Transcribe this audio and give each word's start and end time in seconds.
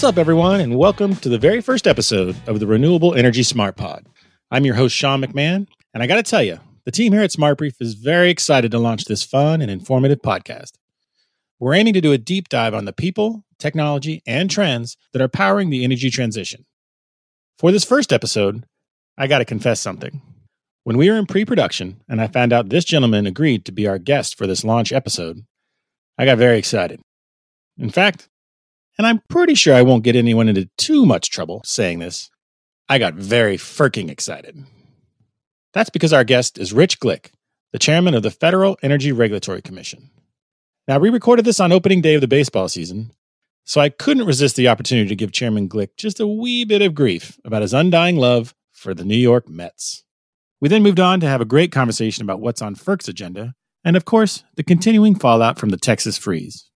What's 0.00 0.16
up, 0.16 0.18
everyone, 0.18 0.62
and 0.62 0.78
welcome 0.78 1.14
to 1.16 1.28
the 1.28 1.36
very 1.36 1.60
first 1.60 1.86
episode 1.86 2.34
of 2.46 2.58
the 2.58 2.66
Renewable 2.66 3.14
Energy 3.14 3.42
Smart 3.42 3.76
Pod. 3.76 4.06
I'm 4.50 4.64
your 4.64 4.74
host, 4.74 4.96
Sean 4.96 5.20
McMahon, 5.20 5.68
and 5.92 6.02
I 6.02 6.06
got 6.06 6.16
to 6.16 6.22
tell 6.22 6.42
you, 6.42 6.58
the 6.86 6.90
team 6.90 7.12
here 7.12 7.20
at 7.20 7.32
Smart 7.32 7.58
Brief 7.58 7.74
is 7.82 7.92
very 7.92 8.30
excited 8.30 8.70
to 8.70 8.78
launch 8.78 9.04
this 9.04 9.22
fun 9.22 9.60
and 9.60 9.70
informative 9.70 10.22
podcast. 10.22 10.72
We're 11.58 11.74
aiming 11.74 11.92
to 11.92 12.00
do 12.00 12.12
a 12.12 12.18
deep 12.18 12.48
dive 12.48 12.72
on 12.72 12.86
the 12.86 12.94
people, 12.94 13.44
technology, 13.58 14.22
and 14.26 14.50
trends 14.50 14.96
that 15.12 15.20
are 15.20 15.28
powering 15.28 15.68
the 15.68 15.84
energy 15.84 16.08
transition. 16.08 16.64
For 17.58 17.70
this 17.70 17.84
first 17.84 18.10
episode, 18.10 18.64
I 19.18 19.26
got 19.26 19.40
to 19.40 19.44
confess 19.44 19.82
something. 19.82 20.22
When 20.84 20.96
we 20.96 21.10
were 21.10 21.18
in 21.18 21.26
pre 21.26 21.44
production 21.44 22.00
and 22.08 22.22
I 22.22 22.26
found 22.26 22.54
out 22.54 22.70
this 22.70 22.86
gentleman 22.86 23.26
agreed 23.26 23.66
to 23.66 23.72
be 23.72 23.86
our 23.86 23.98
guest 23.98 24.38
for 24.38 24.46
this 24.46 24.64
launch 24.64 24.92
episode, 24.92 25.44
I 26.16 26.24
got 26.24 26.38
very 26.38 26.56
excited. 26.56 27.02
In 27.76 27.90
fact, 27.90 28.29
and 29.00 29.06
I'm 29.06 29.22
pretty 29.30 29.54
sure 29.54 29.74
I 29.74 29.80
won't 29.80 30.04
get 30.04 30.14
anyone 30.14 30.46
into 30.46 30.68
too 30.76 31.06
much 31.06 31.30
trouble 31.30 31.62
saying 31.64 32.00
this. 32.00 32.28
I 32.86 32.98
got 32.98 33.14
very 33.14 33.56
firking 33.56 34.10
excited. 34.10 34.62
That's 35.72 35.88
because 35.88 36.12
our 36.12 36.22
guest 36.22 36.58
is 36.58 36.74
Rich 36.74 37.00
Glick, 37.00 37.30
the 37.72 37.78
chairman 37.78 38.12
of 38.12 38.22
the 38.22 38.30
Federal 38.30 38.76
Energy 38.82 39.10
Regulatory 39.10 39.62
Commission. 39.62 40.10
Now, 40.86 40.98
we 40.98 41.08
recorded 41.08 41.46
this 41.46 41.60
on 41.60 41.72
opening 41.72 42.02
day 42.02 42.16
of 42.16 42.20
the 42.20 42.28
baseball 42.28 42.68
season, 42.68 43.12
so 43.64 43.80
I 43.80 43.88
couldn't 43.88 44.26
resist 44.26 44.56
the 44.56 44.68
opportunity 44.68 45.08
to 45.08 45.16
give 45.16 45.32
Chairman 45.32 45.66
Glick 45.66 45.96
just 45.96 46.20
a 46.20 46.26
wee 46.26 46.66
bit 46.66 46.82
of 46.82 46.94
grief 46.94 47.38
about 47.42 47.62
his 47.62 47.72
undying 47.72 48.16
love 48.16 48.54
for 48.74 48.92
the 48.92 49.06
New 49.06 49.16
York 49.16 49.48
Mets. 49.48 50.04
We 50.60 50.68
then 50.68 50.82
moved 50.82 51.00
on 51.00 51.20
to 51.20 51.26
have 51.26 51.40
a 51.40 51.46
great 51.46 51.72
conversation 51.72 52.22
about 52.22 52.42
what's 52.42 52.60
on 52.60 52.74
FERC's 52.74 53.08
agenda, 53.08 53.54
and 53.82 53.96
of 53.96 54.04
course, 54.04 54.44
the 54.56 54.62
continuing 54.62 55.14
fallout 55.14 55.58
from 55.58 55.70
the 55.70 55.78
Texas 55.78 56.18
freeze. 56.18 56.69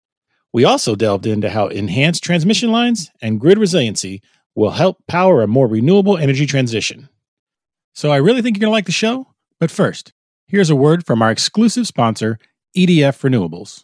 We 0.54 0.66
also 0.66 0.96
delved 0.96 1.26
into 1.26 1.50
how 1.50 1.68
enhanced 1.68 2.24
transmission 2.24 2.72
lines 2.72 3.10
and 3.22 3.40
grid 3.40 3.58
resiliency 3.58 4.22
will 4.54 4.70
help 4.70 4.98
power 5.08 5.42
a 5.42 5.48
more 5.48 5.68
renewable 5.68 6.16
energy 6.16 6.46
transition. 6.46 7.10
So 7.96 8.12
I 8.12 8.18
really 8.18 8.44
think 8.44 8.56
you're 8.56 8.62
going 8.62 8.70
to 8.70 8.74
like 8.76 8.86
the 8.86 8.92
show. 8.92 9.28
But 9.60 9.72
first, 9.72 10.14
here's 10.46 10.70
a 10.70 10.76
word 10.76 11.08
from 11.08 11.24
our 11.24 11.32
exclusive 11.32 11.88
sponsor, 11.88 12.38
EDF 12.78 13.22
Renewables. 13.22 13.84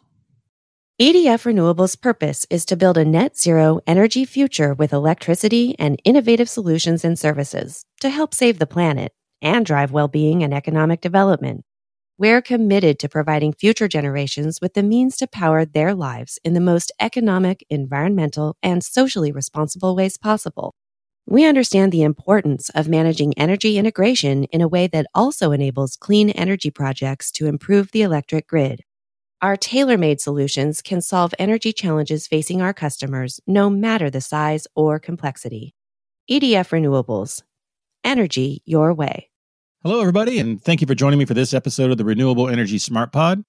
EDF 1.01 1.45
Renewables' 1.45 1.99
purpose 1.99 2.45
is 2.51 2.65
to 2.65 2.75
build 2.75 2.97
a 2.97 3.05
net 3.05 3.37
zero 3.37 3.79
energy 3.87 4.25
future 4.25 4.73
with 4.75 4.93
electricity 4.93 5.75
and 5.79 5.99
innovative 6.03 6.49
solutions 6.49 7.03
and 7.03 7.17
services 7.17 7.83
to 8.01 8.09
help 8.09 8.33
save 8.33 8.59
the 8.59 8.67
planet 8.67 9.11
and 9.41 9.65
drive 9.65 9.91
well 9.91 10.07
being 10.07 10.43
and 10.43 10.53
economic 10.53 11.01
development. 11.01 11.63
We're 12.19 12.41
committed 12.41 12.99
to 12.99 13.07
providing 13.07 13.53
future 13.53 13.87
generations 13.87 14.59
with 14.59 14.73
the 14.73 14.83
means 14.83 15.15
to 15.15 15.25
power 15.25 15.63
their 15.63 15.95
lives 15.95 16.37
in 16.43 16.53
the 16.53 16.59
most 16.59 16.91
economic, 16.99 17.65
environmental, 17.69 18.57
and 18.61 18.83
socially 18.83 19.31
responsible 19.31 19.95
ways 19.95 20.17
possible. 20.17 20.75
We 21.25 21.45
understand 21.45 21.93
the 21.93 22.03
importance 22.03 22.67
of 22.71 22.89
managing 22.89 23.37
energy 23.37 23.77
integration 23.77 24.43
in 24.43 24.59
a 24.59 24.67
way 24.67 24.87
that 24.87 25.05
also 25.15 25.53
enables 25.53 25.95
clean 25.95 26.29
energy 26.31 26.69
projects 26.69 27.31
to 27.37 27.47
improve 27.47 27.93
the 27.93 28.01
electric 28.01 28.49
grid. 28.49 28.81
Our 29.41 29.55
tailor 29.55 29.97
made 29.97 30.19
solutions 30.19 30.81
can 30.81 30.99
solve 30.99 31.33
energy 31.39 31.71
challenges 31.71 32.27
facing 32.27 32.61
our 32.61 32.73
customers, 32.73 33.39
no 33.47 33.69
matter 33.69 34.09
the 34.09 34.19
size 34.19 34.67
or 34.75 34.99
complexity. 34.99 35.73
EDF 36.29 36.71
Renewables. 36.71 37.43
Energy 38.03 38.61
your 38.65 38.93
way. 38.93 39.29
Hello, 39.81 40.01
everybody, 40.01 40.39
and 40.39 40.61
thank 40.61 40.81
you 40.81 40.87
for 40.87 40.93
joining 40.93 41.19
me 41.19 41.23
for 41.23 41.33
this 41.33 41.53
episode 41.53 41.89
of 41.89 41.97
the 41.97 42.03
Renewable 42.03 42.49
Energy 42.49 42.77
Smart 42.77 43.13
Pod. 43.13 43.45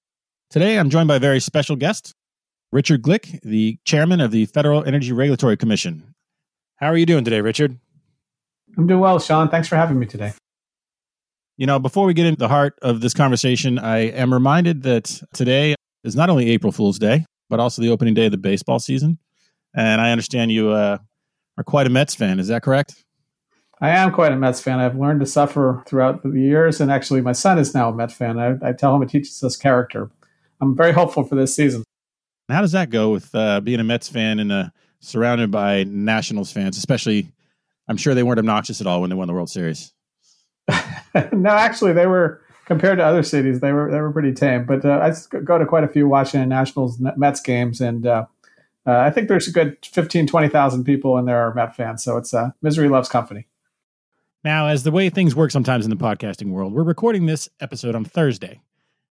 Today, 0.48 0.78
I'm 0.78 0.88
joined 0.88 1.08
by 1.08 1.16
a 1.16 1.18
very 1.18 1.40
special 1.40 1.74
guest, 1.74 2.12
Richard 2.70 3.02
Glick, 3.02 3.40
the 3.42 3.78
chairman 3.84 4.20
of 4.20 4.30
the 4.30 4.46
Federal 4.46 4.84
Energy 4.84 5.10
Regulatory 5.10 5.56
Commission. 5.56 6.14
How 6.76 6.86
are 6.86 6.96
you 6.96 7.04
doing 7.04 7.24
today, 7.24 7.40
Richard? 7.40 7.76
I'm 8.78 8.86
doing 8.86 9.00
well, 9.00 9.18
Sean. 9.18 9.48
Thanks 9.48 9.66
for 9.66 9.74
having 9.74 9.98
me 9.98 10.06
today. 10.06 10.32
You 11.56 11.66
know, 11.66 11.80
before 11.80 12.06
we 12.06 12.14
get 12.14 12.26
into 12.26 12.38
the 12.38 12.46
heart 12.46 12.78
of 12.80 13.00
this 13.00 13.12
conversation, 13.12 13.80
I 13.80 14.10
am 14.10 14.32
reminded 14.32 14.84
that 14.84 15.20
today 15.34 15.74
is 16.04 16.14
not 16.14 16.30
only 16.30 16.48
April 16.50 16.70
Fool's 16.70 17.00
Day, 17.00 17.26
but 17.48 17.58
also 17.58 17.82
the 17.82 17.90
opening 17.90 18.14
day 18.14 18.26
of 18.26 18.30
the 18.30 18.38
baseball 18.38 18.78
season. 18.78 19.18
And 19.74 20.00
I 20.00 20.12
understand 20.12 20.52
you 20.52 20.70
uh, 20.70 20.98
are 21.58 21.64
quite 21.64 21.88
a 21.88 21.90
Mets 21.90 22.14
fan. 22.14 22.38
Is 22.38 22.46
that 22.46 22.62
correct? 22.62 23.04
I 23.80 23.90
am 23.90 24.12
quite 24.12 24.32
a 24.32 24.36
Mets 24.36 24.60
fan. 24.60 24.78
I've 24.78 24.98
learned 24.98 25.20
to 25.20 25.26
suffer 25.26 25.82
throughout 25.86 26.22
the 26.22 26.30
years, 26.38 26.80
and 26.80 26.90
actually, 26.90 27.22
my 27.22 27.32
son 27.32 27.58
is 27.58 27.74
now 27.74 27.88
a 27.88 27.94
Mets 27.94 28.12
fan. 28.12 28.38
I, 28.38 28.56
I 28.68 28.72
tell 28.72 28.94
him 28.94 29.02
it 29.02 29.08
teaches 29.08 29.42
us 29.42 29.56
character. 29.56 30.10
I'm 30.60 30.76
very 30.76 30.92
hopeful 30.92 31.24
for 31.24 31.34
this 31.34 31.54
season. 31.54 31.84
How 32.50 32.60
does 32.60 32.72
that 32.72 32.90
go 32.90 33.10
with 33.10 33.34
uh, 33.34 33.60
being 33.60 33.80
a 33.80 33.84
Mets 33.84 34.08
fan 34.08 34.38
and 34.38 34.52
uh, 34.52 34.68
surrounded 34.98 35.50
by 35.50 35.84
Nationals 35.84 36.52
fans? 36.52 36.76
Especially, 36.76 37.32
I'm 37.88 37.96
sure 37.96 38.14
they 38.14 38.22
weren't 38.22 38.38
obnoxious 38.38 38.80
at 38.82 38.86
all 38.86 39.00
when 39.00 39.08
they 39.08 39.16
won 39.16 39.28
the 39.28 39.34
World 39.34 39.48
Series. 39.48 39.92
no, 41.32 41.50
actually, 41.50 41.94
they 41.94 42.06
were 42.06 42.42
compared 42.66 42.98
to 42.98 43.04
other 43.04 43.22
cities. 43.22 43.60
They 43.60 43.72
were 43.72 43.90
they 43.90 44.00
were 44.00 44.12
pretty 44.12 44.32
tame. 44.32 44.66
But 44.66 44.84
uh, 44.84 45.00
I 45.02 45.38
go 45.40 45.58
to 45.58 45.64
quite 45.64 45.84
a 45.84 45.88
few 45.88 46.06
Washington 46.06 46.50
Nationals 46.50 46.98
Mets 47.16 47.40
games, 47.40 47.80
and 47.80 48.06
uh, 48.06 48.26
uh, 48.86 48.98
I 48.98 49.10
think 49.10 49.28
there's 49.28 49.48
a 49.48 49.52
good 49.52 49.76
15, 49.84 50.26
20,000 50.26 50.84
people 50.84 51.16
in 51.18 51.24
there 51.24 51.38
are 51.38 51.54
Met 51.54 51.74
fans. 51.74 52.04
So 52.04 52.16
it's 52.16 52.34
uh, 52.34 52.50
misery 52.62 52.88
loves 52.88 53.08
company. 53.08 53.46
Now, 54.42 54.68
as 54.68 54.84
the 54.84 54.90
way 54.90 55.10
things 55.10 55.36
work 55.36 55.50
sometimes 55.50 55.84
in 55.84 55.90
the 55.90 55.96
podcasting 55.96 56.50
world, 56.50 56.72
we're 56.72 56.82
recording 56.82 57.26
this 57.26 57.46
episode 57.60 57.94
on 57.94 58.06
Thursday, 58.06 58.62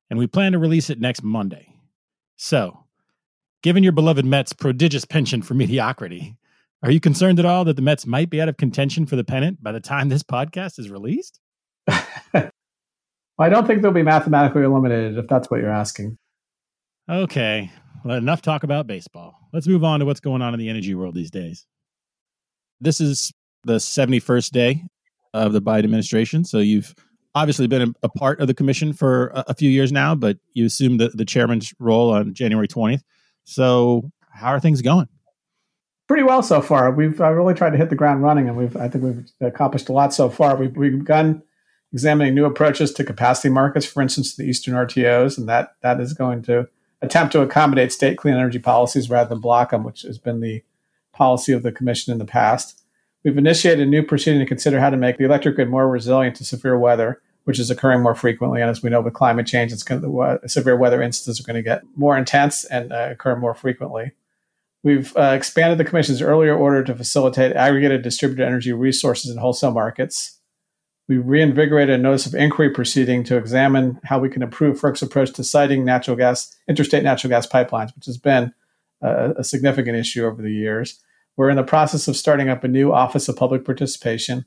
and 0.10 0.20
we 0.20 0.28
plan 0.28 0.52
to 0.52 0.60
release 0.60 0.90
it 0.90 1.00
next 1.00 1.24
Monday. 1.24 1.74
So, 2.36 2.84
given 3.62 3.84
your 3.84 3.94
beloved 3.94 4.26
Mets' 4.26 4.52
prodigious 4.52 5.06
penchant 5.06 5.46
for 5.46 5.54
mediocrity, 5.54 6.36
are 6.82 6.92
you 6.92 7.00
concerned 7.00 7.40
at 7.40 7.46
all 7.46 7.64
that 7.64 7.78
the 7.78 7.82
Mets 7.82 8.06
might 8.06 8.30
be 8.30 8.42
out 8.42 8.50
of 8.50 8.58
contention 8.58 9.06
for 9.06 9.16
the 9.16 9.24
pennant 9.24 9.64
by 9.64 9.72
the 9.72 9.80
time 9.80 10.10
this 10.10 10.24
podcast 10.24 10.78
is 10.78 10.90
released? 10.90 11.40
well, 11.88 12.02
I 13.40 13.48
don't 13.48 13.66
think 13.66 13.82
they'll 13.82 13.94
be 13.94 14.04
mathematically 14.04 14.64
eliminated 14.64 15.18
if 15.18 15.28
that's 15.30 15.50
what 15.50 15.62
you're 15.62 15.72
asking. 15.72 16.18
Okay, 17.10 17.72
well, 18.04 18.18
enough 18.18 18.42
talk 18.42 18.64
about 18.64 18.88
baseball. 18.88 19.36
Let's 19.54 19.68
move 19.68 19.86
on 19.86 20.02
to 20.02 20.06
what's 20.06 20.20
going 20.20 20.42
on 20.42 20.54
in 20.54 20.60
the 20.60 20.68
energy 20.68 20.96
world 20.96 21.16
these 21.16 21.32
days. 21.32 21.66
This 22.82 23.00
is 23.00 23.32
the 23.64 23.76
71st 23.76 24.50
day 24.50 24.84
of 25.34 25.54
the 25.54 25.62
Biden 25.62 25.86
administration. 25.86 26.46
So 26.46 26.60
you've 26.60 26.94
obviously 27.36 27.68
been 27.68 27.96
a, 28.04 28.10
part 28.10 28.40
of 28.40 28.48
the 28.48 28.54
commission 28.54 28.94
for 28.94 29.28
a, 29.28 29.46
a, 29.50 29.54
few 29.54 29.70
years 29.70 29.92
now, 29.92 30.14
but 30.16 30.38
you 30.54 30.66
assumed 30.66 31.00
the, 31.00 31.10
the 31.10 31.26
chairman's 31.26 31.74
role 31.80 32.12
on 32.12 32.34
January 32.34 32.68
20th. 32.68 33.02
So 33.44 34.12
how 34.30 34.50
are 34.50 34.60
things 34.60 34.82
going? 34.82 35.08
Pretty 36.08 36.24
well 36.24 36.44
so 36.44 36.62
far. 36.62 36.92
We've 36.92 37.20
uh, 37.20 37.32
really 37.32 37.54
tried 37.54 37.72
to 37.72 37.78
hit 37.78 37.90
the 37.90 37.96
ground 37.96 38.22
running, 38.22 38.48
and 38.48 38.58
we've 38.58 38.76
I 38.76 38.90
think 38.90 39.04
we've 39.04 39.26
accomplished 39.40 39.90
a 39.90 39.94
lot 39.94 40.14
so 40.14 40.30
far. 40.30 40.56
We've, 40.56 40.76
we've 40.76 41.00
begun 41.00 41.42
examining 41.94 42.36
new 42.36 42.46
approaches 42.46 42.92
to 42.94 43.04
capacity 43.04 43.50
markets, 43.50 43.86
for 43.86 44.02
instance, 44.02 44.36
the 44.36 44.44
Eastern 44.44 44.74
RTOs, 44.74 45.38
and 45.38 45.48
that 45.48 45.76
that 45.82 46.02
is 46.02 46.14
going 46.14 46.42
to 46.44 46.68
attempt 47.02 47.32
to 47.34 47.42
accommodate 47.42 47.92
state 47.92 48.18
clean 48.18 48.34
energy 48.34 48.60
policies 48.60 49.10
rather 49.10 49.30
than 49.30 49.40
block 49.40 49.72
them, 49.72 49.84
which 49.84 50.02
has 50.02 50.18
been 50.18 50.42
the 50.42 50.62
policy 51.14 51.54
of 51.54 51.64
the 51.64 51.72
commission 51.72 52.12
in 52.12 52.20
the 52.20 52.26
past. 52.26 52.83
We've 53.24 53.38
initiated 53.38 53.88
a 53.88 53.90
new 53.90 54.04
proceeding 54.04 54.40
to 54.40 54.46
consider 54.46 54.80
how 54.80 54.90
to 54.90 54.98
make 54.98 55.18
the 55.18 55.26
electric 55.26 55.56
grid 55.56 55.70
more 55.70 55.90
resilient 55.90 56.36
to 56.38 56.46
severe 56.46 56.78
weather, 56.78 57.22
which 57.46 57.60
is 57.60 57.70
occurring 57.70 58.02
more 58.02 58.16
frequently. 58.16 58.62
And 58.62 58.70
as 58.70 58.84
we 58.84 58.90
know, 58.90 59.02
with 59.02 59.14
climate 59.14 59.48
change, 59.48 59.72
it's 59.72 59.84
going 59.84 60.02
to, 60.02 60.22
uh, 60.22 60.48
severe 60.48 60.76
weather 60.76 61.02
instances 61.02 61.40
are 61.40 61.44
going 61.44 61.56
to 61.56 61.70
get 61.70 61.84
more 61.96 62.18
intense 62.18 62.66
and 62.66 62.92
uh, 62.92 63.10
occur 63.12 63.36
more 63.36 63.54
frequently. 63.54 64.12
We've 64.84 65.16
uh, 65.16 65.34
expanded 65.36 65.78
the 65.78 65.86
Commission's 65.86 66.22
earlier 66.22 66.56
order 66.56 66.84
to 66.84 66.96
facilitate 66.96 67.56
aggregated 67.56 68.02
distributed 68.02 68.46
energy 68.46 68.74
resources 68.74 69.32
in 69.32 69.38
wholesale 69.38 69.72
markets. 69.72 70.40
We 71.08 71.18
reinvigorated 71.18 72.00
a 72.00 72.04
notice 72.04 72.26
of 72.26 72.36
inquiry 72.36 72.70
proceeding 72.70 73.24
to 73.26 73.38
examine 73.38 74.00
how 74.04 74.20
we 74.20 74.30
can 74.30 74.42
improve 74.42 74.80
FERC's 74.80 75.02
approach 75.02 75.32
to 75.34 75.44
siting 75.44 75.86
natural 75.86 76.18
gas, 76.18 76.54
interstate 76.68 77.04
natural 77.04 77.30
gas 77.30 77.48
pipelines, 77.48 77.96
which 77.96 78.06
has 78.06 78.18
been 78.18 78.54
a, 79.02 79.32
a 79.38 79.44
significant 79.44 79.98
issue 79.98 80.26
over 80.26 80.42
the 80.42 80.52
years. 80.52 81.02
We're 81.36 81.50
in 81.50 81.56
the 81.56 81.64
process 81.64 82.08
of 82.08 82.16
starting 82.16 82.50
up 82.50 82.64
a 82.64 82.68
new 82.68 82.92
Office 82.92 83.28
of 83.28 83.36
Public 83.36 83.66
Participation. 83.66 84.46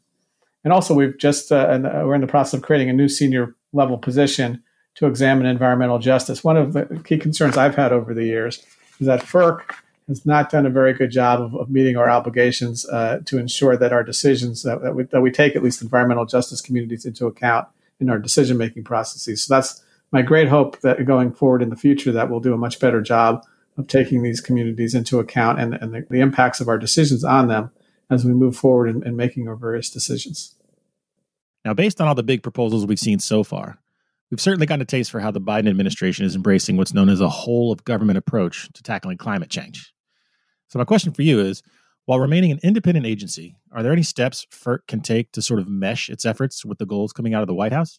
And 0.65 0.73
also, 0.73 0.95
we've 0.95 1.17
just 1.19 1.53
uh, 1.53 1.57
uh, 1.57 2.03
we're 2.05 2.15
in 2.15 2.21
the 2.21 2.27
process 2.27 2.55
of 2.55 2.63
creating 2.63 2.91
a 2.91 2.93
new 2.93 3.09
senior 3.09 3.55
level 3.73 3.99
position 3.99 4.63
to 4.97 5.07
examine 5.07 5.47
environmental 5.47 5.99
justice. 5.99 6.43
One 6.43 6.57
of 6.57 6.73
the 6.73 7.01
key 7.05 7.19
concerns 7.19 7.57
I've 7.57 7.75
had 7.75 7.93
over 7.93 8.15
the 8.15 8.25
years 8.25 8.65
is 8.99 9.07
that 9.07 9.23
FERC 9.23 9.61
has 10.09 10.25
not 10.25 10.51
done 10.51 10.67
a 10.67 10.71
very 10.71 10.93
good 10.93 11.11
job 11.11 11.41
of, 11.41 11.55
of 11.55 11.71
meeting 11.71 11.97
our 11.97 12.09
obligations 12.09 12.89
uh, 12.89 13.21
to 13.27 13.39
ensure 13.39 13.77
that 13.77 13.93
our 13.93 14.03
decisions 14.03 14.63
that, 14.63 14.83
that, 14.83 14.95
we, 14.95 15.03
that 15.05 15.21
we 15.21 15.31
take 15.31 15.57
at 15.57 15.63
least 15.63 15.83
environmental 15.83 16.25
justice 16.25 16.61
communities 16.61 17.05
into 17.05 17.27
account 17.27 17.67
in 18.01 18.09
our 18.09 18.19
decision 18.19 18.57
making 18.57 18.85
processes. 18.85 19.45
So 19.45 19.55
that's 19.55 19.83
my 20.13 20.23
great 20.23 20.49
hope 20.49 20.81
that 20.81 21.05
going 21.05 21.33
forward 21.33 21.63
in 21.63 21.71
the 21.71 21.77
future 21.77 22.13
that 22.13 22.31
we'll 22.31 22.41
do 22.41 22.55
a 22.55 22.59
much 22.59 22.79
better 22.79 23.03
job 23.03 23.45
of 23.77 23.87
taking 23.87 24.23
these 24.23 24.41
communities 24.41 24.95
into 24.95 25.19
account 25.19 25.61
and, 25.61 25.75
and 25.75 25.93
the, 25.93 26.07
the, 26.09 26.21
impacts 26.21 26.61
of 26.61 26.69
our 26.69 26.79
decisions 26.79 27.25
on 27.25 27.49
them 27.49 27.71
as 28.11 28.25
we 28.25 28.33
move 28.33 28.57
forward 28.57 28.89
in, 28.89 29.07
in 29.07 29.17
making 29.17 29.49
our 29.49 29.57
various 29.57 29.91
decisions. 29.91 30.55
Now, 31.65 31.75
based 31.75 32.01
on 32.01 32.09
all 32.09 32.15
the 32.15 32.23
big 32.23 32.43
proposals 32.43 32.87
we've 32.87 32.99
seen 32.99 33.19
so 33.19 33.43
far, 33.43 33.79
we've 34.31 34.41
certainly 34.41 34.67
gotten 34.67 34.83
a 34.83 34.87
taste 34.87 35.11
for 35.11 35.21
how 35.21 35.31
the 35.31 35.41
Biden 35.41 35.69
administration 35.69 36.25
is 36.25 36.37
embracing 36.37 36.77
what's 36.77 36.95
known 36.95 37.09
as 37.09 37.21
a 37.21 37.29
whole 37.29 37.73
of 37.73 37.85
government 37.85 38.19
approach 38.19 38.69
to 38.73 38.83
tackling 38.83 39.19
climate 39.19 39.51
change. 39.51 39.93
So, 40.69 40.79
my 40.79 40.85
question 40.85 41.13
for 41.13 41.23
you 41.23 41.41
is 41.41 41.63
While 42.05 42.21
remaining 42.21 42.53
an 42.53 42.61
independent 42.63 43.05
agency, 43.05 43.57
are 43.73 43.83
there 43.83 43.93
any 43.93 44.05
steps 44.05 44.47
FERC 44.51 44.87
can 44.87 45.01
take 45.01 45.33
to 45.33 45.43
sort 45.43 45.61
of 45.61 45.69
mesh 45.69 46.09
its 46.09 46.25
efforts 46.25 46.65
with 46.65 46.79
the 46.79 46.87
goals 46.87 47.13
coming 47.13 47.35
out 47.35 47.43
of 47.43 47.49
the 47.49 47.55
White 47.55 47.73
House? 47.73 47.99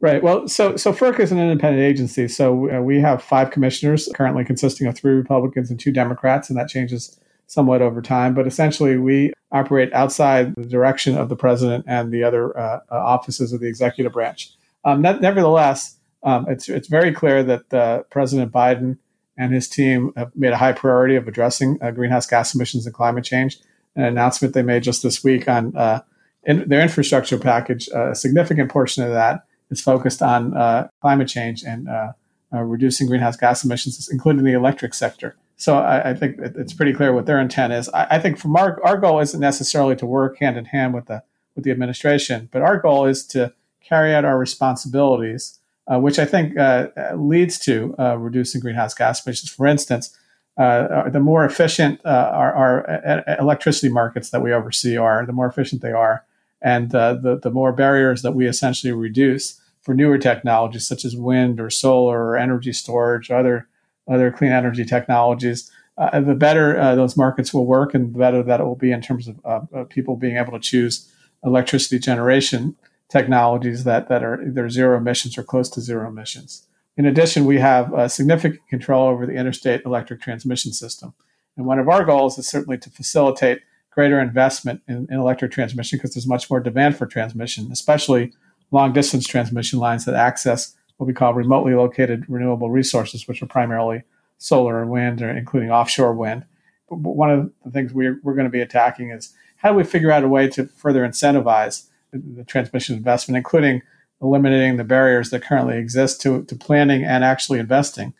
Right. 0.00 0.22
Well, 0.22 0.46
so 0.46 0.76
so 0.76 0.92
FERC 0.92 1.20
is 1.20 1.32
an 1.32 1.38
independent 1.38 1.82
agency. 1.82 2.28
So 2.28 2.70
uh, 2.70 2.82
we 2.82 3.00
have 3.00 3.22
five 3.22 3.50
commissioners 3.50 4.08
currently 4.14 4.44
consisting 4.44 4.86
of 4.86 4.94
three 4.94 5.14
Republicans 5.14 5.70
and 5.70 5.80
two 5.80 5.90
Democrats, 5.90 6.50
and 6.50 6.58
that 6.58 6.68
changes 6.68 7.18
somewhat 7.46 7.80
over 7.80 8.02
time. 8.02 8.34
But 8.34 8.46
essentially, 8.46 8.98
we 8.98 9.32
operate 9.52 9.90
outside 9.94 10.54
the 10.54 10.66
direction 10.66 11.16
of 11.16 11.30
the 11.30 11.36
president 11.36 11.86
and 11.88 12.12
the 12.12 12.22
other 12.24 12.56
uh, 12.58 12.80
uh 12.90 12.94
offices 12.94 13.54
of 13.54 13.60
the 13.60 13.68
executive 13.68 14.12
branch. 14.12 14.52
Um, 14.84 15.00
nevertheless, 15.00 15.96
um, 16.24 16.44
it's 16.46 16.68
it's 16.68 16.88
very 16.88 17.12
clear 17.12 17.42
that 17.42 17.72
uh, 17.72 18.02
President 18.10 18.52
Biden 18.52 18.98
and 19.38 19.54
his 19.54 19.66
team 19.66 20.12
have 20.16 20.30
made 20.36 20.52
a 20.52 20.58
high 20.58 20.72
priority 20.72 21.16
of 21.16 21.26
addressing 21.26 21.78
uh, 21.80 21.90
greenhouse 21.90 22.26
gas 22.26 22.54
emissions 22.54 22.84
and 22.84 22.94
climate 22.94 23.24
change. 23.24 23.58
An 23.94 24.04
announcement 24.04 24.52
they 24.52 24.62
made 24.62 24.82
just 24.82 25.02
this 25.02 25.24
week 25.24 25.48
on 25.48 25.74
uh, 25.74 26.02
in 26.44 26.68
their 26.68 26.82
infrastructure 26.82 27.38
package, 27.38 27.88
a 27.88 28.14
significant 28.14 28.70
portion 28.70 29.02
of 29.02 29.10
that 29.12 29.45
is 29.70 29.80
focused 29.80 30.22
on 30.22 30.56
uh, 30.56 30.88
climate 31.00 31.28
change 31.28 31.62
and 31.62 31.88
uh, 31.88 32.12
uh, 32.52 32.62
reducing 32.62 33.06
greenhouse 33.06 33.36
gas 33.36 33.64
emissions, 33.64 34.08
including 34.10 34.44
the 34.44 34.52
electric 34.52 34.94
sector. 34.94 35.36
So 35.56 35.78
I, 35.78 36.10
I 36.10 36.14
think 36.14 36.36
it's 36.38 36.72
pretty 36.72 36.92
clear 36.92 37.12
what 37.12 37.26
their 37.26 37.40
intent 37.40 37.72
is. 37.72 37.88
I, 37.90 38.06
I, 38.16 38.18
think 38.18 38.38
from 38.38 38.56
our 38.56 38.82
our 38.84 38.98
goal 38.98 39.20
isn't 39.20 39.40
necessarily 39.40 39.96
to 39.96 40.06
work 40.06 40.38
hand 40.38 40.56
in 40.56 40.66
hand 40.66 40.94
with 40.94 41.06
the 41.06 41.22
with 41.54 41.64
the 41.64 41.70
administration, 41.70 42.48
but 42.52 42.62
our 42.62 42.78
goal 42.78 43.06
is 43.06 43.26
to 43.28 43.54
carry 43.82 44.14
out 44.14 44.24
our 44.24 44.38
responsibilities, 44.38 45.58
uh, 45.90 45.98
which 45.98 46.18
I 46.18 46.26
think 46.26 46.58
uh, 46.58 46.88
leads 47.14 47.58
to 47.60 47.94
uh, 47.98 48.18
reducing 48.18 48.60
greenhouse 48.60 48.94
gas 48.94 49.24
emissions. 49.24 49.50
For 49.50 49.66
instance, 49.66 50.16
the 50.56 51.20
more 51.22 51.44
efficient 51.44 52.00
our, 52.04 52.54
our 52.54 53.36
electricity 53.40 53.88
markets 53.88 54.30
that 54.30 54.42
we 54.42 54.52
oversee 54.52 54.96
are, 54.96 55.24
the 55.24 55.32
more 55.32 55.46
efficient 55.46 55.80
they 55.80 55.92
are 55.92 56.24
and 56.66 56.92
uh, 56.96 57.14
the, 57.14 57.38
the 57.38 57.50
more 57.50 57.72
barriers 57.72 58.22
that 58.22 58.34
we 58.34 58.48
essentially 58.48 58.92
reduce 58.92 59.60
for 59.82 59.94
newer 59.94 60.18
technologies 60.18 60.84
such 60.84 61.04
as 61.04 61.14
wind 61.14 61.60
or 61.60 61.70
solar 61.70 62.20
or 62.24 62.36
energy 62.36 62.72
storage, 62.72 63.30
or 63.30 63.36
other 63.36 63.68
other 64.08 64.32
clean 64.32 64.50
energy 64.50 64.84
technologies, 64.84 65.70
uh, 65.96 66.20
the 66.20 66.34
better 66.34 66.76
uh, 66.76 66.96
those 66.96 67.16
markets 67.16 67.54
will 67.54 67.66
work, 67.66 67.94
and 67.94 68.12
the 68.12 68.18
better 68.18 68.42
that 68.42 68.58
it 68.58 68.64
will 68.64 68.74
be 68.74 68.90
in 68.90 69.00
terms 69.00 69.28
of 69.44 69.88
people 69.88 70.16
being 70.16 70.36
able 70.36 70.52
to 70.52 70.58
choose 70.58 71.08
electricity 71.44 72.00
generation 72.00 72.74
technologies 73.08 73.84
that 73.84 74.08
that 74.08 74.24
are 74.24 74.42
either 74.42 74.68
zero 74.68 74.98
emissions 74.98 75.38
or 75.38 75.44
close 75.44 75.70
to 75.70 75.80
zero 75.80 76.08
emissions. 76.08 76.66
In 76.96 77.06
addition, 77.06 77.44
we 77.44 77.60
have 77.60 77.94
uh, 77.94 78.08
significant 78.08 78.66
control 78.68 79.06
over 79.08 79.24
the 79.24 79.34
interstate 79.34 79.82
electric 79.84 80.20
transmission 80.20 80.72
system, 80.72 81.14
and 81.56 81.64
one 81.64 81.78
of 81.78 81.88
our 81.88 82.04
goals 82.04 82.38
is 82.38 82.48
certainly 82.48 82.78
to 82.78 82.90
facilitate 82.90 83.60
greater 83.96 84.20
investment 84.20 84.82
in, 84.86 85.08
in 85.10 85.18
electric 85.18 85.50
transmission 85.50 85.96
because 85.96 86.14
there's 86.14 86.26
much 86.26 86.50
more 86.50 86.60
demand 86.60 86.96
for 86.96 87.06
transmission, 87.06 87.72
especially 87.72 88.32
long 88.70 88.92
distance 88.92 89.26
transmission 89.26 89.78
lines 89.78 90.04
that 90.04 90.14
access 90.14 90.76
what 90.98 91.06
we 91.06 91.14
call 91.14 91.34
remotely 91.34 91.74
located 91.74 92.24
renewable 92.28 92.70
resources, 92.70 93.26
which 93.26 93.42
are 93.42 93.46
primarily 93.46 94.02
solar 94.38 94.82
and 94.82 94.90
wind, 94.90 95.22
or 95.22 95.30
including 95.30 95.70
offshore 95.70 96.12
wind. 96.12 96.44
But 96.88 96.98
one 96.98 97.30
of 97.30 97.50
the 97.64 97.70
things 97.70 97.92
we're, 97.92 98.20
we're 98.22 98.34
going 98.34 98.46
to 98.46 98.50
be 98.50 98.60
attacking 98.60 99.10
is 99.10 99.34
how 99.56 99.70
do 99.70 99.76
we 99.76 99.84
figure 99.84 100.12
out 100.12 100.24
a 100.24 100.28
way 100.28 100.48
to 100.50 100.66
further 100.66 101.06
incentivize 101.06 101.86
the, 102.12 102.18
the 102.18 102.44
transmission 102.44 102.96
investment, 102.96 103.36
including 103.36 103.82
eliminating 104.20 104.76
the 104.76 104.84
barriers 104.84 105.30
that 105.30 105.42
currently 105.42 105.78
exist 105.78 106.20
to, 106.22 106.44
to 106.44 106.54
planning 106.54 107.02
and 107.02 107.24
actually 107.24 107.58
investing 107.58 108.12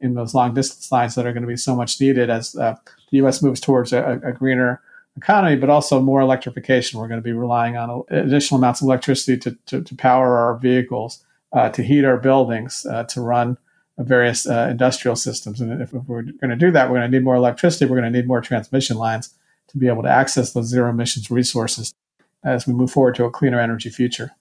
in 0.00 0.14
those 0.14 0.34
long 0.34 0.52
distance 0.52 0.92
lines 0.92 1.14
that 1.14 1.26
are 1.26 1.32
going 1.32 1.42
to 1.42 1.48
be 1.48 1.56
so 1.56 1.74
much 1.74 2.00
needed 2.00 2.28
as 2.28 2.54
uh, 2.56 2.74
the 3.10 3.18
U.S. 3.18 3.42
moves 3.42 3.60
towards 3.60 3.92
a, 3.92 4.20
a 4.24 4.32
greener 4.32 4.80
economy, 5.16 5.56
but 5.56 5.70
also 5.70 6.00
more 6.00 6.20
electrification. 6.20 6.98
We're 6.98 7.08
going 7.08 7.20
to 7.20 7.24
be 7.24 7.32
relying 7.32 7.76
on 7.76 8.04
additional 8.08 8.58
amounts 8.58 8.80
of 8.80 8.86
electricity 8.86 9.38
to, 9.38 9.58
to, 9.66 9.82
to 9.82 9.94
power 9.94 10.36
our 10.38 10.56
vehicles, 10.58 11.24
uh, 11.52 11.68
to 11.70 11.82
heat 11.82 12.04
our 12.04 12.16
buildings, 12.16 12.86
uh, 12.90 13.04
to 13.04 13.20
run 13.20 13.58
various 13.98 14.46
uh, 14.46 14.68
industrial 14.70 15.16
systems. 15.16 15.60
And 15.60 15.80
if, 15.82 15.94
if 15.94 16.02
we're 16.04 16.22
going 16.22 16.50
to 16.50 16.56
do 16.56 16.70
that, 16.72 16.88
we're 16.88 16.98
going 16.98 17.10
to 17.10 17.16
need 17.16 17.24
more 17.24 17.36
electricity. 17.36 17.84
We're 17.84 18.00
going 18.00 18.12
to 18.12 18.18
need 18.18 18.26
more 18.26 18.40
transmission 18.40 18.96
lines 18.96 19.34
to 19.68 19.78
be 19.78 19.88
able 19.88 20.02
to 20.02 20.08
access 20.08 20.52
those 20.52 20.66
zero 20.66 20.90
emissions 20.90 21.30
resources 21.30 21.94
as 22.44 22.66
we 22.66 22.72
move 22.72 22.90
forward 22.90 23.14
to 23.16 23.24
a 23.24 23.30
cleaner 23.30 23.60
energy 23.60 23.90
future. 23.90 24.32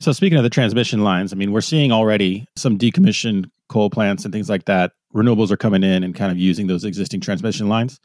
So, 0.00 0.12
speaking 0.12 0.38
of 0.38 0.44
the 0.44 0.50
transmission 0.50 1.02
lines, 1.02 1.32
I 1.32 1.36
mean, 1.36 1.50
we're 1.50 1.60
seeing 1.60 1.90
already 1.90 2.46
some 2.54 2.78
decommissioned 2.78 3.50
coal 3.68 3.90
plants 3.90 4.24
and 4.24 4.32
things 4.32 4.48
like 4.48 4.66
that. 4.66 4.92
Renewables 5.14 5.50
are 5.50 5.56
coming 5.56 5.82
in 5.82 6.04
and 6.04 6.14
kind 6.14 6.30
of 6.30 6.38
using 6.38 6.68
those 6.68 6.84
existing 6.84 7.20
transmission 7.20 7.68
lines. 7.68 7.98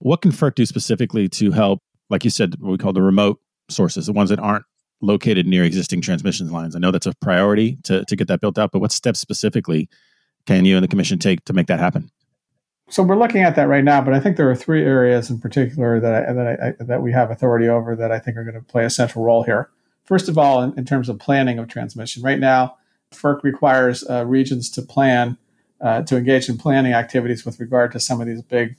What 0.00 0.22
can 0.22 0.32
FERC 0.32 0.54
do 0.54 0.66
specifically 0.66 1.28
to 1.28 1.52
help, 1.52 1.82
like 2.08 2.24
you 2.24 2.30
said, 2.30 2.56
what 2.58 2.72
we 2.72 2.78
call 2.78 2.92
the 2.92 3.02
remote 3.02 3.38
sources, 3.68 4.06
the 4.06 4.12
ones 4.12 4.30
that 4.30 4.40
aren't 4.40 4.64
located 5.02 5.46
near 5.46 5.62
existing 5.62 6.00
transmission 6.00 6.50
lines? 6.50 6.74
I 6.74 6.78
know 6.78 6.90
that's 6.90 7.06
a 7.06 7.14
priority 7.20 7.76
to, 7.84 8.04
to 8.06 8.16
get 8.16 8.26
that 8.28 8.40
built 8.40 8.58
out, 8.58 8.72
but 8.72 8.80
what 8.80 8.92
steps 8.92 9.20
specifically 9.20 9.88
can 10.46 10.64
you 10.64 10.76
and 10.76 10.82
the 10.82 10.88
commission 10.88 11.18
take 11.18 11.44
to 11.44 11.52
make 11.52 11.66
that 11.66 11.78
happen? 11.78 12.10
So 12.88 13.02
we're 13.02 13.18
looking 13.18 13.42
at 13.42 13.54
that 13.56 13.68
right 13.68 13.84
now, 13.84 14.00
but 14.00 14.14
I 14.14 14.20
think 14.20 14.36
there 14.36 14.50
are 14.50 14.56
three 14.56 14.82
areas 14.82 15.30
in 15.30 15.38
particular 15.38 16.00
that 16.00 16.28
I, 16.28 16.32
that 16.32 16.60
I, 16.80 16.84
that 16.84 17.02
we 17.02 17.12
have 17.12 17.30
authority 17.30 17.68
over 17.68 17.94
that 17.94 18.10
I 18.10 18.18
think 18.18 18.36
are 18.36 18.42
going 18.42 18.54
to 18.54 18.62
play 18.62 18.84
a 18.84 18.90
central 18.90 19.24
role 19.24 19.44
here. 19.44 19.70
First 20.04 20.28
of 20.28 20.38
all, 20.38 20.62
in, 20.62 20.76
in 20.78 20.86
terms 20.86 21.08
of 21.08 21.18
planning 21.18 21.58
of 21.58 21.68
transmission, 21.68 22.22
right 22.22 22.38
now, 22.38 22.78
FERC 23.12 23.42
requires 23.42 24.02
uh, 24.08 24.24
regions 24.26 24.70
to 24.70 24.82
plan 24.82 25.36
uh, 25.80 26.02
to 26.02 26.16
engage 26.16 26.48
in 26.48 26.58
planning 26.58 26.92
activities 26.92 27.44
with 27.44 27.60
regard 27.60 27.92
to 27.92 28.00
some 28.00 28.20
of 28.20 28.26
these 28.26 28.42
big 28.42 28.76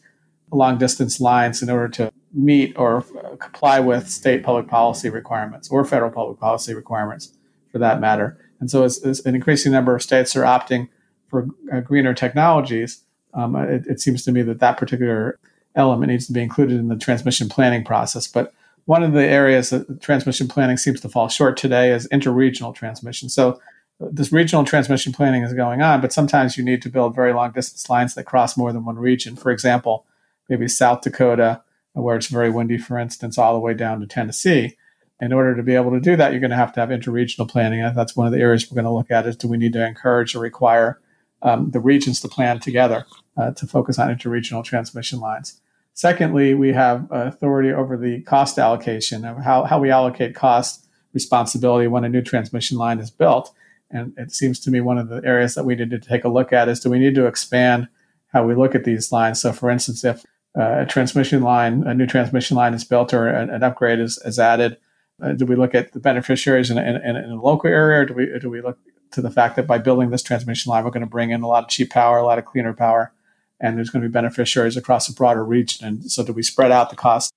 long 0.51 0.77
distance 0.77 1.19
lines 1.19 1.61
in 1.61 1.69
order 1.69 1.87
to 1.87 2.11
meet 2.33 2.73
or 2.77 3.01
comply 3.39 3.79
with 3.79 4.09
state 4.09 4.43
public 4.43 4.67
policy 4.67 5.09
requirements 5.09 5.69
or 5.69 5.83
federal 5.85 6.11
public 6.11 6.39
policy 6.39 6.73
requirements 6.73 7.37
for 7.71 7.77
that 7.79 7.99
matter. 7.99 8.37
And 8.59 8.69
so, 8.69 8.83
as, 8.83 9.03
as 9.03 9.25
an 9.25 9.35
increasing 9.35 9.71
number 9.71 9.95
of 9.95 10.01
states 10.01 10.35
are 10.35 10.43
opting 10.43 10.89
for 11.29 11.47
uh, 11.73 11.79
greener 11.81 12.13
technologies, 12.13 13.03
um, 13.33 13.55
it, 13.55 13.87
it, 13.87 13.99
seems 13.99 14.23
to 14.25 14.31
me 14.31 14.41
that 14.43 14.59
that 14.59 14.77
particular 14.77 15.39
element 15.75 16.11
needs 16.11 16.27
to 16.27 16.33
be 16.33 16.41
included 16.41 16.77
in 16.77 16.89
the 16.89 16.97
transmission 16.97 17.47
planning 17.49 17.83
process. 17.83 18.27
But 18.27 18.53
one 18.85 19.03
of 19.03 19.13
the 19.13 19.25
areas 19.25 19.69
that 19.69 20.01
transmission 20.01 20.47
planning 20.47 20.77
seems 20.77 20.99
to 21.01 21.09
fall 21.09 21.29
short 21.29 21.55
today 21.55 21.91
is 21.91 22.07
interregional 22.09 22.75
transmission. 22.75 23.29
So, 23.29 23.59
this 23.99 24.31
regional 24.31 24.63
transmission 24.63 25.13
planning 25.13 25.43
is 25.43 25.53
going 25.53 25.81
on, 25.81 26.01
but 26.01 26.11
sometimes 26.11 26.57
you 26.57 26.63
need 26.63 26.81
to 26.81 26.89
build 26.89 27.15
very 27.15 27.33
long 27.33 27.51
distance 27.51 27.87
lines 27.89 28.15
that 28.15 28.23
cross 28.23 28.57
more 28.57 28.73
than 28.73 28.83
one 28.83 28.97
region. 28.97 29.35
For 29.35 29.51
example, 29.51 30.05
maybe 30.51 30.67
South 30.67 31.01
Dakota, 31.01 31.63
where 31.93 32.17
it's 32.17 32.27
very 32.27 32.49
windy, 32.49 32.77
for 32.77 32.99
instance, 32.99 33.37
all 33.37 33.53
the 33.53 33.59
way 33.59 33.73
down 33.73 34.01
to 34.01 34.05
Tennessee. 34.05 34.75
In 35.21 35.31
order 35.31 35.55
to 35.55 35.63
be 35.63 35.75
able 35.75 35.91
to 35.91 35.99
do 35.99 36.15
that, 36.17 36.31
you're 36.31 36.41
going 36.41 36.51
to 36.51 36.57
have 36.57 36.73
to 36.73 36.81
have 36.81 36.89
interregional 36.89 37.49
planning. 37.49 37.81
And 37.81 37.97
that's 37.97 38.15
one 38.15 38.27
of 38.27 38.33
the 38.33 38.39
areas 38.39 38.69
we're 38.69 38.75
going 38.75 38.85
to 38.85 38.91
look 38.91 39.11
at 39.11 39.25
is 39.25 39.37
do 39.37 39.47
we 39.47 39.57
need 39.57 39.73
to 39.73 39.85
encourage 39.85 40.35
or 40.35 40.39
require 40.39 40.99
um, 41.41 41.71
the 41.71 41.79
regions 41.79 42.19
to 42.21 42.27
plan 42.27 42.59
together 42.59 43.05
uh, 43.37 43.51
to 43.51 43.65
focus 43.65 43.97
on 43.97 44.13
interregional 44.13 44.63
transmission 44.63 45.19
lines. 45.19 45.61
Secondly, 45.93 46.53
we 46.53 46.73
have 46.73 47.07
authority 47.11 47.71
over 47.71 47.97
the 47.97 48.21
cost 48.23 48.59
allocation 48.59 49.23
of 49.25 49.37
how, 49.37 49.63
how 49.63 49.79
we 49.79 49.89
allocate 49.89 50.35
cost 50.35 50.87
responsibility 51.13 51.87
when 51.87 52.03
a 52.03 52.09
new 52.09 52.21
transmission 52.21 52.77
line 52.77 52.99
is 52.99 53.09
built. 53.09 53.53
And 53.89 54.13
it 54.17 54.31
seems 54.31 54.59
to 54.61 54.71
me 54.71 54.81
one 54.81 54.97
of 54.97 55.09
the 55.09 55.21
areas 55.25 55.55
that 55.55 55.65
we 55.65 55.75
need 55.75 55.91
to 55.91 55.99
take 55.99 56.23
a 56.23 56.29
look 56.29 56.53
at 56.53 56.69
is 56.69 56.79
do 56.79 56.89
we 56.89 56.99
need 56.99 57.15
to 57.15 57.27
expand 57.27 57.87
how 58.33 58.45
we 58.45 58.55
look 58.55 58.75
at 58.75 58.83
these 58.83 59.11
lines? 59.11 59.41
So, 59.41 59.51
for 59.51 59.69
instance, 59.69 60.03
if 60.03 60.25
a 60.55 60.85
transmission 60.85 61.41
line, 61.41 61.83
a 61.87 61.93
new 61.93 62.05
transmission 62.05 62.57
line 62.57 62.73
is 62.73 62.83
built 62.83 63.13
or 63.13 63.27
an, 63.27 63.49
an 63.49 63.63
upgrade 63.63 63.99
is, 63.99 64.17
is 64.25 64.39
added? 64.39 64.77
Uh, 65.21 65.33
do 65.33 65.45
we 65.45 65.55
look 65.55 65.75
at 65.75 65.93
the 65.93 65.99
beneficiaries 65.99 66.69
in, 66.69 66.77
in, 66.77 66.95
in, 66.95 67.15
a 67.15 67.41
local 67.41 67.69
area, 67.69 68.01
or 68.01 68.05
do 68.05 68.13
we 68.13 68.39
do 68.39 68.49
we 68.49 68.61
look 68.61 68.79
to 69.11 69.21
the 69.21 69.29
fact 69.29 69.55
that 69.55 69.67
by 69.67 69.77
building 69.77 70.09
this 70.09 70.23
transmission 70.23 70.69
line, 70.69 70.83
we're 70.83 70.89
going 70.89 71.01
to 71.01 71.07
bring 71.07 71.31
in 71.31 71.43
a 71.43 71.47
lot 71.47 71.63
of 71.63 71.69
cheap 71.69 71.91
power, 71.91 72.17
a 72.17 72.25
lot 72.25 72.39
of 72.39 72.45
cleaner 72.45 72.73
power, 72.73 73.13
and 73.59 73.77
there's 73.77 73.89
going 73.89 74.01
to 74.01 74.09
be 74.09 74.11
beneficiaries 74.11 74.75
across 74.75 75.07
a 75.07 75.13
broader 75.13 75.45
region? 75.45 75.85
And 75.85 76.11
so, 76.11 76.23
do 76.23 76.33
we 76.33 76.43
spread 76.43 76.71
out 76.71 76.89
the 76.89 76.95
cost 76.95 77.33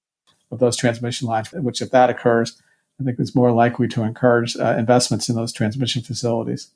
of 0.51 0.61
those 0.61 0.77
transmission 0.77 1.29
lines? 1.29 1.53
Which, 1.53 1.83
if 1.83 1.91
that 1.91 2.11
occurs, 2.11 2.61
I 3.01 3.05
think 3.05 3.21
is 3.21 3.35
more 3.35 3.53
likely 3.53 3.87
to 3.89 4.03
encourage 4.03 4.57
uh, 4.57 4.77
investments 4.79 5.29
in 5.29 5.37
those 5.37 5.53
transmission 5.53 6.03
facilities. 6.03 6.71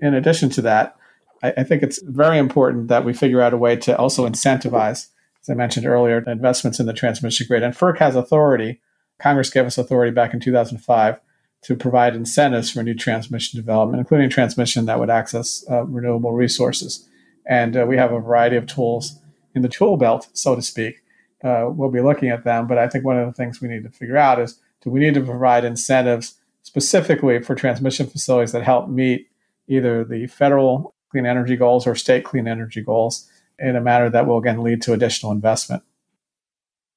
In 0.00 0.14
addition 0.14 0.50
to 0.50 0.62
that, 0.62 0.96
I, 1.42 1.52
I 1.58 1.64
think 1.64 1.82
it's 1.82 2.02
very 2.02 2.38
important 2.38 2.88
that 2.88 3.04
we 3.04 3.12
figure 3.12 3.40
out 3.40 3.54
a 3.54 3.58
way 3.58 3.76
to 3.76 3.96
also 3.96 4.28
incentivize 4.28 5.08
as 5.42 5.48
I 5.48 5.54
mentioned 5.54 5.86
earlier, 5.86 6.18
investments 6.26 6.80
in 6.80 6.86
the 6.86 6.92
transmission 6.92 7.46
grid. 7.46 7.62
And 7.62 7.74
FERC 7.74 7.98
has 7.98 8.14
authority. 8.14 8.80
Congress 9.18 9.50
gave 9.50 9.66
us 9.66 9.78
authority 9.78 10.12
back 10.12 10.34
in 10.34 10.40
2005 10.40 11.20
to 11.62 11.76
provide 11.76 12.16
incentives 12.16 12.70
for 12.70 12.82
new 12.82 12.94
transmission 12.94 13.58
development, 13.58 14.00
including 14.00 14.30
transmission 14.30 14.86
that 14.86 14.98
would 14.98 15.10
access 15.10 15.64
uh, 15.70 15.84
renewable 15.84 16.32
resources. 16.32 17.06
And 17.46 17.76
uh, 17.76 17.86
we 17.86 17.96
have 17.96 18.12
a 18.12 18.20
variety 18.20 18.56
of 18.56 18.66
tools 18.66 19.18
in 19.54 19.62
the 19.62 19.68
tool 19.68 19.96
belt, 19.96 20.28
so 20.32 20.54
to 20.54 20.62
speak. 20.62 21.02
Uh, 21.42 21.66
we'll 21.70 21.90
be 21.90 22.00
looking 22.00 22.28
at 22.28 22.44
them, 22.44 22.66
but 22.66 22.78
I 22.78 22.88
think 22.88 23.04
one 23.04 23.18
of 23.18 23.26
the 23.26 23.32
things 23.32 23.60
we 23.60 23.68
need 23.68 23.82
to 23.84 23.90
figure 23.90 24.16
out 24.16 24.38
is 24.38 24.60
do 24.82 24.90
we 24.90 25.00
need 25.00 25.14
to 25.14 25.22
provide 25.22 25.64
incentives 25.64 26.36
specifically 26.62 27.42
for 27.42 27.54
transmission 27.54 28.06
facilities 28.06 28.52
that 28.52 28.62
help 28.62 28.88
meet 28.88 29.28
either 29.66 30.04
the 30.04 30.26
federal 30.26 30.94
clean 31.10 31.26
energy 31.26 31.56
goals 31.56 31.86
or 31.86 31.94
state 31.94 32.24
clean 32.24 32.46
energy 32.46 32.82
goals? 32.82 33.29
In 33.60 33.76
a 33.76 33.80
manner 33.80 34.10
that 34.10 34.26
will 34.26 34.38
again 34.38 34.62
lead 34.62 34.82
to 34.82 34.92
additional 34.92 35.32
investment. 35.32 35.82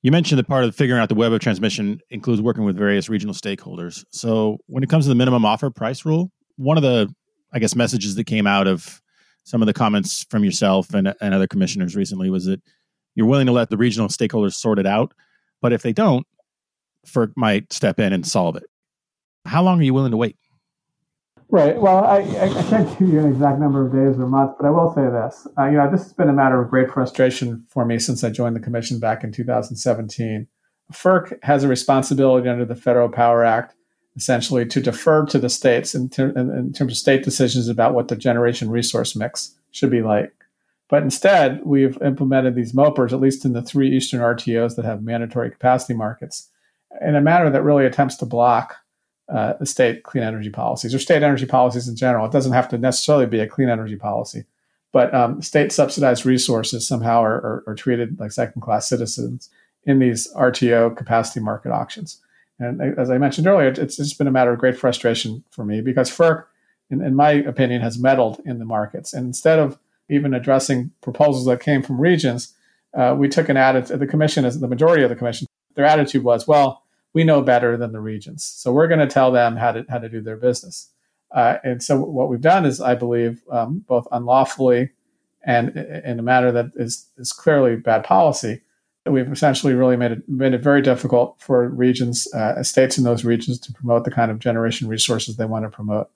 You 0.01 0.11
mentioned 0.11 0.39
that 0.39 0.47
part 0.47 0.65
of 0.65 0.75
figuring 0.75 1.01
out 1.01 1.09
the 1.09 1.15
web 1.15 1.31
of 1.31 1.39
transmission 1.39 2.01
includes 2.09 2.41
working 2.41 2.65
with 2.65 2.75
various 2.75 3.07
regional 3.07 3.33
stakeholders. 3.33 4.03
So, 4.11 4.57
when 4.67 4.83
it 4.83 4.89
comes 4.89 5.05
to 5.05 5.09
the 5.09 5.15
minimum 5.15 5.45
offer 5.45 5.69
price 5.69 6.03
rule, 6.03 6.31
one 6.57 6.77
of 6.77 6.83
the, 6.83 7.13
I 7.53 7.59
guess, 7.59 7.75
messages 7.75 8.15
that 8.15 8.25
came 8.25 8.45
out 8.45 8.67
of 8.67 9.01
some 9.45 9.61
of 9.61 9.65
the 9.65 9.73
comments 9.73 10.25
from 10.29 10.43
yourself 10.43 10.93
and, 10.93 11.13
and 11.21 11.33
other 11.33 11.47
commissioners 11.47 11.95
recently 11.95 12.29
was 12.29 12.45
that 12.45 12.61
you're 13.15 13.27
willing 13.27 13.45
to 13.45 13.51
let 13.51 13.69
the 13.69 13.77
regional 13.77 14.07
stakeholders 14.07 14.53
sort 14.53 14.79
it 14.79 14.85
out, 14.85 15.13
but 15.61 15.73
if 15.73 15.83
they 15.83 15.93
don't, 15.93 16.25
FERC 17.07 17.33
might 17.35 17.71
step 17.71 17.99
in 17.99 18.13
and 18.13 18.25
solve 18.25 18.55
it. 18.55 18.63
How 19.45 19.61
long 19.61 19.79
are 19.79 19.83
you 19.83 19.93
willing 19.93 20.11
to 20.11 20.17
wait? 20.17 20.37
Right. 21.53 21.79
Well, 21.79 22.03
I, 22.03 22.21
I 22.21 22.63
can't 22.63 22.89
give 22.97 23.09
you 23.09 23.19
an 23.19 23.27
exact 23.27 23.59
number 23.59 23.85
of 23.85 23.93
days 23.93 24.19
or 24.19 24.25
months, 24.25 24.55
but 24.59 24.65
I 24.65 24.71
will 24.71 24.91
say 24.95 25.03
this. 25.03 25.47
Uh, 25.55 25.65
you 25.65 25.77
know, 25.77 25.87
this 25.87 26.01
has 26.01 26.11
been 26.11 26.27
a 26.27 26.33
matter 26.33 26.59
of 26.59 26.71
great 26.71 26.89
frustration 26.89 27.63
for 27.69 27.85
me 27.85 27.99
since 27.99 28.23
I 28.23 28.31
joined 28.31 28.55
the 28.55 28.59
commission 28.59 28.99
back 28.99 29.23
in 29.23 29.31
2017. 29.31 30.47
FERC 30.91 31.37
has 31.43 31.63
a 31.63 31.67
responsibility 31.67 32.49
under 32.49 32.65
the 32.65 32.75
Federal 32.75 33.07
Power 33.07 33.43
Act, 33.43 33.75
essentially, 34.15 34.65
to 34.65 34.81
defer 34.81 35.27
to 35.27 35.37
the 35.37 35.47
states 35.47 35.93
in, 35.93 36.09
ter- 36.09 36.31
in 36.31 36.73
terms 36.73 36.93
of 36.93 36.97
state 36.97 37.23
decisions 37.23 37.67
about 37.67 37.93
what 37.93 38.07
the 38.07 38.15
generation 38.15 38.71
resource 38.71 39.15
mix 39.15 39.53
should 39.69 39.91
be 39.91 40.01
like. 40.01 40.33
But 40.89 41.03
instead, 41.03 41.61
we've 41.63 42.01
implemented 42.01 42.55
these 42.55 42.73
MOPRs, 42.73 43.13
at 43.13 43.21
least 43.21 43.45
in 43.45 43.53
the 43.53 43.61
three 43.61 43.95
Eastern 43.95 44.21
RTOs 44.21 44.75
that 44.75 44.85
have 44.85 45.03
mandatory 45.03 45.51
capacity 45.51 45.93
markets, 45.93 46.49
in 46.99 47.15
a 47.15 47.21
manner 47.21 47.51
that 47.51 47.61
really 47.61 47.85
attempts 47.85 48.15
to 48.15 48.25
block 48.25 48.77
uh, 49.33 49.65
state 49.65 50.03
clean 50.03 50.23
energy 50.23 50.49
policies 50.49 50.93
or 50.93 50.99
state 50.99 51.23
energy 51.23 51.45
policies 51.45 51.87
in 51.87 51.95
general. 51.95 52.25
It 52.25 52.31
doesn't 52.31 52.53
have 52.53 52.69
to 52.69 52.77
necessarily 52.77 53.25
be 53.25 53.39
a 53.39 53.47
clean 53.47 53.67
energy 53.67 53.95
policy, 53.95 54.45
but 54.91 55.13
um, 55.13 55.41
state 55.41 55.71
subsidized 55.71 56.25
resources 56.25 56.87
somehow 56.87 57.23
are, 57.23 57.35
are, 57.35 57.63
are 57.67 57.75
treated 57.75 58.19
like 58.19 58.31
second 58.31 58.61
class 58.61 58.87
citizens 58.87 59.49
in 59.85 59.99
these 59.99 60.31
RTO 60.35 60.95
capacity 60.95 61.39
market 61.39 61.71
auctions. 61.71 62.21
And 62.59 62.79
as 62.99 63.09
I 63.09 63.17
mentioned 63.17 63.47
earlier, 63.47 63.69
it's 63.69 63.97
just 63.97 64.17
been 64.17 64.27
a 64.27 64.31
matter 64.31 64.53
of 64.53 64.59
great 64.59 64.77
frustration 64.77 65.43
for 65.49 65.65
me 65.65 65.81
because 65.81 66.11
FERC, 66.11 66.45
in, 66.91 67.01
in 67.01 67.15
my 67.15 67.31
opinion, 67.31 67.81
has 67.81 67.97
meddled 67.97 68.39
in 68.45 68.59
the 68.59 68.65
markets. 68.65 69.13
And 69.13 69.25
instead 69.25 69.57
of 69.57 69.79
even 70.09 70.35
addressing 70.35 70.91
proposals 71.01 71.45
that 71.45 71.59
came 71.59 71.81
from 71.81 71.99
regions, 71.99 72.53
uh, 72.95 73.15
we 73.17 73.27
took 73.27 73.49
an 73.49 73.57
attitude, 73.57 73.99
the 73.99 74.05
commission, 74.05 74.45
as 74.45 74.59
the 74.59 74.67
majority 74.67 75.03
of 75.03 75.09
the 75.09 75.15
commission, 75.15 75.47
their 75.73 75.85
attitude 75.85 76.23
was, 76.23 76.47
well, 76.47 76.82
we 77.13 77.23
know 77.23 77.41
better 77.41 77.77
than 77.77 77.91
the 77.91 77.99
regions. 77.99 78.43
So 78.43 78.71
we're 78.71 78.87
going 78.87 78.99
to 78.99 79.07
tell 79.07 79.31
them 79.31 79.55
how 79.55 79.71
to 79.71 79.85
how 79.89 79.99
to 79.99 80.09
do 80.09 80.21
their 80.21 80.37
business. 80.37 80.89
Uh, 81.31 81.57
and 81.63 81.81
so 81.81 81.99
what 81.99 82.29
we've 82.29 82.41
done 82.41 82.65
is, 82.65 82.79
I 82.79 82.95
believe, 82.95 83.41
um, 83.51 83.83
both 83.87 84.07
unlawfully 84.11 84.91
and 85.45 85.75
in 85.75 86.19
a 86.19 86.23
manner 86.23 86.51
that 86.51 86.71
is 86.75 87.09
is 87.17 87.31
clearly 87.31 87.75
bad 87.75 88.03
policy, 88.03 88.61
that 89.03 89.11
we've 89.11 89.31
essentially 89.31 89.73
really 89.73 89.97
made 89.97 90.11
it 90.11 90.29
made 90.29 90.53
it 90.53 90.61
very 90.61 90.81
difficult 90.81 91.35
for 91.39 91.67
regions, 91.69 92.31
uh, 92.33 92.61
states 92.63 92.97
in 92.97 93.03
those 93.03 93.25
regions, 93.25 93.59
to 93.59 93.73
promote 93.73 94.05
the 94.05 94.11
kind 94.11 94.31
of 94.31 94.39
generation 94.39 94.87
resources 94.87 95.35
they 95.35 95.45
want 95.45 95.65
to 95.65 95.69
promote. 95.69 96.09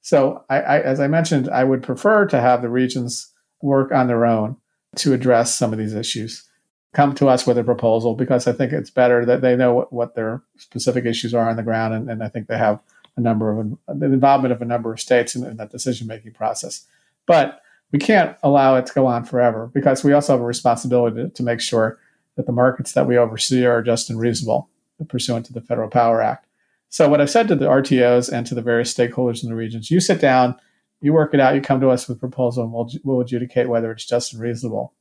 So, 0.00 0.44
I, 0.48 0.60
I, 0.60 0.80
as 0.80 1.00
I 1.00 1.08
mentioned, 1.08 1.48
I 1.48 1.64
would 1.64 1.82
prefer 1.82 2.26
to 2.26 2.40
have 2.40 2.62
the 2.62 2.68
regions 2.68 3.32
work 3.62 3.90
on 3.92 4.06
their 4.06 4.24
own 4.24 4.56
to 4.96 5.12
address 5.12 5.54
some 5.54 5.72
of 5.72 5.78
these 5.78 5.94
issues 5.94 6.48
come 6.96 7.14
to 7.14 7.28
us 7.28 7.46
with 7.46 7.58
a 7.58 7.62
proposal 7.62 8.14
because 8.14 8.46
I 8.46 8.52
think 8.52 8.72
it's 8.72 8.88
better 8.88 9.26
that 9.26 9.42
they 9.42 9.54
know 9.54 9.74
what, 9.74 9.92
what 9.92 10.14
their 10.14 10.42
specific 10.56 11.04
issues 11.04 11.34
are 11.34 11.46
on 11.46 11.56
the 11.56 11.62
ground. 11.62 11.92
And, 11.92 12.10
and 12.10 12.22
I 12.22 12.28
think 12.28 12.46
they 12.46 12.56
have 12.56 12.80
a 13.18 13.20
number 13.20 13.50
of 13.50 13.76
the 13.86 14.06
involvement 14.06 14.52
of 14.52 14.62
a 14.62 14.64
number 14.64 14.94
of 14.94 15.00
states 15.00 15.36
in, 15.36 15.44
in 15.44 15.58
that 15.58 15.70
decision 15.70 16.06
making 16.06 16.32
process. 16.32 16.86
But 17.26 17.60
we 17.92 17.98
can't 17.98 18.34
allow 18.42 18.76
it 18.76 18.86
to 18.86 18.94
go 18.94 19.06
on 19.06 19.24
forever 19.24 19.70
because 19.74 20.02
we 20.04 20.14
also 20.14 20.32
have 20.32 20.40
a 20.40 20.46
responsibility 20.46 21.16
to, 21.16 21.28
to 21.28 21.42
make 21.42 21.60
sure 21.60 21.98
that 22.36 22.46
the 22.46 22.52
markets 22.52 22.92
that 22.92 23.06
we 23.06 23.18
oversee 23.18 23.66
are 23.66 23.82
just 23.82 24.08
and 24.08 24.18
reasonable 24.18 24.70
pursuant 25.06 25.44
to 25.46 25.52
the 25.52 25.60
Federal 25.60 25.90
Power 25.90 26.22
Act. 26.22 26.46
So, 26.88 27.10
what 27.10 27.20
I've 27.20 27.30
said 27.30 27.46
to 27.48 27.56
the 27.56 27.66
RTOs 27.66 28.32
and 28.32 28.46
to 28.46 28.54
the 28.54 28.62
various 28.62 28.94
stakeholders 28.94 29.42
in 29.42 29.50
the 29.50 29.54
regions, 29.54 29.90
you 29.90 30.00
sit 30.00 30.18
down, 30.18 30.56
you 31.02 31.12
work 31.12 31.34
it 31.34 31.40
out, 31.40 31.54
you 31.54 31.60
come 31.60 31.80
to 31.80 31.90
us 31.90 32.08
with 32.08 32.16
a 32.16 32.20
proposal, 32.20 32.64
and 32.64 32.72
we'll, 32.72 32.90
we'll 33.04 33.20
adjudicate 33.20 33.68
whether 33.68 33.92
it's 33.92 34.06
just 34.06 34.32
and 34.32 34.40
reasonable. 34.40 34.94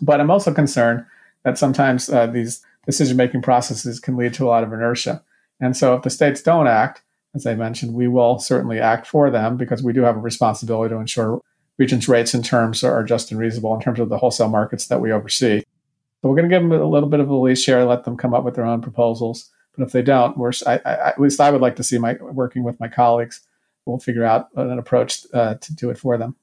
But 0.00 0.20
I'm 0.20 0.30
also 0.30 0.54
concerned 0.54 1.04
that 1.44 1.58
sometimes 1.58 2.08
uh, 2.08 2.26
these 2.26 2.64
decision 2.86 3.16
making 3.16 3.42
processes 3.42 4.00
can 4.00 4.16
lead 4.16 4.34
to 4.34 4.44
a 4.44 4.48
lot 4.48 4.64
of 4.64 4.72
inertia. 4.72 5.22
And 5.60 5.76
so 5.76 5.94
if 5.94 6.02
the 6.02 6.10
states 6.10 6.42
don't 6.42 6.66
act, 6.66 7.02
as 7.34 7.46
I 7.46 7.54
mentioned, 7.54 7.94
we 7.94 8.08
will 8.08 8.38
certainly 8.38 8.80
act 8.80 9.06
for 9.06 9.30
them 9.30 9.56
because 9.56 9.82
we 9.82 9.92
do 9.92 10.02
have 10.02 10.16
a 10.16 10.20
responsibility 10.20 10.92
to 10.94 11.00
ensure 11.00 11.40
regions' 11.78 12.08
rates 12.08 12.34
and 12.34 12.44
terms 12.44 12.84
are 12.84 13.02
just 13.04 13.30
and 13.30 13.40
reasonable 13.40 13.74
in 13.74 13.80
terms 13.80 13.98
of 13.98 14.08
the 14.08 14.18
wholesale 14.18 14.48
markets 14.48 14.86
that 14.86 15.00
we 15.00 15.12
oversee. 15.12 15.60
So 15.60 16.28
we're 16.28 16.36
going 16.36 16.48
to 16.48 16.54
give 16.54 16.62
them 16.62 16.72
a 16.72 16.84
little 16.84 17.08
bit 17.08 17.20
of 17.20 17.28
a 17.28 17.34
leash 17.34 17.64
here, 17.64 17.82
let 17.84 18.04
them 18.04 18.16
come 18.16 18.34
up 18.34 18.44
with 18.44 18.54
their 18.54 18.66
own 18.66 18.82
proposals. 18.82 19.50
But 19.76 19.84
if 19.84 19.92
they 19.92 20.02
don't, 20.02 20.36
we're, 20.36 20.52
I, 20.66 20.80
I, 20.84 21.08
at 21.08 21.20
least 21.20 21.40
I 21.40 21.50
would 21.50 21.62
like 21.62 21.76
to 21.76 21.82
see 21.82 21.98
my 21.98 22.16
working 22.20 22.62
with 22.62 22.78
my 22.78 22.88
colleagues. 22.88 23.40
We'll 23.86 23.98
figure 23.98 24.24
out 24.24 24.48
an 24.54 24.78
approach 24.78 25.26
uh, 25.32 25.54
to 25.54 25.74
do 25.74 25.90
it 25.90 25.98
for 25.98 26.18
them. 26.18 26.36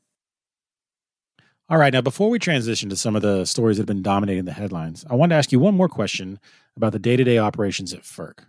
All 1.71 1.77
right. 1.77 1.93
Now, 1.93 2.01
before 2.01 2.31
we 2.31 2.39
transition 2.39 2.89
to 2.89 2.95
some 2.95 3.15
of 3.15 3.21
the 3.21 3.45
stories 3.45 3.77
that 3.77 3.81
have 3.81 3.87
been 3.87 4.01
dominating 4.01 4.45
the 4.45 4.51
headlines, 4.51 5.05
I 5.07 5.13
wanted 5.13 5.33
to 5.33 5.37
ask 5.37 5.51
you 5.51 5.59
one 5.59 5.75
more 5.75 5.87
question 5.87 6.39
about 6.75 6.93
the 6.93 6.99
day 6.99 7.15
to 7.15 7.23
day 7.23 7.37
operations 7.37 7.93
at 7.93 8.01
FERC. 8.01 8.39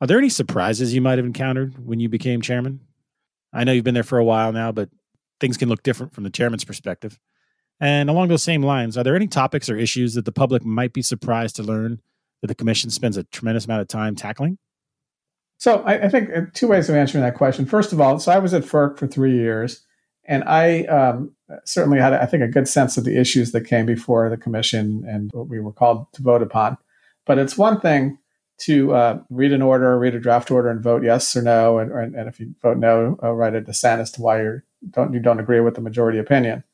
Are 0.00 0.06
there 0.06 0.16
any 0.16 0.30
surprises 0.30 0.94
you 0.94 1.02
might 1.02 1.18
have 1.18 1.26
encountered 1.26 1.86
when 1.86 2.00
you 2.00 2.08
became 2.08 2.40
chairman? 2.40 2.80
I 3.52 3.64
know 3.64 3.72
you've 3.72 3.84
been 3.84 3.92
there 3.92 4.02
for 4.02 4.16
a 4.16 4.24
while 4.24 4.50
now, 4.52 4.72
but 4.72 4.88
things 5.40 5.58
can 5.58 5.68
look 5.68 5.82
different 5.82 6.14
from 6.14 6.24
the 6.24 6.30
chairman's 6.30 6.64
perspective. 6.64 7.18
And 7.80 8.08
along 8.08 8.28
those 8.28 8.42
same 8.42 8.62
lines, 8.62 8.96
are 8.96 9.04
there 9.04 9.14
any 9.14 9.26
topics 9.26 9.68
or 9.68 9.76
issues 9.76 10.14
that 10.14 10.24
the 10.24 10.32
public 10.32 10.64
might 10.64 10.94
be 10.94 11.02
surprised 11.02 11.56
to 11.56 11.62
learn 11.62 12.00
that 12.40 12.48
the 12.48 12.54
commission 12.54 12.88
spends 12.88 13.18
a 13.18 13.24
tremendous 13.24 13.66
amount 13.66 13.82
of 13.82 13.88
time 13.88 14.16
tackling? 14.16 14.56
So 15.58 15.82
I, 15.82 16.04
I 16.04 16.08
think 16.08 16.30
uh, 16.34 16.42
two 16.54 16.68
ways 16.68 16.88
of 16.88 16.94
answering 16.94 17.24
that 17.24 17.34
question. 17.34 17.66
First 17.66 17.92
of 17.92 18.00
all, 18.00 18.18
so 18.18 18.32
I 18.32 18.38
was 18.38 18.54
at 18.54 18.62
FERC 18.62 18.96
for 18.96 19.06
three 19.06 19.34
years, 19.34 19.82
and 20.24 20.44
I 20.44 20.84
um, 20.84 21.34
certainly 21.64 21.98
had, 21.98 22.12
I 22.12 22.26
think, 22.26 22.42
a 22.42 22.48
good 22.48 22.68
sense 22.68 22.96
of 22.96 23.04
the 23.04 23.18
issues 23.18 23.52
that 23.52 23.62
came 23.62 23.86
before 23.86 24.28
the 24.28 24.36
commission 24.36 25.04
and 25.08 25.30
what 25.32 25.48
we 25.48 25.60
were 25.60 25.72
called 25.72 26.06
to 26.14 26.22
vote 26.22 26.42
upon. 26.42 26.76
But 27.26 27.38
it's 27.38 27.58
one 27.58 27.80
thing 27.80 28.18
to 28.58 28.94
uh, 28.94 29.20
read 29.30 29.52
an 29.52 29.62
order, 29.62 29.98
read 29.98 30.14
a 30.14 30.20
draft 30.20 30.50
order, 30.50 30.68
and 30.68 30.82
vote 30.82 31.04
yes 31.04 31.34
or 31.36 31.42
no, 31.42 31.78
and, 31.78 32.14
and 32.14 32.28
if 32.28 32.40
you 32.40 32.54
vote 32.62 32.78
no, 32.78 33.18
uh, 33.22 33.32
write 33.32 33.54
a 33.54 33.60
dissent 33.60 34.00
as 34.00 34.10
to 34.12 34.22
why 34.22 34.42
you 34.42 34.62
don't 34.90 35.12
you 35.12 35.20
don't 35.20 35.40
agree 35.40 35.60
with 35.60 35.74
the 35.74 35.80
majority 35.80 36.18
opinion. 36.18 36.64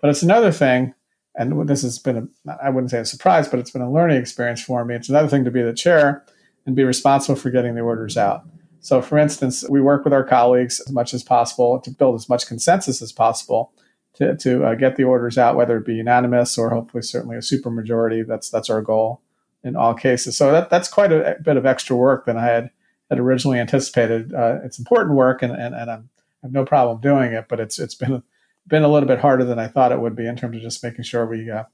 But 0.00 0.10
it's 0.10 0.22
another 0.22 0.52
thing, 0.52 0.94
and 1.34 1.68
this 1.68 1.82
has 1.82 1.98
been 1.98 2.30
a, 2.46 2.58
I 2.62 2.70
wouldn't 2.70 2.90
say 2.90 2.98
a 2.98 3.04
surprise, 3.04 3.48
but 3.48 3.58
it's 3.58 3.70
been 3.70 3.82
a 3.82 3.92
learning 3.92 4.18
experience 4.18 4.62
for 4.62 4.84
me. 4.84 4.94
It's 4.94 5.08
another 5.08 5.28
thing 5.28 5.44
to 5.44 5.50
be 5.50 5.62
the 5.62 5.74
chair 5.74 6.24
and 6.64 6.74
be 6.74 6.84
responsible 6.84 7.36
for 7.36 7.50
getting 7.50 7.74
the 7.74 7.82
orders 7.82 8.16
out. 8.16 8.44
So, 8.80 9.02
for 9.02 9.18
instance, 9.18 9.64
we 9.68 9.80
work 9.80 10.04
with 10.04 10.12
our 10.12 10.24
colleagues 10.24 10.80
as 10.80 10.92
much 10.92 11.12
as 11.12 11.22
possible 11.22 11.80
to 11.80 11.90
build 11.90 12.14
as 12.14 12.28
much 12.28 12.46
consensus 12.46 13.02
as 13.02 13.12
possible 13.12 13.72
to, 14.16 14.36
to 14.36 14.64
uh, 14.64 14.74
get 14.74 14.96
the 14.96 15.04
orders 15.04 15.38
out, 15.38 15.56
whether 15.56 15.76
it 15.76 15.86
be 15.86 15.94
unanimous 15.94 16.58
or 16.58 16.70
hopefully 16.70 17.02
certainly 17.02 17.36
a 17.36 17.40
supermajority. 17.40 18.26
That's 18.26 18.50
that's 18.50 18.70
our 18.70 18.82
goal 18.82 19.20
in 19.62 19.76
all 19.76 19.94
cases. 19.94 20.36
So 20.36 20.52
that, 20.52 20.70
that's 20.70 20.88
quite 20.88 21.12
a, 21.12 21.36
bit 21.42 21.56
of 21.56 21.66
extra 21.66 21.96
work 21.96 22.24
than 22.24 22.36
I 22.36 22.44
had, 22.44 22.70
had 23.10 23.18
originally 23.18 23.58
anticipated. 23.58 24.32
Uh, 24.32 24.60
it's 24.64 24.78
important 24.78 25.16
work, 25.16 25.42
and, 25.42 25.52
and, 25.52 25.74
and 25.74 25.90
I'm, 25.90 26.08
I 26.42 26.46
have 26.46 26.52
no 26.52 26.64
problem 26.64 27.00
doing 27.00 27.32
it, 27.32 27.46
but 27.48 27.60
it's 27.60 27.78
it's 27.78 27.94
been 27.94 28.22
been 28.66 28.82
a 28.82 28.88
little 28.88 29.08
bit 29.08 29.20
harder 29.20 29.44
than 29.44 29.58
I 29.58 29.68
thought 29.68 29.92
it 29.92 30.00
would 30.00 30.16
be 30.16 30.26
in 30.26 30.36
terms 30.36 30.56
of 30.56 30.62
just 30.62 30.82
making 30.82 31.04
sure 31.04 31.26
we 31.26 31.50
uh, 31.50 31.64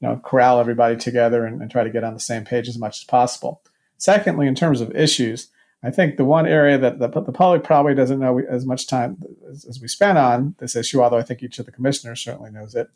you 0.00 0.08
know 0.08 0.20
corral 0.24 0.60
everybody 0.60 0.96
together 0.96 1.44
and, 1.44 1.60
and 1.60 1.70
try 1.70 1.84
to 1.84 1.90
get 1.90 2.04
on 2.04 2.14
the 2.14 2.20
same 2.20 2.44
page 2.44 2.68
as 2.68 2.78
much 2.78 3.00
as 3.00 3.04
possible. 3.04 3.62
Secondly, 3.96 4.46
in 4.46 4.54
terms 4.54 4.80
of 4.80 4.94
issues, 4.96 5.48
I 5.82 5.90
think 5.90 6.16
the 6.16 6.24
one 6.24 6.46
area 6.46 6.76
that 6.78 6.98
the, 6.98 7.08
the 7.08 7.32
public 7.32 7.64
probably 7.64 7.94
doesn't 7.94 8.20
know 8.20 8.38
as 8.38 8.66
much 8.66 8.86
time 8.86 9.22
as, 9.50 9.64
as, 9.64 9.80
we 9.80 9.88
spent 9.88 10.18
on 10.18 10.54
this 10.58 10.76
issue, 10.76 11.00
although 11.00 11.16
I 11.16 11.22
think 11.22 11.42
each 11.42 11.58
of 11.58 11.66
the 11.66 11.72
commissioners 11.72 12.20
certainly 12.20 12.50
knows 12.50 12.74
it, 12.74 12.90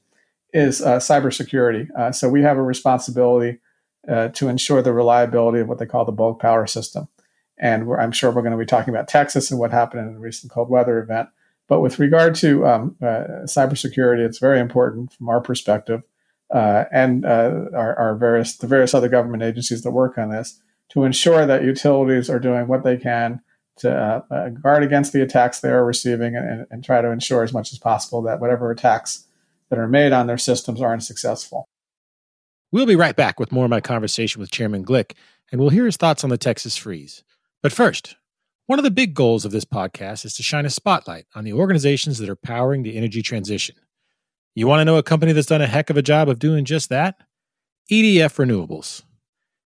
is 0.52 0.82
uh, 0.82 0.98
cybersecurity. 0.98 1.88
Uh, 1.96 2.12
so 2.12 2.28
we 2.28 2.42
have 2.42 2.58
a 2.58 2.62
responsibility 2.62 3.58
uh, 4.06 4.28
to 4.28 4.48
ensure 4.48 4.82
the 4.82 4.92
reliability 4.92 5.60
of 5.60 5.68
what 5.68 5.78
they 5.78 5.86
call 5.86 6.04
the 6.04 6.12
bulk 6.12 6.40
power 6.40 6.66
system. 6.66 7.08
And 7.58 7.90
I'm 7.98 8.12
sure 8.12 8.30
we're 8.30 8.42
going 8.42 8.52
to 8.52 8.58
be 8.58 8.66
talking 8.66 8.92
about 8.92 9.08
Texas 9.08 9.50
and 9.50 9.58
what 9.58 9.70
happened 9.70 10.08
in 10.08 10.16
a 10.16 10.20
recent 10.20 10.52
cold 10.52 10.68
weather 10.68 10.98
event. 10.98 11.30
But 11.68 11.80
with 11.80 11.98
regard 11.98 12.34
to 12.36 12.66
um, 12.66 12.96
uh, 13.00 13.44
cybersecurity, 13.44 14.26
it's 14.26 14.38
very 14.38 14.60
important 14.60 15.12
from 15.12 15.30
our 15.30 15.40
perspective 15.40 16.02
uh, 16.52 16.84
and 16.92 17.24
uh, 17.24 17.66
our, 17.74 17.96
our 17.96 18.14
various 18.16 18.56
the 18.56 18.66
various 18.66 18.92
other 18.92 19.08
government 19.08 19.42
agencies 19.42 19.82
that 19.82 19.92
work 19.92 20.18
on 20.18 20.30
this 20.30 20.60
to 20.90 21.04
ensure 21.04 21.46
that 21.46 21.64
utilities 21.64 22.30
are 22.30 22.38
doing 22.38 22.68
what 22.68 22.84
they 22.84 22.96
can 22.96 23.40
to 23.76 23.92
uh, 23.92 24.22
uh, 24.30 24.48
guard 24.50 24.82
against 24.82 25.12
the 25.12 25.22
attacks 25.22 25.60
they 25.60 25.70
are 25.70 25.84
receiving 25.84 26.36
and, 26.36 26.66
and, 26.70 26.84
try 26.84 27.02
to 27.02 27.10
ensure 27.10 27.42
as 27.42 27.52
much 27.52 27.72
as 27.72 27.78
possible 27.78 28.22
that 28.22 28.40
whatever 28.40 28.70
attacks 28.70 29.26
that 29.68 29.78
are 29.78 29.88
made 29.88 30.12
on 30.12 30.28
their 30.28 30.38
systems 30.38 30.80
aren't 30.80 31.02
successful. 31.02 31.66
We'll 32.70 32.86
be 32.86 32.96
right 32.96 33.16
back 33.16 33.40
with 33.40 33.50
more 33.50 33.64
of 33.64 33.70
my 33.70 33.80
conversation 33.80 34.40
with 34.40 34.52
Chairman 34.52 34.84
Glick, 34.84 35.12
and 35.50 35.60
we'll 35.60 35.70
hear 35.70 35.86
his 35.86 35.96
thoughts 35.96 36.22
on 36.22 36.30
the 36.30 36.38
Texas 36.38 36.76
freeze. 36.76 37.24
But 37.62 37.72
first, 37.72 38.16
one 38.66 38.78
of 38.78 38.84
the 38.84 38.90
big 38.90 39.14
goals 39.14 39.44
of 39.44 39.52
this 39.52 39.64
podcast 39.64 40.24
is 40.24 40.34
to 40.34 40.42
shine 40.42 40.66
a 40.66 40.70
spotlight 40.70 41.26
on 41.34 41.44
the 41.44 41.52
organizations 41.52 42.18
that 42.18 42.28
are 42.28 42.36
powering 42.36 42.82
the 42.82 42.96
energy 42.96 43.22
transition. 43.22 43.76
You 44.54 44.66
want 44.66 44.80
to 44.80 44.84
know 44.84 44.96
a 44.96 45.02
company 45.02 45.32
that's 45.32 45.48
done 45.48 45.62
a 45.62 45.66
heck 45.66 45.90
of 45.90 45.96
a 45.96 46.02
job 46.02 46.28
of 46.28 46.38
doing 46.38 46.64
just 46.64 46.88
that? 46.90 47.16
EDF 47.90 48.36
Renewables. 48.36 49.02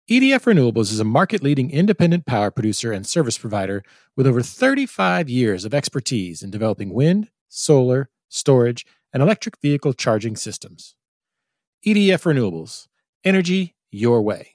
EDF 0.10 0.46
Renewables 0.46 0.90
is 0.94 1.02
a 1.02 1.04
market 1.04 1.44
leading 1.44 1.70
independent 1.70 2.26
power 2.26 2.50
producer 2.50 2.94
and 2.94 3.06
service 3.06 3.38
provider 3.38 3.84
with 4.16 4.26
over 4.26 4.42
35 4.42 5.28
years 5.28 5.66
of 5.66 5.74
expertise 5.74 6.42
in 6.42 6.50
developing 6.50 6.94
wind, 6.94 7.30
solar, 7.50 8.10
storage, 8.30 8.86
and 9.12 9.22
electric 9.22 9.60
vehicle 9.62 9.92
charging 9.92 10.38
systems. 10.38 10.96
EDF 11.86 12.24
Renewables, 12.24 12.88
energy 13.26 13.76
your 13.92 14.22
way. 14.22 14.54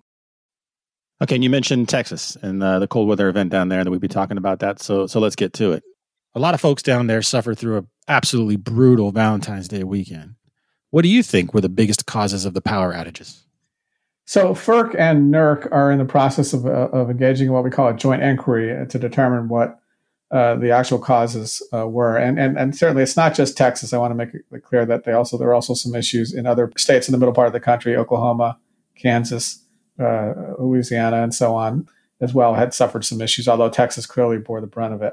Okay, 1.20 1.34
and 1.34 1.44
you 1.44 1.50
mentioned 1.50 1.86
Texas 1.86 2.34
and 2.40 2.62
uh, 2.62 2.78
the 2.78 2.88
cold 2.88 3.06
weather 3.06 3.28
event 3.28 3.50
down 3.50 3.68
there 3.68 3.84
that 3.84 3.90
we'd 3.90 4.00
be 4.00 4.08
talking 4.08 4.38
about 4.38 4.60
that. 4.60 4.80
So, 4.80 5.06
so 5.06 5.20
let's 5.20 5.36
get 5.36 5.52
to 5.54 5.72
it. 5.72 5.82
A 6.34 6.40
lot 6.40 6.54
of 6.54 6.62
folks 6.62 6.82
down 6.82 7.08
there 7.08 7.20
suffered 7.20 7.58
through 7.58 7.76
an 7.76 7.88
absolutely 8.08 8.56
brutal 8.56 9.12
Valentine's 9.12 9.68
Day 9.68 9.84
weekend. 9.84 10.36
What 10.88 11.02
do 11.02 11.08
you 11.08 11.22
think 11.22 11.52
were 11.52 11.60
the 11.60 11.68
biggest 11.68 12.06
causes 12.06 12.46
of 12.46 12.54
the 12.54 12.62
power 12.62 12.94
outages? 12.94 13.42
So 14.24 14.54
FERC 14.54 14.94
and 14.98 15.32
NERC 15.32 15.68
are 15.72 15.90
in 15.90 15.98
the 15.98 16.04
process 16.04 16.52
of, 16.52 16.64
uh, 16.64 16.88
of 16.92 17.10
engaging 17.10 17.48
in 17.48 17.52
what 17.52 17.64
we 17.64 17.70
call 17.70 17.88
a 17.88 17.94
joint 17.94 18.22
inquiry 18.22 18.86
to 18.86 18.98
determine 18.98 19.48
what 19.48 19.80
uh, 20.32 20.54
the 20.54 20.70
actual 20.70 20.98
causes 20.98 21.62
uh, 21.74 21.86
were, 21.86 22.16
and, 22.16 22.38
and 22.38 22.56
and 22.56 22.74
certainly 22.74 23.02
it's 23.02 23.18
not 23.18 23.34
just 23.34 23.54
Texas. 23.54 23.92
I 23.92 23.98
want 23.98 24.12
to 24.12 24.14
make 24.14 24.30
it 24.32 24.62
clear 24.62 24.86
that 24.86 25.04
they 25.04 25.12
also 25.12 25.36
there 25.36 25.48
are 25.48 25.54
also 25.54 25.74
some 25.74 25.94
issues 25.94 26.32
in 26.32 26.46
other 26.46 26.72
states 26.78 27.06
in 27.06 27.12
the 27.12 27.18
middle 27.18 27.34
part 27.34 27.48
of 27.48 27.52
the 27.52 27.60
country, 27.60 27.94
Oklahoma, 27.94 28.58
Kansas, 28.96 29.62
uh, 30.00 30.32
Louisiana, 30.58 31.22
and 31.22 31.34
so 31.34 31.54
on 31.54 31.86
as 32.22 32.32
well 32.32 32.54
had 32.54 32.72
suffered 32.72 33.04
some 33.04 33.20
issues. 33.20 33.46
Although 33.46 33.68
Texas 33.68 34.06
clearly 34.06 34.38
bore 34.38 34.62
the 34.62 34.66
brunt 34.66 34.94
of 34.94 35.02
it. 35.02 35.12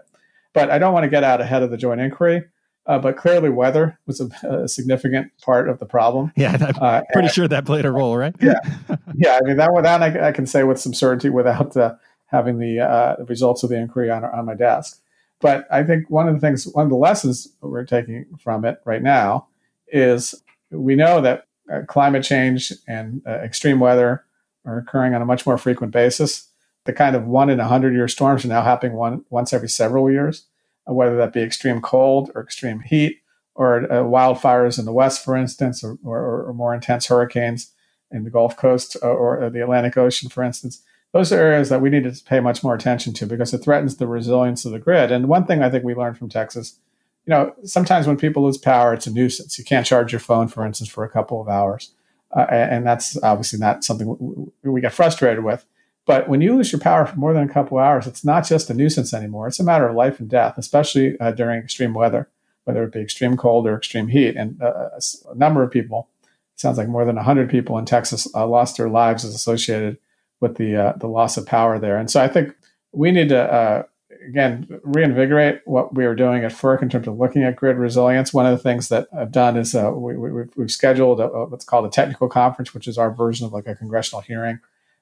But 0.54 0.72
I 0.72 0.80
don't 0.80 0.94
want 0.94 1.04
to 1.04 1.10
get 1.10 1.26
out 1.26 1.42
ahead 1.42 1.64
of 1.64 1.70
the 1.70 1.78
joint 1.78 2.00
inquiry. 2.00 2.46
Uh, 2.90 2.98
but 2.98 3.16
clearly, 3.16 3.50
weather 3.50 4.00
was 4.08 4.20
a, 4.20 4.48
a, 4.48 4.68
significant 4.68 5.32
part 5.44 5.70
of 5.70 5.78
the 5.78 5.86
problem. 5.86 6.32
Yeah, 6.36 6.58
I'm 6.60 6.76
uh, 6.82 7.02
pretty 7.14 7.28
and, 7.28 7.32
sure 7.36 7.48
that 7.48 7.64
played 7.64 7.86
a 7.86 7.92
role, 7.92 8.18
right? 8.18 8.34
yeah, 8.42 8.60
yeah. 9.16 9.38
I 9.40 9.46
mean, 9.46 9.58
that 9.58 9.70
that 9.84 10.02
I, 10.02 10.30
I 10.30 10.32
can 10.32 10.48
say 10.48 10.64
with 10.64 10.80
some 10.80 10.96
certainty 10.96 11.30
without 11.30 11.78
uh, 11.78 11.94
having 12.26 12.58
the 12.58 12.80
uh, 12.80 13.16
results 13.28 13.62
of 13.62 13.70
the 13.70 13.78
inquiry 13.78 14.10
on 14.10 14.26
on 14.26 14.44
my 14.44 14.56
desk. 14.56 15.00
But 15.40 15.68
I 15.72 15.84
think 15.84 16.10
one 16.10 16.28
of 16.28 16.34
the 16.34 16.42
things, 16.42 16.68
one 16.70 16.86
of 16.86 16.90
the 16.90 16.98
lessons 16.98 17.48
we're 17.62 17.86
taking 17.86 18.26
from 18.40 18.66
it 18.66 18.82
right 18.86 19.04
now 19.04 19.48
is 19.90 20.34
we 20.72 20.96
know 20.96 21.22
that 21.22 21.46
uh, 21.72 21.82
climate 21.88 22.24
change 22.24 22.74
and 22.88 23.22
uh, 23.28 23.34
extreme 23.34 23.80
weather 23.80 24.26
are 24.66 24.80
occurring 24.80 25.14
on 25.14 25.22
a 25.22 25.26
much 25.26 25.46
more 25.46 25.60
frequent 25.60 25.94
basis. 25.94 26.48
The 26.86 26.94
kind 26.94 27.16
of 27.16 27.28
one 27.28 27.52
in 27.52 27.60
a 27.60 27.68
hundred 27.68 27.94
year 27.94 28.08
storms 28.08 28.44
are 28.46 28.48
now 28.48 28.64
happening 28.64 28.98
one 28.98 29.26
once 29.30 29.54
every 29.54 29.70
several 29.70 30.10
years 30.10 30.46
whether 30.94 31.18
that 31.18 31.34
be 31.34 31.42
extreme 31.42 31.82
cold 31.82 32.32
or 32.36 32.42
extreme 32.42 32.82
heat 32.82 33.22
or 33.56 33.84
uh, 33.92 34.04
wildfires 34.04 34.80
in 34.80 34.86
the 34.86 34.94
west, 34.94 35.24
for 35.24 35.36
instance, 35.36 35.84
or, 35.84 35.98
or, 36.04 36.46
or, 36.46 36.54
more 36.54 36.74
intense 36.74 37.08
hurricanes 37.08 37.74
in 38.10 38.24
the 38.24 38.30
Gulf 38.30 38.56
Coast 38.56 38.96
or, 39.02 39.44
or, 39.44 39.50
the 39.50 39.62
Atlantic 39.62 39.98
Ocean, 39.98 40.30
for 40.30 40.44
instance. 40.44 40.82
Those 41.12 41.34
are 41.34 41.40
areas 41.40 41.70
that 41.70 41.82
we 41.82 41.90
need 41.90 42.04
to 42.04 42.24
pay 42.24 42.40
much 42.40 42.64
more 42.64 42.76
attention 42.76 43.14
to 43.16 43.26
because 43.26 43.54
it 43.54 43.60
threatens 43.60 43.98
the 43.98 44.08
resilience 44.08 44.64
of 44.64 44.72
the 44.72 44.80
grid. 44.80 45.12
And 45.12 45.28
one 45.28 45.46
thing 45.46 45.62
I 45.62 45.70
think 45.70 45.84
we 45.84 45.96
learned 45.96 46.18
from 46.18 46.30
Texas, 46.30 46.80
you 47.26 47.32
know, 47.32 47.54
sometimes 47.64 48.08
when 48.08 48.16
people 48.16 48.44
lose 48.44 48.58
power, 48.58 48.94
it's 48.94 49.08
a 49.08 49.12
nuisance. 49.12 49.58
You 49.58 49.66
can't 49.66 49.86
charge 49.86 50.14
your 50.14 50.20
phone, 50.20 50.48
for 50.48 50.66
instance, 50.66 50.90
for 50.90 51.04
a 51.04 51.10
couple 51.10 51.42
of 51.42 51.50
hours. 51.50 51.92
Uh, 52.36 52.46
and 52.50 52.86
that's 52.86 53.22
obviously 53.24 53.60
not 53.60 53.84
something 53.84 54.52
we 54.64 54.82
get 54.82 54.94
frustrated 54.94 55.44
with. 55.44 55.66
But 56.10 56.28
when 56.28 56.42
you 56.42 56.56
lose 56.56 56.72
your 56.72 56.82
power 56.82 57.06
for 57.06 57.18
more 57.18 57.34
than 57.34 57.48
a 57.48 57.54
couple 57.54 57.78
hours, 57.78 58.08
it's 58.08 58.26
not 58.26 58.44
just 58.44 58.72
a 58.72 58.74
nuisance 58.74 59.14
anymore. 59.14 59.48
It's 59.48 59.60
a 59.60 59.64
matter 59.64 59.88
of 59.88 59.96
life 59.96 60.20
and 60.20 60.28
death, 60.28 60.58
especially 60.58 61.16
uh, 61.20 61.34
during 61.34 61.60
extreme 61.60 61.94
weather, 61.94 62.28
whether 62.64 62.84
it 62.84 62.94
be 62.94 63.00
extreme 63.00 63.38
cold 63.38 63.68
or 63.68 63.78
extreme 63.78 64.08
heat. 64.08 64.36
And 64.36 64.60
uh, 64.60 64.90
a 65.30 65.36
number 65.36 65.62
of 65.62 65.70
people, 65.70 66.10
sounds 66.56 66.80
like 66.80 66.88
more 66.88 67.06
than 67.06 67.16
100 67.16 67.48
people 67.48 67.78
in 67.78 67.86
Texas, 67.86 68.28
uh, 68.34 68.48
lost 68.48 68.78
their 68.78 68.90
lives 68.90 69.24
as 69.24 69.36
associated 69.36 70.00
with 70.40 70.58
the 70.58 70.76
uh, 70.76 70.94
the 70.94 71.06
loss 71.06 71.38
of 71.38 71.46
power 71.46 71.78
there. 71.78 71.98
And 72.00 72.10
so 72.10 72.24
I 72.24 72.28
think 72.28 72.56
we 72.92 73.12
need 73.12 73.30
to 73.30 73.44
uh, 73.44 73.84
again 74.28 74.68
reinvigorate 74.84 75.62
what 75.66 75.94
we 75.94 76.06
are 76.06 76.16
doing 76.16 76.44
at 76.44 76.54
FERC 76.54 76.82
in 76.82 76.90
terms 76.90 77.08
of 77.08 77.20
looking 77.20 77.44
at 77.44 77.56
grid 77.56 77.78
resilience. 77.78 78.34
One 78.34 78.48
of 78.48 78.58
the 78.58 78.64
things 78.64 78.90
that 78.90 79.10
I've 79.16 79.32
done 79.32 79.58
is 79.58 79.76
uh, 79.76 79.92
we, 79.92 80.14
have 80.40 80.50
we, 80.56 80.70
scheduled 80.70 81.20
a, 81.20 81.30
a, 81.30 81.46
what's 81.46 81.66
called 81.66 81.86
a 81.86 81.90
technical 81.92 82.30
conference, 82.30 82.74
which 82.74 82.88
is 82.88 82.98
our 82.98 83.12
version 83.12 83.46
of 83.46 83.54
like 83.54 83.68
a 83.68 83.76
congressional 83.76 84.22
hearing 84.22 84.60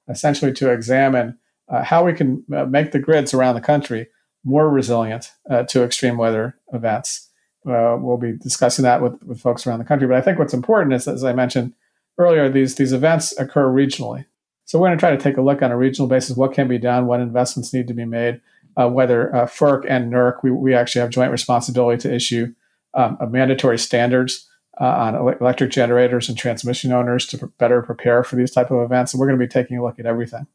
essentially 0.09 0.53
to 0.53 0.71
examine 0.71 1.37
uh, 1.69 1.83
how 1.83 2.05
we 2.05 2.13
can 2.13 2.43
uh, 2.55 2.65
make 2.65 2.91
the 2.91 2.99
grids 2.99 3.33
around 3.33 3.55
the 3.55 3.61
country 3.61 4.07
more 4.43 4.69
resilient 4.69 5.31
uh, 5.49 5.63
to 5.63 5.83
extreme 5.83 6.17
weather 6.17 6.57
events. 6.73 7.29
Uh, 7.67 7.97
we'll 7.99 8.17
be 8.17 8.33
discussing 8.37 8.83
that 8.83 9.01
with, 9.01 9.21
with 9.23 9.41
folks 9.41 9.67
around 9.67 9.79
the 9.79 9.85
country. 9.85 10.07
But 10.07 10.17
I 10.17 10.21
think 10.21 10.39
what's 10.39 10.53
important 10.53 10.93
is, 10.93 11.07
as 11.07 11.23
I 11.23 11.33
mentioned 11.33 11.73
earlier, 12.17 12.49
these, 12.49 12.75
these 12.75 12.93
events 12.93 13.37
occur 13.37 13.67
regionally. 13.67 14.25
So 14.63 14.79
we're 14.79 14.87
going 14.87 14.97
to 14.97 15.01
try 15.01 15.11
to 15.11 15.17
take 15.17 15.37
a 15.37 15.41
look 15.41 15.61
on 15.61 15.71
a 15.71 15.77
regional 15.77 16.07
basis 16.07 16.37
what 16.37 16.53
can 16.53 16.67
be 16.67 16.77
done, 16.77 17.07
what 17.07 17.19
investments 17.19 17.73
need 17.73 17.87
to 17.87 17.93
be 17.93 18.05
made, 18.05 18.41
uh, 18.75 18.89
whether 18.89 19.29
FERC 19.33 19.85
and 19.87 20.11
NERC, 20.11 20.43
we, 20.43 20.51
we 20.51 20.73
actually 20.73 21.01
have 21.01 21.09
joint 21.09 21.31
responsibility 21.31 22.01
to 22.01 22.13
issue 22.13 22.53
um, 22.93 23.17
mandatory 23.29 23.77
standards 23.77 24.47
uh, 24.79 24.85
on 24.85 25.15
electric 25.15 25.71
generators 25.71 26.29
and 26.29 26.37
transmission 26.37 26.91
owners 26.91 27.25
to 27.27 27.47
better 27.57 27.81
prepare 27.81 28.23
for 28.23 28.35
these 28.35 28.51
type 28.51 28.71
of 28.71 28.83
events. 28.83 29.13
And 29.13 29.19
we're 29.19 29.27
going 29.27 29.39
to 29.39 29.45
be 29.45 29.49
taking 29.49 29.77
a 29.77 29.83
look 29.83 29.99
at 29.99 30.05
everything. 30.05 30.47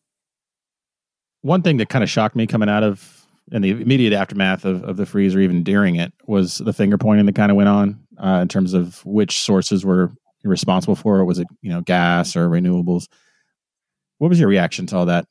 One 1.40 1.62
thing 1.62 1.78
that 1.78 1.88
kind 1.88 2.04
of 2.04 2.10
shocked 2.10 2.36
me 2.36 2.46
coming 2.46 2.68
out 2.68 2.84
of 2.84 3.26
in 3.50 3.62
the 3.62 3.70
immediate 3.70 4.12
aftermath 4.12 4.64
of, 4.64 4.84
of 4.84 4.96
the 4.96 5.06
freeze 5.06 5.34
or 5.34 5.40
even 5.40 5.64
during 5.64 5.96
it 5.96 6.12
was 6.26 6.58
the 6.58 6.72
finger 6.72 6.96
pointing 6.96 7.26
that 7.26 7.34
kind 7.34 7.50
of 7.50 7.56
went 7.56 7.68
on 7.68 8.00
uh, 8.22 8.38
in 8.42 8.48
terms 8.48 8.74
of 8.74 9.04
which 9.04 9.40
sources 9.40 9.84
were 9.84 10.12
responsible 10.44 10.94
for 10.94 11.18
it. 11.18 11.24
Was 11.24 11.40
it, 11.40 11.48
you 11.60 11.70
know, 11.70 11.80
gas 11.80 12.36
or 12.36 12.48
renewables? 12.48 13.08
What 14.18 14.28
was 14.28 14.38
your 14.38 14.48
reaction 14.48 14.86
to 14.86 14.96
all 14.96 15.06
that? 15.06 15.26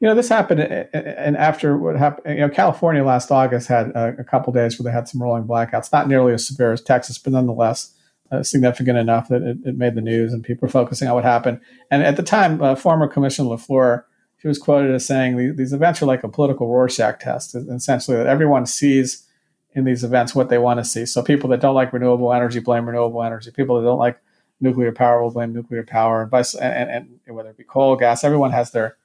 You 0.00 0.08
know, 0.08 0.14
this 0.14 0.30
happened, 0.30 0.60
and 0.60 1.36
after 1.36 1.76
what 1.76 1.94
happened, 1.94 2.38
you 2.38 2.40
know, 2.40 2.48
California 2.48 3.04
last 3.04 3.30
August 3.30 3.68
had 3.68 3.90
a, 3.90 4.16
a 4.20 4.24
couple 4.24 4.50
days 4.50 4.78
where 4.78 4.84
they 4.84 4.94
had 4.94 5.08
some 5.08 5.22
rolling 5.22 5.44
blackouts, 5.44 5.92
not 5.92 6.08
nearly 6.08 6.32
as 6.32 6.46
severe 6.46 6.72
as 6.72 6.80
Texas, 6.80 7.18
but 7.18 7.34
nonetheless, 7.34 7.94
uh, 8.30 8.42
significant 8.42 8.96
enough 8.98 9.28
that 9.28 9.42
it, 9.42 9.58
it, 9.64 9.76
made 9.76 9.94
the 9.94 10.00
news 10.00 10.32
and 10.32 10.44
people 10.44 10.66
were 10.66 10.70
focusing 10.70 11.08
on 11.08 11.14
what 11.14 11.24
happened. 11.24 11.60
And 11.90 12.02
at 12.02 12.16
the 12.16 12.22
time, 12.22 12.62
uh, 12.62 12.74
former 12.74 13.08
Commissioner 13.08 13.50
LaFleur, 13.50 14.04
she 14.38 14.48
was 14.48 14.58
quoted 14.58 14.94
as 14.94 15.04
saying 15.04 15.56
these 15.56 15.72
events 15.72 16.00
are 16.00 16.06
like 16.06 16.24
a 16.24 16.28
political 16.28 16.68
Rorschach 16.68 17.20
test, 17.20 17.54
essentially 17.54 18.16
that 18.16 18.26
everyone 18.26 18.66
sees 18.66 19.26
in 19.74 19.84
these 19.84 20.02
events 20.02 20.34
what 20.34 20.48
they 20.48 20.58
want 20.58 20.78
to 20.80 20.84
see. 20.84 21.06
So 21.06 21.22
people 21.22 21.50
that 21.50 21.60
don't 21.60 21.74
like 21.74 21.92
renewable 21.92 22.32
energy 22.32 22.60
blame 22.60 22.86
renewable 22.86 23.22
energy. 23.22 23.50
People 23.50 23.78
that 23.80 23.86
don't 23.86 23.98
like 23.98 24.18
nuclear 24.60 24.92
power 24.92 25.22
will 25.22 25.30
blame 25.30 25.52
nuclear 25.52 25.82
power, 25.82 26.22
and, 26.22 26.30
vice, 26.30 26.54
and, 26.54 26.90
and, 26.90 27.18
and 27.26 27.36
whether 27.36 27.50
it 27.50 27.56
be 27.56 27.64
coal, 27.64 27.96
gas, 27.96 28.24
everyone 28.24 28.50
has 28.50 28.70
their 28.70 28.96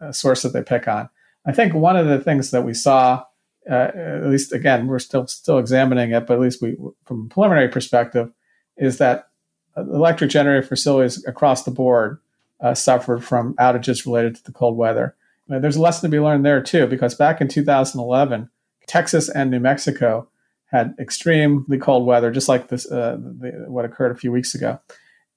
uh, 0.00 0.12
source 0.12 0.42
that 0.42 0.52
they 0.52 0.62
pick 0.62 0.88
on. 0.88 1.08
I 1.46 1.52
think 1.52 1.74
one 1.74 1.96
of 1.96 2.06
the 2.06 2.18
things 2.18 2.50
that 2.50 2.62
we 2.62 2.74
saw, 2.74 3.24
uh, 3.70 3.90
at 3.94 4.26
least 4.26 4.52
again, 4.52 4.86
we're 4.86 4.98
still 4.98 5.26
still 5.26 5.58
examining 5.58 6.12
it, 6.12 6.26
but 6.26 6.34
at 6.34 6.40
least 6.40 6.62
we, 6.62 6.76
from 7.04 7.26
a 7.26 7.28
preliminary 7.28 7.68
perspective, 7.68 8.32
is 8.76 8.98
that 8.98 9.28
electric 9.76 10.30
generator 10.30 10.66
facilities 10.66 11.24
across 11.26 11.64
the 11.64 11.70
board 11.70 12.18
uh, 12.60 12.74
suffered 12.74 13.24
from 13.24 13.54
outages 13.54 14.06
related 14.06 14.36
to 14.36 14.44
the 14.44 14.52
cold 14.52 14.76
weather. 14.76 15.14
there's 15.48 15.76
a 15.76 15.80
lesson 15.80 16.08
to 16.08 16.14
be 16.14 16.20
learned 16.20 16.44
there 16.44 16.62
too, 16.62 16.86
because 16.86 17.14
back 17.14 17.40
in 17.40 17.48
2011, 17.48 18.48
Texas 18.86 19.28
and 19.28 19.50
New 19.50 19.60
Mexico 19.60 20.28
had 20.66 20.94
extremely 20.98 21.78
cold 21.78 22.06
weather, 22.06 22.30
just 22.30 22.48
like 22.48 22.68
this 22.68 22.90
uh, 22.90 23.16
the, 23.16 23.64
what 23.68 23.84
occurred 23.84 24.12
a 24.12 24.18
few 24.18 24.32
weeks 24.32 24.54
ago. 24.54 24.80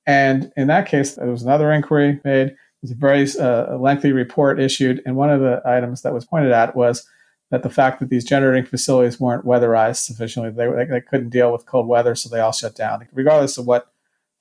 And 0.05 0.51
in 0.55 0.67
that 0.67 0.87
case, 0.87 1.15
there 1.15 1.27
was 1.27 1.43
another 1.43 1.71
inquiry 1.71 2.19
made. 2.23 2.47
It 2.47 2.57
was 2.81 2.91
a 2.91 2.95
very 2.95 3.27
uh, 3.39 3.77
lengthy 3.77 4.11
report 4.11 4.59
issued, 4.59 5.01
and 5.05 5.15
one 5.15 5.29
of 5.29 5.41
the 5.41 5.61
items 5.65 6.01
that 6.01 6.13
was 6.13 6.25
pointed 6.25 6.51
at 6.51 6.75
was 6.75 7.07
that 7.49 7.63
the 7.63 7.69
fact 7.69 7.99
that 7.99 8.09
these 8.09 8.25
generating 8.25 8.65
facilities 8.65 9.19
weren't 9.19 9.45
weatherized 9.45 9.97
sufficiently, 9.97 10.51
they, 10.51 10.69
they, 10.69 10.85
they, 10.85 11.01
couldn't 11.01 11.29
deal 11.29 11.51
with 11.51 11.65
cold 11.65 11.87
weather, 11.87 12.13
so 12.13 12.27
they 12.27 12.41
all 12.41 12.51
shut 12.51 12.75
down, 12.75 13.07
regardless 13.13 13.57
of 13.57 13.65
what 13.65 13.91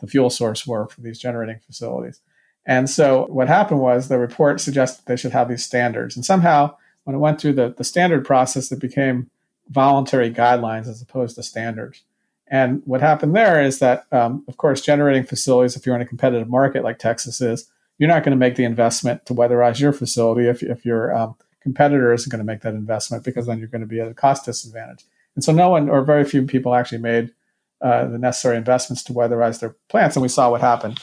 the 0.00 0.06
fuel 0.06 0.30
source 0.30 0.66
were 0.66 0.88
for 0.88 1.00
these 1.00 1.18
generating 1.18 1.60
facilities. 1.64 2.20
And 2.66 2.90
so 2.90 3.26
what 3.28 3.48
happened 3.48 3.80
was 3.80 4.08
the 4.08 4.18
report 4.18 4.60
suggested 4.60 5.04
they 5.06 5.16
should 5.16 5.32
have 5.32 5.48
these 5.48 5.64
standards. 5.64 6.16
And 6.16 6.24
somehow, 6.24 6.76
when 7.04 7.14
it 7.14 7.20
went 7.20 7.40
through 7.40 7.52
the, 7.52 7.74
the 7.76 7.84
standard 7.84 8.24
process, 8.24 8.72
it 8.72 8.80
became 8.80 9.30
voluntary 9.68 10.32
guidelines 10.32 10.88
as 10.88 11.00
opposed 11.00 11.36
to 11.36 11.42
standards. 11.42 12.02
And 12.48 12.82
what 12.84 13.00
happened 13.00 13.34
there 13.34 13.62
is 13.62 13.78
that, 13.78 14.06
um, 14.12 14.44
of 14.48 14.56
course, 14.56 14.80
generating 14.80 15.24
facilities, 15.24 15.76
if 15.76 15.86
you're 15.86 15.96
in 15.96 16.02
a 16.02 16.06
competitive 16.06 16.48
market 16.48 16.84
like 16.84 16.98
Texas 16.98 17.40
is, 17.40 17.70
you're 17.98 18.08
not 18.08 18.24
going 18.24 18.32
to 18.32 18.36
make 18.36 18.56
the 18.56 18.64
investment 18.64 19.24
to 19.26 19.34
weatherize 19.34 19.80
your 19.80 19.92
facility 19.92 20.48
if, 20.48 20.62
if 20.62 20.84
you're 20.84 21.16
um, 21.16 21.34
competitor 21.66 22.12
isn't 22.12 22.30
going 22.30 22.38
to 22.38 22.52
make 22.52 22.60
that 22.60 22.74
investment 22.74 23.24
because 23.24 23.46
then 23.46 23.58
you're 23.58 23.66
going 23.66 23.80
to 23.80 23.88
be 23.88 24.00
at 24.00 24.06
a 24.06 24.14
cost 24.14 24.44
disadvantage. 24.44 25.04
And 25.34 25.42
so 25.42 25.52
no 25.52 25.68
one 25.68 25.90
or 25.90 26.04
very 26.04 26.24
few 26.24 26.46
people 26.46 26.76
actually 26.76 26.98
made 26.98 27.32
uh, 27.80 28.06
the 28.06 28.18
necessary 28.18 28.56
investments 28.56 29.02
to 29.02 29.12
weatherize 29.12 29.58
their 29.58 29.74
plants, 29.88 30.14
and 30.14 30.22
we 30.22 30.28
saw 30.28 30.48
what 30.48 30.60
happened 30.60 31.00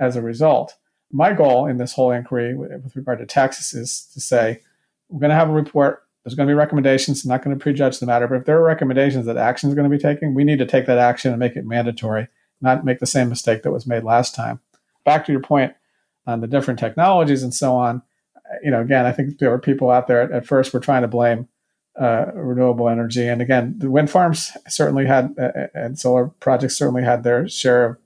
as 0.00 0.16
a 0.16 0.22
result. 0.22 0.74
My 1.12 1.34
goal 1.34 1.66
in 1.66 1.76
this 1.76 1.92
whole 1.92 2.10
inquiry 2.10 2.56
with 2.56 2.96
regard 2.96 3.18
to 3.18 3.26
Texas 3.26 3.74
is 3.74 4.08
to 4.14 4.20
say 4.20 4.60
we're 5.10 5.20
going 5.20 5.30
to 5.30 5.36
have 5.36 5.50
a 5.50 5.52
report. 5.52 6.02
There's 6.24 6.34
going 6.34 6.48
to 6.48 6.50
be 6.50 6.56
recommendations. 6.56 7.22
I'm 7.22 7.28
not 7.28 7.44
going 7.44 7.56
to 7.56 7.62
prejudge 7.62 8.00
the 8.00 8.06
matter, 8.06 8.26
but 8.26 8.38
if 8.38 8.46
there 8.46 8.58
are 8.58 8.64
recommendations 8.64 9.26
that 9.26 9.36
action 9.36 9.68
is 9.68 9.76
going 9.76 9.88
to 9.88 9.96
be 9.96 10.02
taken, 10.02 10.34
we 10.34 10.44
need 10.44 10.58
to 10.58 10.66
take 10.66 10.86
that 10.86 10.98
action 10.98 11.30
and 11.30 11.38
make 11.38 11.54
it 11.54 11.64
mandatory, 11.64 12.26
not 12.60 12.84
make 12.84 12.98
the 12.98 13.06
same 13.06 13.28
mistake 13.28 13.62
that 13.62 13.70
was 13.70 13.86
made 13.86 14.02
last 14.02 14.34
time. 14.34 14.60
Back 15.04 15.26
to 15.26 15.32
your 15.32 15.42
point, 15.42 15.74
on 16.26 16.40
the 16.40 16.48
different 16.48 16.80
technologies 16.80 17.42
and 17.42 17.54
so 17.54 17.76
on. 17.76 18.02
You 18.62 18.70
know, 18.70 18.80
again, 18.80 19.06
I 19.06 19.12
think 19.12 19.38
there 19.38 19.50
were 19.50 19.58
people 19.58 19.90
out 19.90 20.06
there 20.06 20.22
at, 20.22 20.32
at 20.32 20.46
first 20.46 20.72
were 20.72 20.80
trying 20.80 21.02
to 21.02 21.08
blame 21.08 21.48
uh, 22.00 22.26
renewable 22.34 22.88
energy, 22.88 23.26
and 23.26 23.40
again, 23.40 23.74
the 23.78 23.90
wind 23.90 24.10
farms 24.10 24.52
certainly 24.68 25.06
had 25.06 25.34
uh, 25.38 25.68
and 25.74 25.98
solar 25.98 26.26
projects 26.40 26.76
certainly 26.76 27.02
had 27.02 27.22
their 27.22 27.48
share 27.48 27.84
of, 27.84 27.96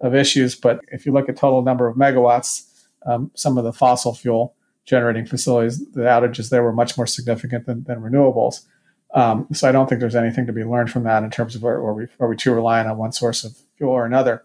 of 0.00 0.14
issues. 0.14 0.54
But 0.54 0.80
if 0.92 1.06
you 1.06 1.12
look 1.12 1.28
at 1.28 1.36
total 1.36 1.62
number 1.62 1.86
of 1.86 1.96
megawatts, 1.96 2.66
um, 3.06 3.30
some 3.34 3.56
of 3.56 3.64
the 3.64 3.72
fossil 3.72 4.14
fuel 4.14 4.54
generating 4.84 5.24
facilities, 5.24 5.78
the 5.92 6.02
outages 6.02 6.50
there 6.50 6.62
were 6.62 6.72
much 6.72 6.96
more 6.96 7.06
significant 7.06 7.66
than, 7.66 7.84
than 7.84 8.00
renewables. 8.00 8.66
Um, 9.14 9.46
so 9.52 9.68
I 9.68 9.72
don't 9.72 9.88
think 9.88 10.00
there's 10.00 10.14
anything 10.16 10.46
to 10.46 10.52
be 10.52 10.64
learned 10.64 10.90
from 10.90 11.04
that 11.04 11.22
in 11.22 11.30
terms 11.30 11.54
of 11.54 11.64
are, 11.64 11.94
we 11.94 12.06
are 12.18 12.28
we 12.28 12.36
too 12.36 12.52
reliant 12.52 12.88
on 12.88 12.96
one 12.96 13.12
source 13.12 13.44
of 13.44 13.56
fuel 13.76 13.92
or 13.92 14.04
another. 14.04 14.42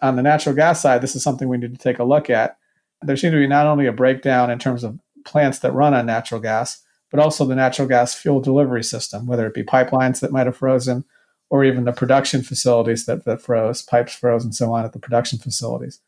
On 0.00 0.16
the 0.16 0.22
natural 0.22 0.54
gas 0.54 0.80
side, 0.80 1.00
this 1.00 1.16
is 1.16 1.22
something 1.22 1.48
we 1.48 1.58
need 1.58 1.72
to 1.72 1.82
take 1.82 1.98
a 1.98 2.04
look 2.04 2.30
at. 2.30 2.57
There 3.02 3.16
seemed 3.16 3.32
to 3.32 3.38
be 3.38 3.46
not 3.46 3.66
only 3.66 3.86
a 3.86 3.92
breakdown 3.92 4.50
in 4.50 4.58
terms 4.58 4.84
of 4.84 4.98
plants 5.24 5.58
that 5.60 5.72
run 5.72 5.94
on 5.94 6.06
natural 6.06 6.40
gas, 6.40 6.82
but 7.10 7.20
also 7.20 7.44
the 7.44 7.54
natural 7.54 7.88
gas 7.88 8.14
fuel 8.14 8.40
delivery 8.40 8.82
system, 8.84 9.26
whether 9.26 9.46
it 9.46 9.54
be 9.54 9.62
pipelines 9.62 10.20
that 10.20 10.32
might 10.32 10.46
have 10.46 10.56
frozen 10.56 11.04
or 11.50 11.64
even 11.64 11.84
the 11.84 11.92
production 11.92 12.42
facilities 12.42 13.06
that, 13.06 13.24
that 13.24 13.40
froze, 13.40 13.82
pipes 13.82 14.14
froze, 14.14 14.44
and 14.44 14.54
so 14.54 14.72
on 14.72 14.84
at 14.84 14.92
the 14.92 14.98
production 14.98 15.38
facilities. 15.38 16.00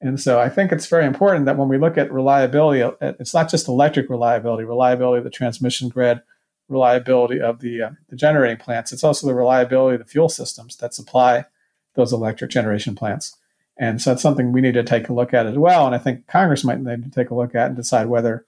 And 0.00 0.20
so 0.20 0.40
I 0.40 0.48
think 0.48 0.72
it's 0.72 0.86
very 0.86 1.06
important 1.06 1.44
that 1.46 1.56
when 1.56 1.68
we 1.68 1.78
look 1.78 1.98
at 1.98 2.12
reliability, 2.12 2.96
it's 3.00 3.34
not 3.34 3.50
just 3.50 3.68
electric 3.68 4.08
reliability, 4.08 4.64
reliability 4.64 5.18
of 5.18 5.24
the 5.24 5.30
transmission 5.30 5.88
grid, 5.88 6.20
reliability 6.68 7.40
of 7.40 7.60
the, 7.60 7.82
uh, 7.82 7.90
the 8.08 8.16
generating 8.16 8.58
plants. 8.58 8.92
It's 8.92 9.04
also 9.04 9.26
the 9.26 9.34
reliability 9.34 9.94
of 9.96 10.00
the 10.00 10.10
fuel 10.10 10.28
systems 10.28 10.76
that 10.76 10.94
supply 10.94 11.46
those 11.94 12.12
electric 12.12 12.50
generation 12.50 12.94
plants. 12.94 13.36
And 13.78 14.02
so 14.02 14.12
it's 14.12 14.22
something 14.22 14.50
we 14.50 14.60
need 14.60 14.74
to 14.74 14.82
take 14.82 15.08
a 15.08 15.12
look 15.12 15.32
at 15.32 15.46
as 15.46 15.56
well. 15.56 15.86
And 15.86 15.94
I 15.94 15.98
think 15.98 16.26
Congress 16.26 16.64
might 16.64 16.80
need 16.80 17.04
to 17.04 17.10
take 17.10 17.30
a 17.30 17.34
look 17.34 17.54
at 17.54 17.68
and 17.68 17.76
decide 17.76 18.06
whether 18.06 18.44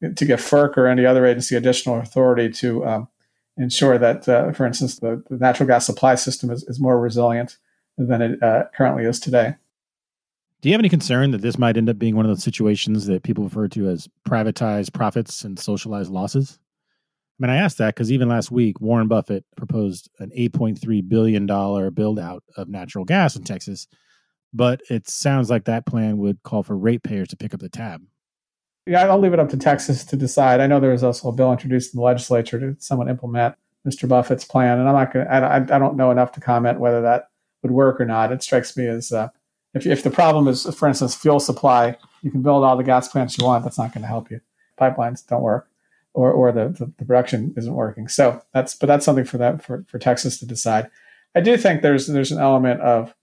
to 0.00 0.24
give 0.24 0.40
FERC 0.40 0.76
or 0.76 0.86
any 0.86 1.06
other 1.06 1.24
agency 1.24 1.56
additional 1.56 1.98
authority 1.98 2.50
to 2.50 2.84
um, 2.86 3.08
ensure 3.56 3.96
that, 3.96 4.28
uh, 4.28 4.52
for 4.52 4.66
instance, 4.66 4.98
the, 4.98 5.22
the, 5.30 5.36
natural 5.36 5.66
gas 5.66 5.86
supply 5.86 6.14
system 6.14 6.50
is, 6.50 6.64
is 6.64 6.78
more 6.78 7.00
resilient 7.00 7.56
than 7.96 8.20
it 8.20 8.42
uh, 8.42 8.64
currently 8.76 9.04
is 9.04 9.18
today. 9.18 9.54
Do 10.60 10.68
you 10.68 10.74
have 10.74 10.80
any 10.80 10.88
concern 10.88 11.30
that 11.30 11.42
this 11.42 11.58
might 11.58 11.76
end 11.76 11.88
up 11.88 11.98
being 11.98 12.16
one 12.16 12.24
of 12.24 12.30
those 12.30 12.42
situations 12.42 13.06
that 13.06 13.22
people 13.22 13.44
refer 13.44 13.68
to 13.68 13.88
as 13.88 14.08
privatized 14.28 14.92
profits 14.92 15.44
and 15.44 15.58
socialized 15.58 16.10
losses? 16.10 16.58
I 17.38 17.46
mean, 17.46 17.50
I 17.50 17.56
asked 17.56 17.78
that 17.78 17.94
because 17.94 18.12
even 18.12 18.28
last 18.28 18.50
week, 18.50 18.80
Warren 18.80 19.08
Buffett 19.08 19.44
proposed 19.56 20.08
an 20.20 20.30
$8.3 20.30 21.08
billion 21.08 21.46
build 21.92 22.18
out 22.18 22.44
of 22.56 22.68
natural 22.68 23.04
gas 23.04 23.36
in 23.36 23.44
Texas. 23.44 23.88
But 24.54 24.80
it 24.88 25.08
sounds 25.08 25.50
like 25.50 25.64
that 25.64 25.84
plan 25.84 26.18
would 26.18 26.42
call 26.44 26.62
for 26.62 26.76
ratepayers 26.76 27.28
to 27.28 27.36
pick 27.36 27.52
up 27.52 27.60
the 27.60 27.68
tab. 27.68 28.02
Yeah, 28.86 29.04
I'll 29.06 29.18
leave 29.18 29.32
it 29.32 29.40
up 29.40 29.48
to 29.50 29.56
Texas 29.56 30.04
to 30.04 30.16
decide. 30.16 30.60
I 30.60 30.66
know 30.66 30.78
there 30.78 30.92
was 30.92 31.02
also 31.02 31.28
a 31.28 31.32
bill 31.32 31.50
introduced 31.50 31.92
in 31.92 31.98
the 31.98 32.04
legislature 32.04 32.60
to 32.60 32.76
somewhat 32.78 33.08
implement 33.08 33.56
Mr. 33.86 34.08
Buffett's 34.08 34.44
plan, 34.44 34.78
and 34.78 34.88
I'm 34.88 34.94
not 34.94 35.12
going. 35.12 35.26
I, 35.26 35.56
I 35.56 35.78
don't 35.78 35.96
know 35.96 36.10
enough 36.10 36.32
to 36.32 36.40
comment 36.40 36.80
whether 36.80 37.02
that 37.02 37.30
would 37.62 37.72
work 37.72 38.00
or 38.00 38.04
not. 38.04 38.30
It 38.30 38.42
strikes 38.42 38.76
me 38.76 38.86
as 38.86 39.10
uh, 39.10 39.28
if 39.74 39.86
if 39.86 40.02
the 40.02 40.10
problem 40.10 40.48
is, 40.48 40.72
for 40.74 40.86
instance, 40.86 41.14
fuel 41.14 41.40
supply, 41.40 41.96
you 42.22 42.30
can 42.30 42.42
build 42.42 42.62
all 42.62 42.76
the 42.76 42.84
gas 42.84 43.08
plants 43.08 43.36
you 43.38 43.44
want. 43.44 43.64
That's 43.64 43.78
not 43.78 43.92
going 43.92 44.02
to 44.02 44.08
help 44.08 44.30
you. 44.30 44.40
Pipelines 44.78 45.26
don't 45.26 45.42
work 45.42 45.68
or 46.14 46.30
or 46.30 46.52
the, 46.52 46.68
the, 46.68 46.92
the, 46.98 47.04
production 47.04 47.52
isn't 47.56 47.74
working. 47.74 48.08
So 48.08 48.40
that's 48.54 48.74
but 48.74 48.86
that's 48.86 49.04
something 49.04 49.24
for 49.24 49.38
that 49.38 49.62
for, 49.62 49.84
for 49.88 49.98
Texas 49.98 50.38
to 50.38 50.46
decide. 50.46 50.90
I 51.34 51.40
do 51.40 51.56
think 51.56 51.82
there's 51.82 52.06
there's 52.06 52.32
an 52.32 52.40
element 52.40 52.80
of 52.80 53.14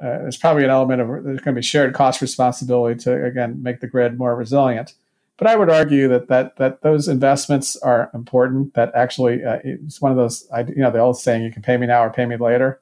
uh, 0.00 0.18
there's 0.18 0.36
probably 0.36 0.64
an 0.64 0.70
element 0.70 1.00
of 1.00 1.08
there's 1.08 1.40
going 1.40 1.54
to 1.54 1.60
be 1.60 1.62
shared 1.62 1.94
cost 1.94 2.20
responsibility 2.20 2.98
to 3.00 3.24
again 3.24 3.62
make 3.62 3.80
the 3.80 3.86
grid 3.86 4.18
more 4.18 4.34
resilient. 4.34 4.94
But 5.36 5.46
I 5.46 5.56
would 5.56 5.70
argue 5.70 6.08
that 6.08 6.28
that 6.28 6.56
that 6.56 6.82
those 6.82 7.08
investments 7.08 7.76
are 7.76 8.10
important. 8.14 8.74
That 8.74 8.94
actually 8.94 9.44
uh, 9.44 9.58
it's 9.64 10.00
one 10.00 10.12
of 10.12 10.18
those 10.18 10.48
you 10.68 10.82
know 10.82 10.90
the 10.90 10.98
old 10.98 11.18
saying 11.18 11.42
you 11.42 11.52
can 11.52 11.62
pay 11.62 11.76
me 11.76 11.86
now 11.86 12.04
or 12.04 12.10
pay 12.10 12.26
me 12.26 12.36
later. 12.36 12.80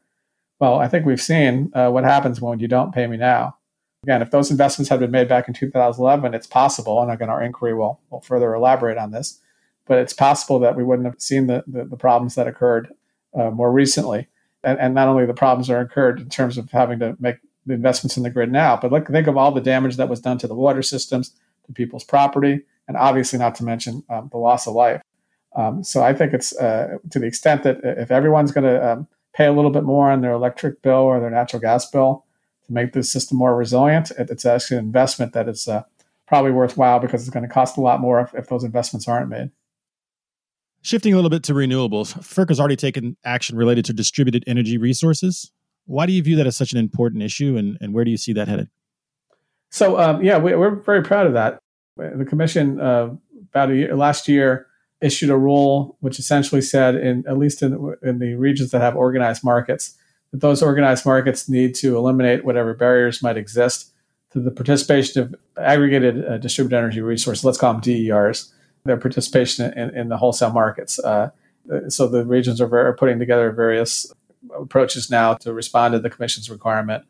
Well, 0.60 0.80
I 0.80 0.88
think 0.88 1.06
we've 1.06 1.20
seen 1.20 1.70
uh, 1.74 1.90
what 1.90 2.04
happens 2.04 2.40
when 2.40 2.58
you 2.58 2.68
don't 2.68 2.92
pay 2.92 3.06
me 3.06 3.16
now. 3.16 3.56
Again, 4.02 4.22
if 4.22 4.30
those 4.30 4.50
investments 4.50 4.88
had 4.88 5.00
been 5.00 5.10
made 5.10 5.28
back 5.28 5.48
in 5.48 5.54
2011, 5.54 6.34
it's 6.34 6.46
possible, 6.46 7.00
and 7.00 7.10
again, 7.10 7.30
our 7.30 7.42
inquiry 7.42 7.74
will, 7.74 8.00
will 8.10 8.20
further 8.20 8.54
elaborate 8.54 8.96
on 8.96 9.10
this 9.10 9.40
but 9.88 9.98
it's 9.98 10.12
possible 10.12 10.60
that 10.60 10.76
we 10.76 10.84
wouldn't 10.84 11.06
have 11.06 11.20
seen 11.20 11.48
the, 11.48 11.64
the, 11.66 11.84
the 11.84 11.96
problems 11.96 12.36
that 12.36 12.46
occurred 12.46 12.94
uh, 13.34 13.50
more 13.50 13.72
recently. 13.72 14.28
And, 14.64 14.78
and, 14.80 14.94
not 14.94 15.06
only 15.06 15.24
the 15.24 15.34
problems 15.34 15.70
are 15.70 15.80
incurred 15.80 16.20
in 16.20 16.28
terms 16.28 16.58
of 16.58 16.70
having 16.70 16.98
to 16.98 17.16
make 17.20 17.36
the 17.66 17.74
investments 17.74 18.16
in 18.16 18.24
the 18.24 18.30
grid 18.30 18.50
now, 18.50 18.76
but 18.76 18.90
look, 18.90 19.06
think 19.06 19.28
of 19.28 19.36
all 19.36 19.52
the 19.52 19.60
damage 19.60 19.96
that 19.96 20.08
was 20.08 20.20
done 20.20 20.36
to 20.38 20.48
the 20.48 20.54
water 20.54 20.82
systems, 20.82 21.32
to 21.66 21.72
people's 21.72 22.02
property, 22.02 22.62
and 22.88 22.96
obviously 22.96 23.38
not 23.38 23.54
to 23.56 23.64
mention 23.64 24.02
um, 24.10 24.28
the 24.32 24.38
loss 24.38 24.66
of 24.66 24.74
life. 24.74 25.00
Um, 25.54 25.84
so 25.84 26.02
I 26.02 26.12
think 26.12 26.32
it's 26.32 26.56
uh, 26.56 26.98
to 27.10 27.18
the 27.18 27.26
extent 27.26 27.62
that 27.62 27.80
if 27.82 28.10
everyone's 28.10 28.52
going 28.52 28.64
to 28.64 28.92
um, 28.92 29.08
pay 29.32 29.46
a 29.46 29.52
little 29.52 29.70
bit 29.70 29.84
more 29.84 30.10
on 30.10 30.20
their 30.20 30.32
electric 30.32 30.82
bill 30.82 30.94
or 30.94 31.20
their 31.20 31.30
natural 31.30 31.60
gas 31.60 31.88
bill 31.90 32.24
to 32.66 32.72
make 32.72 32.92
the 32.92 33.02
system 33.02 33.38
more 33.38 33.56
resilient, 33.56 34.10
it's 34.18 34.44
actually 34.44 34.78
an 34.78 34.84
investment 34.84 35.32
that 35.32 35.48
is 35.48 35.68
uh, 35.68 35.84
probably 36.26 36.50
worthwhile 36.50 36.98
because 36.98 37.22
it's 37.22 37.30
going 37.30 37.46
to 37.46 37.52
cost 37.52 37.76
a 37.76 37.80
lot 37.80 38.00
more 38.00 38.20
if, 38.20 38.34
if 38.34 38.48
those 38.48 38.64
investments 38.64 39.08
aren't 39.08 39.28
made. 39.28 39.50
Shifting 40.88 41.12
a 41.12 41.16
little 41.16 41.28
bit 41.28 41.42
to 41.42 41.52
renewables, 41.52 42.14
FERC 42.14 42.48
has 42.48 42.58
already 42.58 42.74
taken 42.74 43.14
action 43.22 43.58
related 43.58 43.84
to 43.84 43.92
distributed 43.92 44.42
energy 44.46 44.78
resources. 44.78 45.52
Why 45.84 46.06
do 46.06 46.14
you 46.14 46.22
view 46.22 46.34
that 46.36 46.46
as 46.46 46.56
such 46.56 46.72
an 46.72 46.78
important 46.78 47.22
issue, 47.22 47.58
and, 47.58 47.76
and 47.82 47.92
where 47.92 48.06
do 48.06 48.10
you 48.10 48.16
see 48.16 48.32
that 48.32 48.48
headed? 48.48 48.70
So, 49.68 50.00
um, 50.00 50.24
yeah, 50.24 50.38
we, 50.38 50.54
are 50.54 50.76
very 50.76 51.02
proud 51.02 51.26
of 51.26 51.34
that. 51.34 51.60
The 51.98 52.24
commission 52.24 52.80
uh, 52.80 53.10
about 53.50 53.68
year, 53.68 53.94
last 53.94 54.28
year 54.28 54.66
issued 55.02 55.28
a 55.28 55.36
rule 55.36 55.98
which 56.00 56.18
essentially 56.18 56.62
said, 56.62 56.94
in 56.94 57.22
at 57.28 57.36
least 57.36 57.60
in, 57.60 57.94
in 58.02 58.18
the 58.18 58.36
regions 58.36 58.70
that 58.70 58.80
have 58.80 58.96
organized 58.96 59.44
markets, 59.44 59.94
that 60.30 60.40
those 60.40 60.62
organized 60.62 61.04
markets 61.04 61.50
need 61.50 61.74
to 61.74 61.98
eliminate 61.98 62.46
whatever 62.46 62.72
barriers 62.72 63.22
might 63.22 63.36
exist 63.36 63.92
to 64.30 64.40
the 64.40 64.50
participation 64.50 65.20
of 65.20 65.34
aggregated 65.58 66.24
uh, 66.24 66.38
distributed 66.38 66.78
energy 66.78 67.02
resources. 67.02 67.44
Let's 67.44 67.58
call 67.58 67.74
them 67.74 67.82
DERs 67.82 68.54
their 68.88 68.96
participation 68.96 69.72
in, 69.78 69.96
in 69.96 70.08
the 70.08 70.16
wholesale 70.16 70.52
markets. 70.52 70.98
Uh, 70.98 71.30
so 71.88 72.08
the 72.08 72.24
regions 72.24 72.60
are, 72.60 72.78
are, 72.78 72.94
putting 72.94 73.18
together 73.18 73.52
various 73.52 74.12
approaches 74.58 75.10
now 75.10 75.34
to 75.34 75.52
respond 75.52 75.92
to 75.92 75.98
the 75.98 76.10
commission's 76.10 76.50
requirement. 76.50 77.04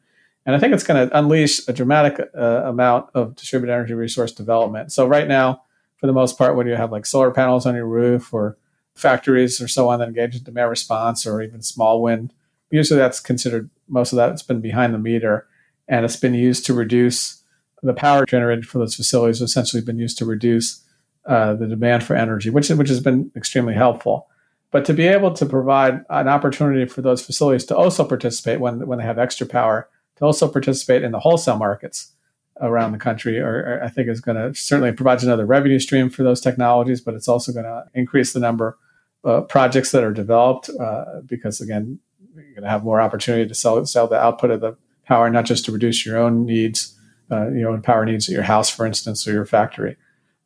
And 0.45 0.57
I 0.57 0.59
think 0.59 0.73
it's 0.75 0.85
going 0.85 1.09
to 1.09 1.19
unleash 1.19 1.67
a 1.69 1.73
dramatic 1.73 2.21
uh, 2.37 2.63
amount 2.65 3.11
of 3.15 3.37
distributed 3.37 3.73
energy 3.73 3.95
resource 3.95 4.33
development. 4.33 4.93
So 4.93 5.07
right 5.07 5.29
now, 5.29 5.63
for 5.99 6.07
the 6.07 6.13
most 6.13 6.39
part, 6.39 6.57
when 6.57 6.67
you 6.67 6.75
have 6.75 6.93
like 6.93 7.07
solar 7.07 7.31
panels 7.31 7.67
on 7.67 7.75
your 7.75 7.87
roof 7.87 8.33
or 8.33 8.57
factories 8.95 9.61
or 9.61 9.69
so 9.69 9.89
on 9.89 10.01
that 10.01 10.09
engage 10.09 10.37
in 10.37 10.43
demand 10.43 10.71
response 10.71 11.27
or 11.27 11.41
even 11.41 11.63
small 11.63 12.03
wind, 12.03 12.33
usually 12.71 12.99
that's 12.99 13.21
considered 13.21 13.71
most 13.89 14.13
of 14.13 14.17
that 14.17 14.31
it's 14.33 14.43
been 14.43 14.61
behind 14.61 14.93
the 14.93 14.99
meter 14.99 15.47
and 15.89 16.05
it's 16.05 16.17
been 16.17 16.35
used 16.35 16.67
to 16.67 16.75
reduce 16.75 17.43
the 17.83 17.95
power 17.95 18.27
generated 18.27 18.67
for 18.67 18.79
those 18.79 18.95
facilities 18.95 19.41
essentially 19.41 19.83
been 19.83 19.99
used 19.99 20.19
to 20.19 20.25
reduce 20.25 20.83
uh, 21.29 21.55
the 21.55 21.67
demand 21.67 22.03
for 22.03 22.17
energy, 22.17 22.49
which 22.49 22.71
which 22.71 22.89
has 22.89 23.01
been 23.01 23.31
extremely 23.37 23.75
helpful. 23.75 24.29
But 24.71 24.85
to 24.87 24.95
be 24.95 25.07
able 25.07 25.33
to 25.35 25.47
provide 25.47 26.05
an 26.09 26.27
opportunity 26.27 26.87
for 26.87 27.03
those 27.03 27.25
facilities 27.25 27.65
to 27.67 27.77
also 27.77 28.03
participate 28.03 28.61
when 28.61 28.87
when 28.87 28.99
they 28.99 29.05
have 29.05 29.19
extra 29.19 29.47
power, 29.47 29.91
to 30.17 30.25
also 30.25 30.49
participate 30.49 31.03
in 31.03 31.13
the 31.13 31.21
wholesale 31.21 31.59
markets 31.59 32.13
around 32.61 32.93
the 32.93 32.99
country, 32.99 33.39
or, 33.39 33.57
or 33.59 33.81
I 33.85 33.89
think 33.89 34.09
is 34.09 34.23
going 34.23 34.37
to 34.37 34.59
certainly 34.59 34.91
provides 34.91 35.23
another 35.23 35.45
revenue 35.45 35.79
stream 35.79 36.09
for 36.09 36.23
those 36.23 36.41
technologies. 36.41 37.03
But 37.03 37.13
it's 37.13 37.29
also 37.29 37.53
going 37.53 37.67
to 37.67 37.85
increase 37.93 38.33
the 38.33 38.41
number 38.41 38.79
of 39.23 39.49
projects 39.49 39.91
that 39.91 40.05
are 40.05 40.15
developed 40.15 40.71
uh, 40.81 41.21
because 41.27 41.61
again, 41.61 41.99
you're 42.35 42.55
going 42.55 42.63
to 42.63 42.71
have 42.71 42.85
more 42.85 43.03
opportunity 43.03 43.47
to 43.47 43.55
sell 43.55 43.85
sell 43.85 44.09
the 44.09 44.19
output 44.19 44.51
of 44.51 44.63
the 44.63 44.77
power, 45.05 45.29
not 45.29 45.45
just 45.45 45.67
to 45.67 45.73
reduce 45.73 46.07
your 46.07 46.17
own 46.17 46.47
needs, 46.47 46.99
uh, 47.31 47.49
your 47.51 47.71
own 47.71 47.83
power 47.83 48.07
needs 48.07 48.29
at 48.31 48.33
your 48.33 48.45
house, 48.45 48.71
for 48.71 48.87
instance, 48.87 49.29
or 49.29 49.33
your 49.33 49.45
factory. 49.45 49.97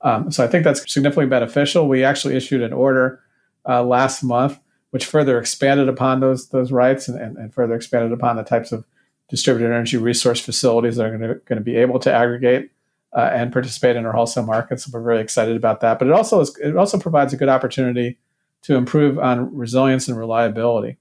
Um, 0.02 0.30
so 0.30 0.44
I 0.44 0.48
think 0.48 0.64
that's 0.64 0.80
significantly 0.92 1.26
beneficial. 1.26 1.88
We 1.88 2.04
actually 2.04 2.36
issued 2.36 2.62
an 2.62 2.72
order 2.72 3.20
uh, 3.68 3.84
last 3.84 4.22
month, 4.22 4.58
which 4.90 5.06
further 5.06 5.38
expanded 5.38 5.88
upon 5.88 6.20
those 6.20 6.48
those 6.48 6.72
rights 6.72 7.08
and, 7.08 7.20
and, 7.20 7.36
and, 7.36 7.54
further 7.54 7.74
expanded 7.74 8.12
upon 8.12 8.36
the 8.36 8.42
types 8.42 8.72
of 8.72 8.84
distributed 9.28 9.72
energy 9.72 9.96
resource 9.96 10.40
facilities 10.40 10.96
that 10.96 11.06
are 11.06 11.16
going 11.18 11.58
to 11.58 11.60
be 11.60 11.76
able 11.76 11.98
to 12.00 12.12
aggregate 12.12 12.70
uh, 13.16 13.30
and 13.32 13.52
participate 13.52 13.96
in 13.96 14.04
our 14.04 14.12
wholesale 14.12 14.44
markets. 14.44 14.84
So 14.84 14.90
we're 14.92 15.04
very 15.04 15.20
excited 15.20 15.56
about 15.56 15.80
that. 15.80 15.98
But 15.98 16.08
it 16.08 16.14
also 16.14 16.40
is, 16.40 16.56
it 16.58 16.76
also 16.76 16.98
provides 16.98 17.32
a 17.32 17.36
good 17.36 17.48
opportunity 17.48 18.18
to 18.62 18.74
improve 18.74 19.18
on 19.18 19.54
resilience 19.54 20.08
and 20.08 20.18
reliability 20.18 20.96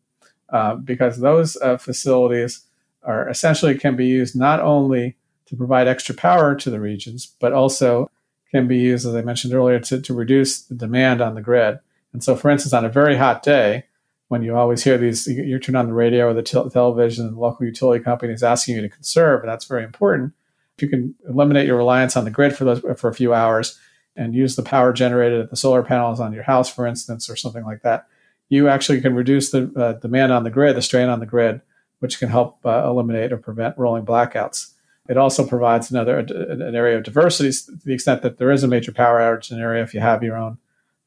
uh, 0.49 0.75
because 0.75 1.19
those 1.19 1.57
uh, 1.57 1.77
facilities 1.77 2.65
are 3.03 3.29
essentially 3.29 3.77
can 3.77 3.95
be 3.95 4.05
used 4.05 4.35
not 4.35 4.59
only 4.59 5.15
to 5.45 5.55
provide 5.55 5.87
extra 5.87 6.13
power 6.13 6.55
to 6.55 6.69
the 6.69 6.79
regions, 6.79 7.35
but 7.39 7.53
also 7.53 8.10
can 8.51 8.67
be 8.67 8.77
used, 8.77 9.07
as 9.07 9.15
I 9.15 9.21
mentioned 9.21 9.53
earlier, 9.53 9.79
to, 9.79 10.01
to 10.01 10.13
reduce 10.13 10.61
the 10.61 10.75
demand 10.75 11.21
on 11.21 11.35
the 11.35 11.41
grid. 11.41 11.79
And 12.13 12.23
so, 12.23 12.35
for 12.35 12.51
instance, 12.51 12.73
on 12.73 12.85
a 12.85 12.89
very 12.89 13.17
hot 13.17 13.41
day, 13.41 13.85
when 14.27 14.43
you 14.43 14.55
always 14.55 14.83
hear 14.83 14.97
these, 14.97 15.27
you, 15.27 15.43
you 15.43 15.59
turn 15.59 15.75
on 15.75 15.87
the 15.87 15.93
radio 15.93 16.27
or 16.27 16.33
the 16.33 16.43
te- 16.43 16.69
television, 16.69 17.25
and 17.25 17.35
the 17.35 17.39
local 17.39 17.65
utility 17.65 18.03
company 18.03 18.33
is 18.33 18.43
asking 18.43 18.75
you 18.75 18.81
to 18.81 18.89
conserve, 18.89 19.41
and 19.41 19.49
that's 19.49 19.65
very 19.65 19.83
important. 19.83 20.33
If 20.77 20.83
you 20.83 20.89
can 20.89 21.15
eliminate 21.27 21.67
your 21.67 21.77
reliance 21.77 22.15
on 22.15 22.25
the 22.25 22.31
grid 22.31 22.55
for 22.55 22.63
those 22.63 22.79
for 22.99 23.09
a 23.09 23.13
few 23.13 23.33
hours 23.33 23.77
and 24.15 24.33
use 24.33 24.55
the 24.55 24.63
power 24.63 24.93
generated 24.93 25.41
at 25.41 25.49
the 25.49 25.55
solar 25.55 25.83
panels 25.83 26.19
on 26.19 26.33
your 26.33 26.43
house, 26.43 26.73
for 26.73 26.87
instance, 26.87 27.29
or 27.29 27.35
something 27.35 27.63
like 27.63 27.81
that, 27.83 28.07
you 28.49 28.67
actually 28.67 28.99
can 28.99 29.15
reduce 29.15 29.51
the 29.51 29.71
uh, 29.75 29.93
demand 29.93 30.31
on 30.31 30.43
the 30.43 30.49
grid, 30.49 30.75
the 30.75 30.81
strain 30.81 31.07
on 31.07 31.19
the 31.19 31.25
grid, 31.25 31.61
which 31.99 32.19
can 32.19 32.29
help 32.29 32.65
uh, 32.65 32.83
eliminate 32.85 33.31
or 33.31 33.37
prevent 33.37 33.77
rolling 33.77 34.05
blackouts. 34.05 34.70
It 35.11 35.17
also 35.17 35.45
provides 35.45 35.91
another 35.91 36.19
an 36.19 36.73
area 36.73 36.97
of 36.97 37.03
diversity 37.03 37.51
to 37.51 37.85
the 37.85 37.93
extent 37.93 38.21
that 38.21 38.37
there 38.37 38.49
is 38.49 38.63
a 38.63 38.67
major 38.67 38.93
power 38.93 39.19
outage 39.19 39.51
in 39.51 39.57
an 39.57 39.61
area. 39.61 39.83
If 39.83 39.93
you 39.93 39.99
have 39.99 40.23
your 40.23 40.37
own 40.37 40.57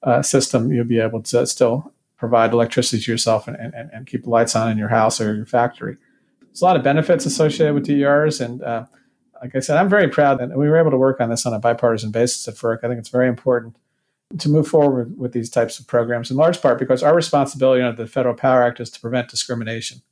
uh, 0.02 0.20
system, 0.20 0.70
you'll 0.70 0.84
be 0.84 1.00
able 1.00 1.22
to 1.22 1.46
still 1.46 1.90
provide 2.18 2.52
electricity 2.52 3.02
to 3.02 3.10
yourself 3.10 3.48
and, 3.48 3.56
and, 3.56 3.72
and 3.74 4.06
keep 4.06 4.24
the 4.24 4.28
lights 4.28 4.54
on 4.54 4.70
in 4.70 4.76
your 4.76 4.90
house 4.90 5.22
or 5.22 5.34
your 5.34 5.46
factory. 5.46 5.96
There's 6.42 6.60
a 6.60 6.66
lot 6.66 6.76
of 6.76 6.82
benefits 6.82 7.24
associated 7.24 7.72
with 7.72 7.86
DERs, 7.86 8.42
and 8.42 8.62
uh, 8.62 8.84
like 9.40 9.56
I 9.56 9.60
said, 9.60 9.78
I'm 9.78 9.88
very 9.88 10.08
proud 10.08 10.38
that 10.38 10.50
we 10.50 10.68
were 10.68 10.76
able 10.76 10.90
to 10.90 10.98
work 10.98 11.18
on 11.18 11.30
this 11.30 11.46
on 11.46 11.54
a 11.54 11.58
bipartisan 11.58 12.10
basis 12.10 12.46
at 12.46 12.56
FERC. 12.56 12.84
I 12.84 12.88
think 12.88 12.98
it's 12.98 13.08
very 13.08 13.26
important 13.26 13.74
to 14.38 14.50
move 14.50 14.68
forward 14.68 15.18
with 15.18 15.32
these 15.32 15.48
types 15.48 15.78
of 15.78 15.86
programs, 15.86 16.30
in 16.30 16.36
large 16.36 16.60
part 16.60 16.78
because 16.78 17.02
our 17.02 17.14
responsibility 17.14 17.82
under 17.82 18.02
the 18.02 18.06
Federal 18.06 18.34
Power 18.34 18.64
Act 18.64 18.80
is 18.80 18.90
to 18.90 19.00
prevent 19.00 19.30
discrimination. 19.30 20.02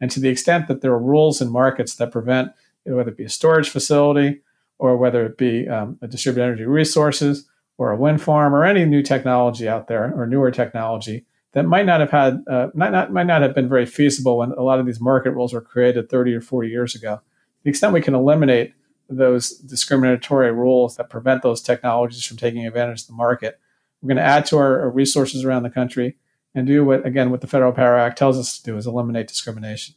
And 0.00 0.10
to 0.12 0.18
the 0.18 0.30
extent 0.30 0.66
that 0.68 0.80
there 0.80 0.92
are 0.92 0.98
rules 0.98 1.42
in 1.42 1.52
markets 1.52 1.94
that 1.96 2.10
prevent, 2.10 2.52
whether 2.84 3.10
it 3.10 3.16
be 3.16 3.24
a 3.24 3.28
storage 3.28 3.68
facility 3.68 4.40
or 4.78 4.96
whether 4.96 5.24
it 5.26 5.38
be 5.38 5.68
um, 5.68 5.98
a 6.02 6.08
distributed 6.08 6.44
energy 6.44 6.64
resources 6.64 7.48
or 7.78 7.90
a 7.90 7.96
wind 7.96 8.22
farm 8.22 8.54
or 8.54 8.64
any 8.64 8.84
new 8.84 9.02
technology 9.02 9.68
out 9.68 9.88
there 9.88 10.12
or 10.14 10.26
newer 10.26 10.50
technology 10.50 11.24
that 11.52 11.64
might 11.64 11.86
not 11.86 12.00
have 12.00 12.10
had 12.10 12.44
uh, 12.48 12.68
might 12.74 12.92
not 12.92 13.12
might 13.12 13.26
not 13.26 13.42
have 13.42 13.54
been 13.54 13.68
very 13.68 13.86
feasible 13.86 14.38
when 14.38 14.52
a 14.52 14.62
lot 14.62 14.80
of 14.80 14.86
these 14.86 15.00
market 15.00 15.30
rules 15.30 15.52
were 15.52 15.60
created 15.60 16.10
30 16.10 16.34
or 16.34 16.40
40 16.40 16.68
years 16.68 16.94
ago. 16.94 17.20
the 17.62 17.70
extent 17.70 17.92
we 17.92 18.02
can 18.02 18.14
eliminate 18.14 18.74
those 19.08 19.50
discriminatory 19.50 20.50
rules 20.50 20.96
that 20.96 21.10
prevent 21.10 21.42
those 21.42 21.60
technologies 21.60 22.24
from 22.24 22.36
taking 22.36 22.66
advantage 22.66 23.02
of 23.02 23.06
the 23.06 23.12
market, 23.12 23.60
we're 24.00 24.08
going 24.08 24.16
to 24.16 24.22
add 24.22 24.46
to 24.46 24.56
our, 24.56 24.80
our 24.80 24.90
resources 24.90 25.44
around 25.44 25.62
the 25.62 25.70
country 25.70 26.16
and 26.54 26.66
do 26.66 26.84
what 26.84 27.06
again 27.06 27.30
what 27.30 27.40
the 27.40 27.46
Federal 27.46 27.72
Power 27.72 27.96
Act 27.96 28.18
tells 28.18 28.38
us 28.38 28.58
to 28.58 28.64
do 28.64 28.76
is 28.76 28.86
eliminate 28.86 29.28
discrimination. 29.28 29.94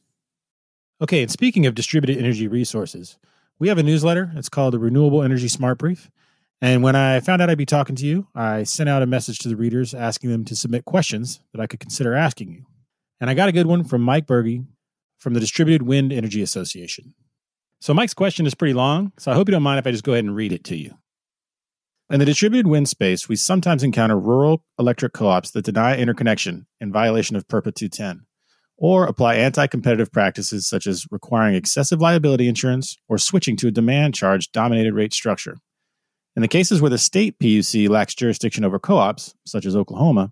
Okay, 1.00 1.22
and 1.22 1.32
speaking 1.32 1.68
of 1.68 1.76
distributed 1.76 2.18
energy 2.18 2.48
resources, 2.48 3.18
we 3.60 3.68
have 3.68 3.78
a 3.78 3.84
newsletter. 3.84 4.32
It's 4.36 4.50
called 4.50 4.74
the 4.74 4.80
Renewable 4.80 5.22
Energy 5.22 5.48
Smart 5.48 5.78
Brief. 5.78 6.10
And 6.60 6.82
when 6.82 6.96
I 6.96 7.20
found 7.20 7.40
out 7.40 7.52
I'd 7.52 7.58
be 7.58 7.68
talking 7.68 7.96
to 7.98 8.06
you, 8.06 8.28
I 8.34 8.64
sent 8.64 8.90
out 8.90 9.04
a 9.04 9.08
message 9.08 9.38
to 9.40 9.50
the 9.50 9.56
readers 9.56 9.94
asking 9.94 10.32
them 10.32 10.44
to 10.46 10.56
submit 10.56 10.86
questions 10.86 11.40
that 11.54 11.62
I 11.62 11.68
could 11.68 11.80
consider 11.80 12.16
asking 12.16 12.52
you. 12.52 12.66
And 13.22 13.30
I 13.30 13.36
got 13.36 13.50
a 13.50 13.52
good 13.52 13.68
one 13.68 13.84
from 13.84 14.02
Mike 14.02 14.26
Bergey 14.26 14.66
from 15.20 15.36
the 15.36 15.40
Distributed 15.40 15.84
Wind 15.84 16.12
Energy 16.12 16.42
Association. 16.42 17.14
So 17.80 17.94
Mike's 17.94 18.16
question 18.16 18.48
is 18.48 18.56
pretty 18.56 18.74
long, 18.74 19.12
so 19.20 19.32
I 19.32 19.36
hope 19.36 19.48
you 19.48 19.52
don't 19.52 19.62
mind 19.62 19.78
if 19.80 19.86
I 19.86 19.92
just 19.92 20.04
go 20.04 20.14
ahead 20.14 20.26
and 20.26 20.36
read 20.36 20.52
it 20.52 20.64
to 20.66 20.76
you. 20.76 20.98
In 22.10 22.20
the 22.20 22.26
distributed 22.26 22.68
wind 22.68 22.90
space, 22.90 23.28
we 23.28 23.36
sometimes 23.36 23.84
encounter 23.84 24.18
rural 24.18 24.64
electric 24.80 25.14
co 25.14 25.28
ops 25.28 25.52
that 25.52 25.66
deny 25.66 25.98
interconnection 25.98 26.66
in 26.80 26.92
violation 26.92 27.36
of 27.36 27.48
PURPA 27.48 27.76
210, 27.76 28.26
or 28.78 29.06
apply 29.06 29.36
anti 29.36 29.68
competitive 29.68 30.12
practices 30.12 30.68
such 30.68 30.88
as 30.88 31.06
requiring 31.12 31.56
excessive 31.56 32.00
liability 32.00 32.48
insurance 32.48 32.98
or 33.08 33.18
switching 33.18 33.56
to 33.58 33.68
a 33.68 33.72
demand 33.72 34.16
charge 34.16 34.52
dominated 34.52 34.94
rate 34.94 35.14
structure. 35.14 35.58
In 36.36 36.42
the 36.42 36.48
cases 36.48 36.82
where 36.82 36.90
the 36.90 37.00
state 37.00 37.40
PUC 37.40 37.90
lacks 37.90 38.14
jurisdiction 38.14 38.64
over 38.64 38.78
co 38.78 38.98
ops, 38.98 39.34
such 39.46 39.66
as 39.66 39.76
Oklahoma, 39.76 40.32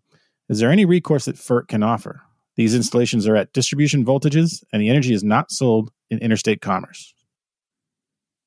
is 0.49 0.60
there 0.60 0.69
any 0.69 0.86
recourse 0.86 1.25
that 1.25 1.36
FERC 1.36 1.67
can 1.67 1.81
offer? 1.81 2.21
These 2.55 2.75
installations 2.75 3.27
are 3.27 3.36
at 3.36 3.51
distribution 3.53 4.05
voltages, 4.05 4.63
and 4.71 4.81
the 4.81 4.89
energy 4.89 5.13
is 5.13 5.23
not 5.23 5.51
sold 5.51 5.91
in 6.10 6.19
interstate 6.19 6.62
commerce. 6.62 7.13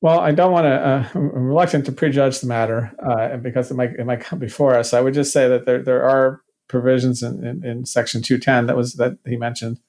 Well, 0.01 0.21
I 0.21 0.31
don't 0.31 0.53
want 0.53 0.67
to. 0.67 0.71
Uh, 0.71 1.09
I'm 1.15 1.47
reluctant 1.47 1.85
to 1.87 1.93
prejudge 1.93 2.41
the 2.41 2.47
matter 2.47 2.95
uh, 3.05 3.37
because 3.39 3.71
it 3.71 3.75
might 3.75 3.95
it 3.99 4.07
might 4.07 4.21
come 4.21 4.39
before 4.39 4.77
us. 4.77 4.95
I 4.95 5.01
would 5.01 5.15
just 5.15 5.33
say 5.33 5.49
that 5.49 5.67
there 5.67 5.83
there 5.83 6.09
are 6.09 6.43
provisions 6.69 7.23
in, 7.23 7.45
in, 7.45 7.65
in 7.65 7.85
Section 7.85 8.23
210 8.23 8.67
that 8.67 8.77
was 8.77 8.95
that 8.95 9.19
he 9.27 9.37
mentioned 9.37 9.81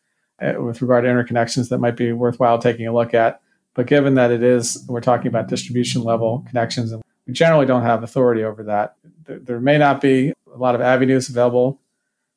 Uh, 0.41 0.53
with 0.61 0.81
regard 0.81 1.03
to 1.03 1.09
interconnections 1.09 1.67
that 1.67 1.79
might 1.79 1.97
be 1.97 2.13
worthwhile 2.13 2.57
taking 2.59 2.87
a 2.87 2.93
look 2.93 3.13
at. 3.13 3.41
But 3.73 3.87
given 3.87 4.15
that 4.15 4.31
it 4.31 4.41
is, 4.41 4.85
we're 4.87 5.01
talking 5.01 5.27
about 5.27 5.49
distribution 5.49 6.01
level 6.01 6.45
connections, 6.47 6.93
and 6.93 7.01
we 7.27 7.33
generally 7.33 7.65
don't 7.65 7.83
have 7.83 8.03
authority 8.03 8.43
over 8.43 8.63
that. 8.63 8.95
There, 9.25 9.39
there 9.39 9.59
may 9.59 9.77
not 9.77 9.99
be 9.99 10.29
a 10.53 10.57
lot 10.57 10.75
of 10.75 10.81
avenues 10.81 11.27
available 11.27 11.81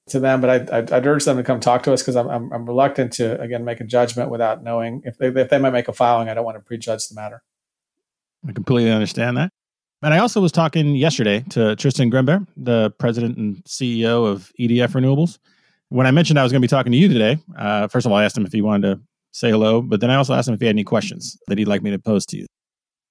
to 0.08 0.18
them, 0.18 0.40
but 0.40 0.50
I'd, 0.50 0.92
I'd 0.92 1.06
urge 1.06 1.24
them 1.24 1.36
to 1.36 1.44
come 1.44 1.60
talk 1.60 1.84
to 1.84 1.92
us 1.92 2.02
because 2.02 2.16
I'm, 2.16 2.28
I'm, 2.28 2.52
I'm, 2.52 2.66
reluctant 2.66 3.12
to, 3.14 3.40
again, 3.40 3.64
make 3.64 3.80
a 3.80 3.84
judgment 3.84 4.30
without 4.30 4.64
knowing 4.64 5.02
if 5.04 5.16
they, 5.18 5.28
if 5.28 5.48
they 5.48 5.58
might 5.58 5.70
make 5.70 5.86
a 5.86 5.92
filing. 5.92 6.28
I 6.28 6.34
don't 6.34 6.44
want 6.44 6.56
to 6.56 6.60
prejudge 6.60 7.06
the 7.08 7.14
matter. 7.14 7.42
I 8.48 8.52
completely 8.52 8.90
understand 8.90 9.36
that. 9.36 9.52
And 10.02 10.12
I 10.12 10.18
also 10.18 10.40
was 10.40 10.50
talking 10.50 10.96
yesterday 10.96 11.44
to 11.50 11.76
Tristan 11.76 12.10
Grimbert, 12.10 12.46
the 12.56 12.90
president 12.98 13.38
and 13.38 13.62
CEO 13.64 14.26
of 14.26 14.52
EDF 14.58 14.90
Renewables. 14.90 15.38
When 15.92 16.06
I 16.06 16.10
mentioned 16.10 16.38
I 16.38 16.42
was 16.42 16.52
going 16.52 16.62
to 16.62 16.66
be 16.66 16.70
talking 16.70 16.92
to 16.92 16.98
you 16.98 17.08
today, 17.08 17.38
uh, 17.58 17.88
first 17.88 18.06
of 18.06 18.12
all, 18.12 18.18
I 18.18 18.24
asked 18.24 18.36
him 18.36 18.46
if 18.46 18.52
he 18.52 18.62
wanted 18.62 18.94
to 18.94 19.00
say 19.32 19.50
hello, 19.50 19.82
but 19.82 20.00
then 20.00 20.10
I 20.10 20.16
also 20.16 20.34
asked 20.34 20.48
him 20.48 20.54
if 20.54 20.60
he 20.60 20.66
had 20.66 20.74
any 20.74 20.84
questions 20.84 21.36
that 21.48 21.58
he'd 21.58 21.68
like 21.68 21.82
me 21.82 21.90
to 21.90 21.98
pose 21.98 22.26
to 22.26 22.38
you. 22.38 22.46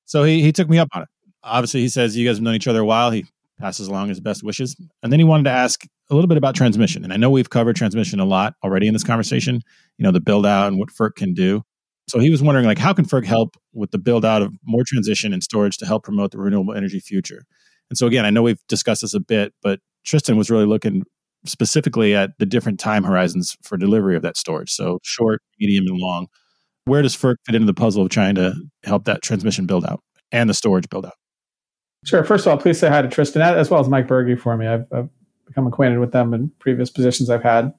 So 0.06 0.24
he, 0.24 0.42
he 0.42 0.52
took 0.52 0.70
me 0.70 0.80
up 0.80 0.90
on 0.94 1.04
it 1.04 1.08
obviously 1.44 1.82
he 1.82 1.90
says 1.90 2.16
you 2.16 2.28
guys 2.28 2.38
have 2.38 2.44
known 2.44 2.56
each 2.56 2.68
other 2.68 2.82
a 2.82 2.86
while. 2.86 3.12
He 3.12 3.26
passes 3.60 3.88
along 3.88 4.10
his 4.10 4.20
best 4.20 4.44
wishes. 4.44 4.76
And 5.04 5.12
then 5.12 5.20
he 5.20 5.24
wanted 5.24 5.44
to 5.44 5.52
ask 5.52 5.86
a 6.10 6.16
little 6.16 6.28
bit 6.28 6.38
about 6.38 6.56
transmission. 6.56 7.04
And 7.04 7.14
I 7.14 7.18
know 7.18 7.30
we've 7.30 7.50
covered 7.50 7.76
transmission 7.76 8.20
a 8.20 8.26
lot 8.26 8.56
already 8.64 8.88
in 8.88 8.94
this 8.94 9.04
conversation, 9.04 9.62
you 9.98 10.04
know, 10.04 10.12
the 10.12 10.20
build 10.20 10.46
out 10.46 10.68
and 10.68 10.80
what 10.80 10.90
FERC 10.90 11.16
can 11.16 11.34
do. 11.34 11.64
So 12.10 12.20
he 12.20 12.30
was 12.30 12.42
wondering 12.42 12.66
like 12.66 12.80
how 12.80 12.94
can 12.94 13.06
FERC 13.06 13.26
help 13.26 13.56
with 13.74 13.92
the 13.92 14.00
build 14.00 14.26
out 14.26 14.42
of 14.42 14.54
more 14.66 14.84
transition 14.86 15.32
and 15.32 15.44
storage 15.44 15.78
to 15.78 15.86
help 15.86 16.04
promote 16.04 16.32
the 16.32 16.40
renewable 16.40 16.74
energy 16.74 17.00
future? 17.00 17.44
And 17.90 17.98
so 17.98 18.08
again, 18.08 18.26
I 18.26 18.30
know 18.30 18.42
we've 18.42 18.66
discussed 18.68 19.02
this 19.02 19.14
a 19.14 19.20
bit, 19.20 19.54
but 19.62 19.80
Tristan 20.06 20.38
was 20.38 20.50
really 20.50 20.66
looking 20.66 21.04
specifically 21.46 22.16
at 22.16 22.32
the 22.38 22.46
different 22.46 22.80
time 22.80 23.04
horizons 23.04 23.58
for 23.64 23.78
delivery 23.78 24.16
of 24.16 24.22
that 24.22 24.38
storage. 24.38 24.72
So 24.72 25.00
short, 25.04 25.42
medium, 25.60 25.88
and 25.88 25.98
long. 25.98 26.28
Where 26.86 27.02
does 27.02 27.16
FERC 27.16 27.36
fit 27.46 27.56
into 27.56 27.68
the 27.68 27.74
puzzle 27.74 28.04
of 28.04 28.10
trying 28.10 28.36
to 28.36 28.54
help 28.84 29.06
that 29.06 29.22
transmission 29.22 29.66
build 29.66 29.86
out 29.86 30.02
and 30.32 30.50
the 30.50 30.54
storage 30.54 30.90
build 30.90 31.06
out? 31.06 31.14
Sure. 32.06 32.24
First 32.24 32.48
of 32.48 32.52
all, 32.52 32.58
please 32.58 32.80
say 32.80 32.90
hi 32.90 33.02
to 33.02 33.08
Tristan 33.08 33.42
as 33.42 33.70
well 33.70 33.80
as 33.80 33.88
Mike 33.88 34.08
Bergey 34.08 34.40
for 34.40 34.58
me. 34.58 34.66
I've, 34.68 34.86
I've 34.92 35.10
become 35.46 35.68
acquainted 35.68 36.00
with 36.00 36.12
them 36.12 36.34
in 36.34 36.52
previous 36.60 36.90
positions 36.90 37.30
I've 37.30 37.44
had 37.44 37.74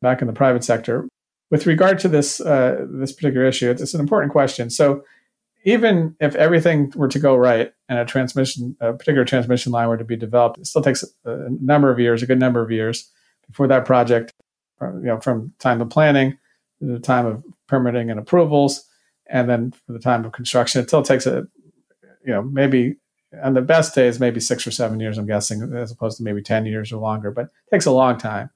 back 0.00 0.22
in 0.22 0.26
the 0.26 0.32
private 0.32 0.64
sector. 0.64 1.06
With 1.50 1.66
regard 1.66 1.98
to 2.00 2.08
this 2.08 2.40
uh, 2.40 2.86
this 2.88 3.12
particular 3.12 3.46
issue, 3.46 3.70
it's, 3.70 3.80
it's, 3.80 3.94
an 3.94 4.00
important 4.00 4.32
question. 4.32 4.70
So, 4.70 5.02
even 5.68 6.16
if 6.18 6.34
everything 6.34 6.90
were 6.96 7.08
to 7.08 7.18
go 7.18 7.36
right 7.36 7.74
and 7.90 7.98
a 7.98 8.04
transmission, 8.06 8.74
a 8.80 8.94
particular 8.94 9.26
transmission 9.26 9.70
line 9.70 9.86
were 9.86 9.98
to 9.98 10.04
be 10.04 10.16
developed, 10.16 10.58
it 10.58 10.66
still 10.66 10.80
takes 10.80 11.04
a 11.26 11.48
number 11.60 11.90
of 11.90 12.00
years, 12.00 12.22
a 12.22 12.26
good 12.26 12.40
number 12.40 12.62
of 12.62 12.70
years, 12.70 13.10
before 13.46 13.66
that 13.66 13.84
project, 13.84 14.32
you 14.80 15.00
know, 15.02 15.20
from 15.20 15.52
time 15.58 15.82
of 15.82 15.90
planning 15.90 16.38
to 16.80 16.86
the 16.86 16.98
time 16.98 17.26
of 17.26 17.44
permitting 17.66 18.10
and 18.10 18.18
approvals, 18.18 18.88
and 19.26 19.46
then 19.50 19.72
for 19.86 19.92
the 19.92 19.98
time 19.98 20.24
of 20.24 20.32
construction, 20.32 20.80
it 20.80 20.88
still 20.88 21.02
takes 21.02 21.26
a, 21.26 21.46
you 22.24 22.32
know, 22.32 22.40
maybe 22.40 22.96
on 23.42 23.52
the 23.52 23.60
best 23.60 23.94
days, 23.94 24.18
maybe 24.18 24.40
six 24.40 24.66
or 24.66 24.70
seven 24.70 24.98
years, 24.98 25.18
I'm 25.18 25.26
guessing, 25.26 25.74
as 25.76 25.92
opposed 25.92 26.16
to 26.16 26.22
maybe 26.22 26.40
10 26.40 26.64
years 26.64 26.90
or 26.92 26.96
longer, 26.96 27.30
but 27.30 27.44
it 27.44 27.70
takes 27.70 27.84
a 27.84 27.90
long 27.90 28.16
time. 28.16 28.48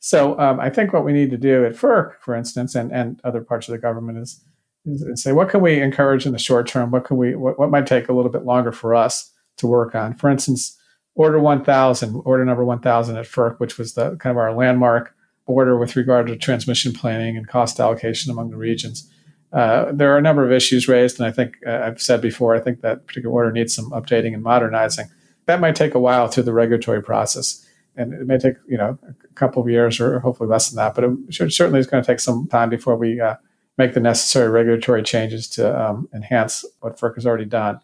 So 0.00 0.38
um, 0.38 0.60
I 0.60 0.68
think 0.68 0.92
what 0.92 1.06
we 1.06 1.14
need 1.14 1.30
to 1.30 1.38
do 1.38 1.64
at 1.64 1.72
FERC, 1.72 2.20
for 2.20 2.34
instance, 2.34 2.74
and, 2.74 2.92
and 2.92 3.22
other 3.24 3.40
parts 3.40 3.68
of 3.68 3.72
the 3.72 3.78
government 3.78 4.18
is, 4.18 4.44
is, 4.84 5.22
say, 5.22 5.32
what 5.32 5.48
can 5.48 5.60
we 5.60 5.80
encourage 5.80 6.26
in 6.26 6.32
the 6.32 6.38
short 6.38 6.66
term? 6.66 6.90
What 6.90 7.04
can 7.04 7.16
we, 7.16 7.34
what, 7.34 7.58
what 7.58 7.70
might 7.70 7.86
take 7.86 8.08
a 8.08 8.12
little 8.12 8.30
bit 8.30 8.44
longer 8.44 8.72
for 8.72 8.94
us 8.94 9.32
to 9.58 9.66
work 9.66 9.94
on? 9.94 10.14
For 10.14 10.30
instance, 10.30 10.78
order 11.14 11.40
1000, 11.40 12.22
order 12.24 12.44
number 12.44 12.64
1000 12.64 13.16
at 13.16 13.26
FERC, 13.26 13.58
which 13.58 13.76
was 13.76 13.94
the 13.94 14.16
kind 14.16 14.30
of 14.30 14.38
our 14.38 14.54
landmark 14.54 15.14
order 15.46 15.78
with 15.78 15.96
regard 15.96 16.26
to 16.26 16.36
transmission 16.36 16.92
planning 16.92 17.36
and 17.36 17.48
cost 17.48 17.80
allocation 17.80 18.30
among 18.30 18.50
the 18.50 18.56
regions. 18.56 19.10
Uh, 19.52 19.90
there 19.92 20.12
are 20.12 20.18
a 20.18 20.22
number 20.22 20.44
of 20.44 20.52
issues 20.52 20.88
raised, 20.88 21.18
and 21.18 21.26
I 21.26 21.32
think 21.32 21.56
uh, 21.66 21.80
I've 21.82 22.00
said 22.00 22.20
before, 22.20 22.54
I 22.54 22.60
think 22.60 22.82
that 22.82 23.06
particular 23.06 23.34
order 23.34 23.50
needs 23.50 23.74
some 23.74 23.90
updating 23.90 24.34
and 24.34 24.42
modernizing. 24.42 25.06
That 25.46 25.60
might 25.60 25.74
take 25.74 25.94
a 25.94 25.98
while 25.98 26.28
through 26.28 26.42
the 26.42 26.52
regulatory 26.52 27.02
process, 27.02 27.66
and 27.96 28.12
it 28.12 28.26
may 28.26 28.38
take 28.38 28.56
you 28.68 28.76
know 28.76 28.98
a 29.08 29.34
couple 29.34 29.62
of 29.62 29.70
years 29.70 29.98
or 30.00 30.20
hopefully 30.20 30.50
less 30.50 30.68
than 30.68 30.76
that. 30.76 30.94
But 30.94 31.04
it 31.04 31.52
certainly 31.52 31.80
is 31.80 31.86
going 31.86 32.02
to 32.02 32.06
take 32.06 32.20
some 32.20 32.46
time 32.48 32.68
before 32.68 32.96
we 32.96 33.18
uh, 33.18 33.36
make 33.78 33.94
the 33.94 34.00
necessary 34.00 34.48
regulatory 34.48 35.02
changes 35.02 35.48
to 35.48 35.80
um, 35.80 36.08
enhance 36.14 36.64
what 36.80 36.98
FERC 36.98 37.14
has 37.14 37.26
already 37.26 37.44
done. 37.44 37.80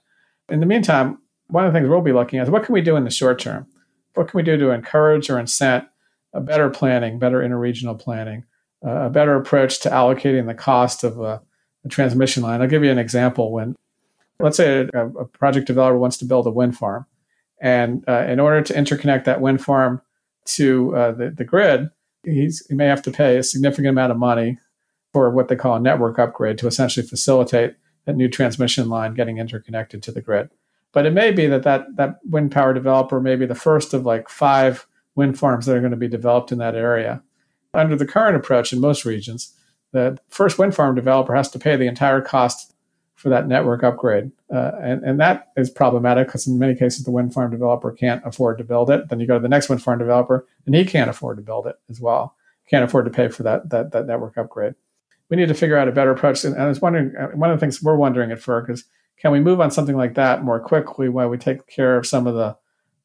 In 0.48 0.60
the 0.60 0.66
meantime, 0.66 1.18
one 1.48 1.64
of 1.64 1.72
the 1.72 1.78
things 1.78 1.88
we'll 1.88 2.00
be 2.00 2.12
looking 2.12 2.38
at 2.38 2.42
is 2.42 2.50
what 2.50 2.64
can 2.64 2.72
we 2.72 2.82
do 2.82 2.96
in 2.96 3.04
the 3.04 3.10
short 3.10 3.38
term? 3.38 3.66
What 4.14 4.28
can 4.28 4.36
we 4.36 4.42
do 4.42 4.56
to 4.58 4.70
encourage 4.70 5.30
or 5.30 5.36
incent 5.36 5.86
a 6.32 6.40
better 6.40 6.68
planning, 6.68 7.18
better 7.18 7.40
interregional 7.40 7.98
planning, 7.98 8.44
uh, 8.84 9.06
a 9.06 9.10
better 9.10 9.36
approach 9.36 9.80
to 9.80 9.88
allocating 9.88 10.46
the 10.46 10.54
cost 10.54 11.04
of 11.04 11.20
a 11.20 11.40
a 11.84 11.88
transmission 11.88 12.42
line. 12.42 12.60
I'll 12.62 12.68
give 12.68 12.84
you 12.84 12.90
an 12.90 12.98
example. 12.98 13.52
When, 13.52 13.76
let's 14.40 14.56
say, 14.56 14.88
a, 14.92 15.08
a 15.08 15.24
project 15.24 15.66
developer 15.66 15.98
wants 15.98 16.16
to 16.18 16.24
build 16.24 16.46
a 16.46 16.50
wind 16.50 16.76
farm, 16.76 17.06
and 17.60 18.04
uh, 18.08 18.24
in 18.26 18.40
order 18.40 18.62
to 18.62 18.74
interconnect 18.74 19.24
that 19.24 19.40
wind 19.40 19.62
farm 19.62 20.00
to 20.46 20.96
uh, 20.96 21.12
the, 21.12 21.30
the 21.30 21.44
grid, 21.44 21.90
he 22.24 22.50
may 22.70 22.86
have 22.86 23.02
to 23.02 23.10
pay 23.10 23.36
a 23.36 23.42
significant 23.42 23.88
amount 23.88 24.12
of 24.12 24.18
money 24.18 24.58
for 25.14 25.30
what 25.30 25.46
they 25.46 25.54
call 25.54 25.76
a 25.76 25.80
network 25.80 26.18
upgrade 26.18 26.58
to 26.58 26.66
essentially 26.66 27.06
facilitate 27.06 27.76
that 28.04 28.16
new 28.16 28.28
transmission 28.28 28.88
line 28.88 29.14
getting 29.14 29.38
interconnected 29.38 30.02
to 30.02 30.10
the 30.10 30.20
grid. 30.20 30.50
But 30.90 31.06
it 31.06 31.12
may 31.12 31.30
be 31.30 31.46
that 31.46 31.62
that, 31.62 31.96
that 31.96 32.18
wind 32.28 32.50
power 32.50 32.74
developer 32.74 33.20
may 33.20 33.36
be 33.36 33.46
the 33.46 33.54
first 33.54 33.94
of 33.94 34.04
like 34.04 34.28
five 34.28 34.88
wind 35.14 35.38
farms 35.38 35.66
that 35.66 35.76
are 35.76 35.80
going 35.80 35.92
to 35.92 35.96
be 35.96 36.08
developed 36.08 36.50
in 36.50 36.58
that 36.58 36.74
area. 36.74 37.22
Under 37.72 37.94
the 37.94 38.06
current 38.06 38.36
approach 38.36 38.72
in 38.72 38.80
most 38.80 39.04
regions, 39.04 39.54
the 39.92 40.18
first 40.28 40.58
wind 40.58 40.74
farm 40.74 40.96
developer 40.96 41.36
has 41.36 41.48
to 41.52 41.60
pay 41.60 41.76
the 41.76 41.86
entire 41.86 42.20
cost 42.20 42.74
for 43.14 43.28
that 43.28 43.46
network 43.46 43.84
upgrade. 43.84 44.32
Uh, 44.52 44.72
and, 44.82 45.04
and 45.04 45.20
that 45.20 45.52
is 45.56 45.70
problematic 45.70 46.26
because 46.26 46.48
in 46.48 46.58
many 46.58 46.74
cases 46.74 47.04
the 47.04 47.12
wind 47.12 47.32
farm 47.32 47.52
developer 47.52 47.92
can't 47.92 48.20
afford 48.26 48.58
to 48.58 48.64
build 48.64 48.90
it. 48.90 49.08
Then 49.08 49.20
you 49.20 49.28
go 49.28 49.34
to 49.34 49.42
the 49.42 49.48
next 49.48 49.68
wind 49.68 49.80
farm 49.80 50.00
developer 50.00 50.44
and 50.66 50.74
he 50.74 50.84
can't 50.84 51.08
afford 51.08 51.36
to 51.36 51.42
build 51.44 51.68
it 51.68 51.76
as 51.88 52.00
well. 52.00 52.34
Can't 52.68 52.84
afford 52.84 53.04
to 53.04 53.12
pay 53.12 53.28
for 53.28 53.44
that, 53.44 53.70
that, 53.70 53.92
that 53.92 54.06
network 54.06 54.36
upgrade. 54.36 54.74
We 55.30 55.36
need 55.36 55.48
to 55.48 55.54
figure 55.54 55.76
out 55.76 55.88
a 55.88 55.92
better 55.92 56.10
approach. 56.10 56.44
And 56.44 56.56
I 56.60 56.66
was 56.66 56.80
wondering, 56.80 57.16
uh, 57.16 57.28
one 57.28 57.50
of 57.50 57.58
the 57.58 57.60
things 57.60 57.82
we're 57.82 57.96
wondering 57.96 58.30
at 58.30 58.38
FERC 58.38 58.70
is 58.70 58.84
can 59.18 59.32
we 59.32 59.40
move 59.40 59.60
on 59.60 59.70
something 59.70 59.96
like 59.96 60.14
that 60.14 60.44
more 60.44 60.60
quickly 60.60 61.08
while 61.08 61.28
we 61.28 61.38
take 61.38 61.66
care 61.66 61.96
of 61.96 62.06
some 62.06 62.26
of 62.26 62.34
the 62.34 62.56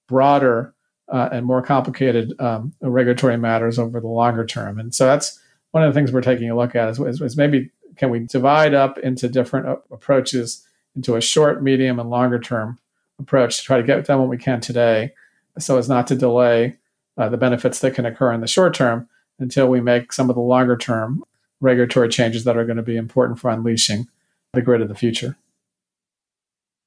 broader 0.07 0.73
uh, 1.07 1.29
and 1.31 1.45
more 1.45 1.61
complicated 1.61 2.33
um, 2.39 2.73
regulatory 2.81 3.37
matters 3.37 3.79
over 3.79 3.99
the 3.99 4.07
longer 4.07 4.45
term? 4.45 4.79
And 4.79 4.93
so 4.93 5.05
that's 5.05 5.39
one 5.71 5.83
of 5.83 5.93
the 5.93 5.97
things 5.97 6.11
we're 6.11 6.21
taking 6.21 6.49
a 6.49 6.57
look 6.57 6.75
at 6.75 6.89
is, 6.89 6.99
is, 6.99 7.21
is 7.21 7.37
maybe 7.37 7.69
can 7.95 8.09
we 8.09 8.19
divide 8.19 8.73
up 8.73 8.97
into 8.97 9.29
different 9.29 9.79
approaches 9.91 10.65
into 10.95 11.15
a 11.15 11.21
short, 11.21 11.61
medium, 11.61 11.99
and 11.99 12.09
longer 12.09 12.39
term 12.39 12.79
approach 13.19 13.57
to 13.57 13.63
try 13.63 13.77
to 13.77 13.83
get 13.83 14.05
done 14.05 14.19
what 14.19 14.29
we 14.29 14.37
can 14.37 14.61
today 14.61 15.13
so 15.57 15.77
as 15.77 15.89
not 15.89 16.07
to 16.07 16.15
delay 16.15 16.77
uh, 17.17 17.27
the 17.29 17.37
benefits 17.37 17.79
that 17.79 17.93
can 17.93 18.05
occur 18.05 18.31
in 18.31 18.41
the 18.41 18.47
short 18.47 18.73
term 18.73 19.07
until 19.39 19.67
we 19.67 19.81
make 19.81 20.13
some 20.13 20.29
of 20.29 20.35
the 20.35 20.41
longer 20.41 20.77
term 20.77 21.23
regulatory 21.61 22.09
changes 22.09 22.43
that 22.43 22.57
are 22.57 22.65
going 22.65 22.77
to 22.77 22.83
be 22.83 22.97
important 22.97 23.39
for 23.39 23.49
unleashing 23.49 24.07
the 24.53 24.61
grid 24.61 24.81
of 24.81 24.87
the 24.87 24.95
future. 24.95 25.37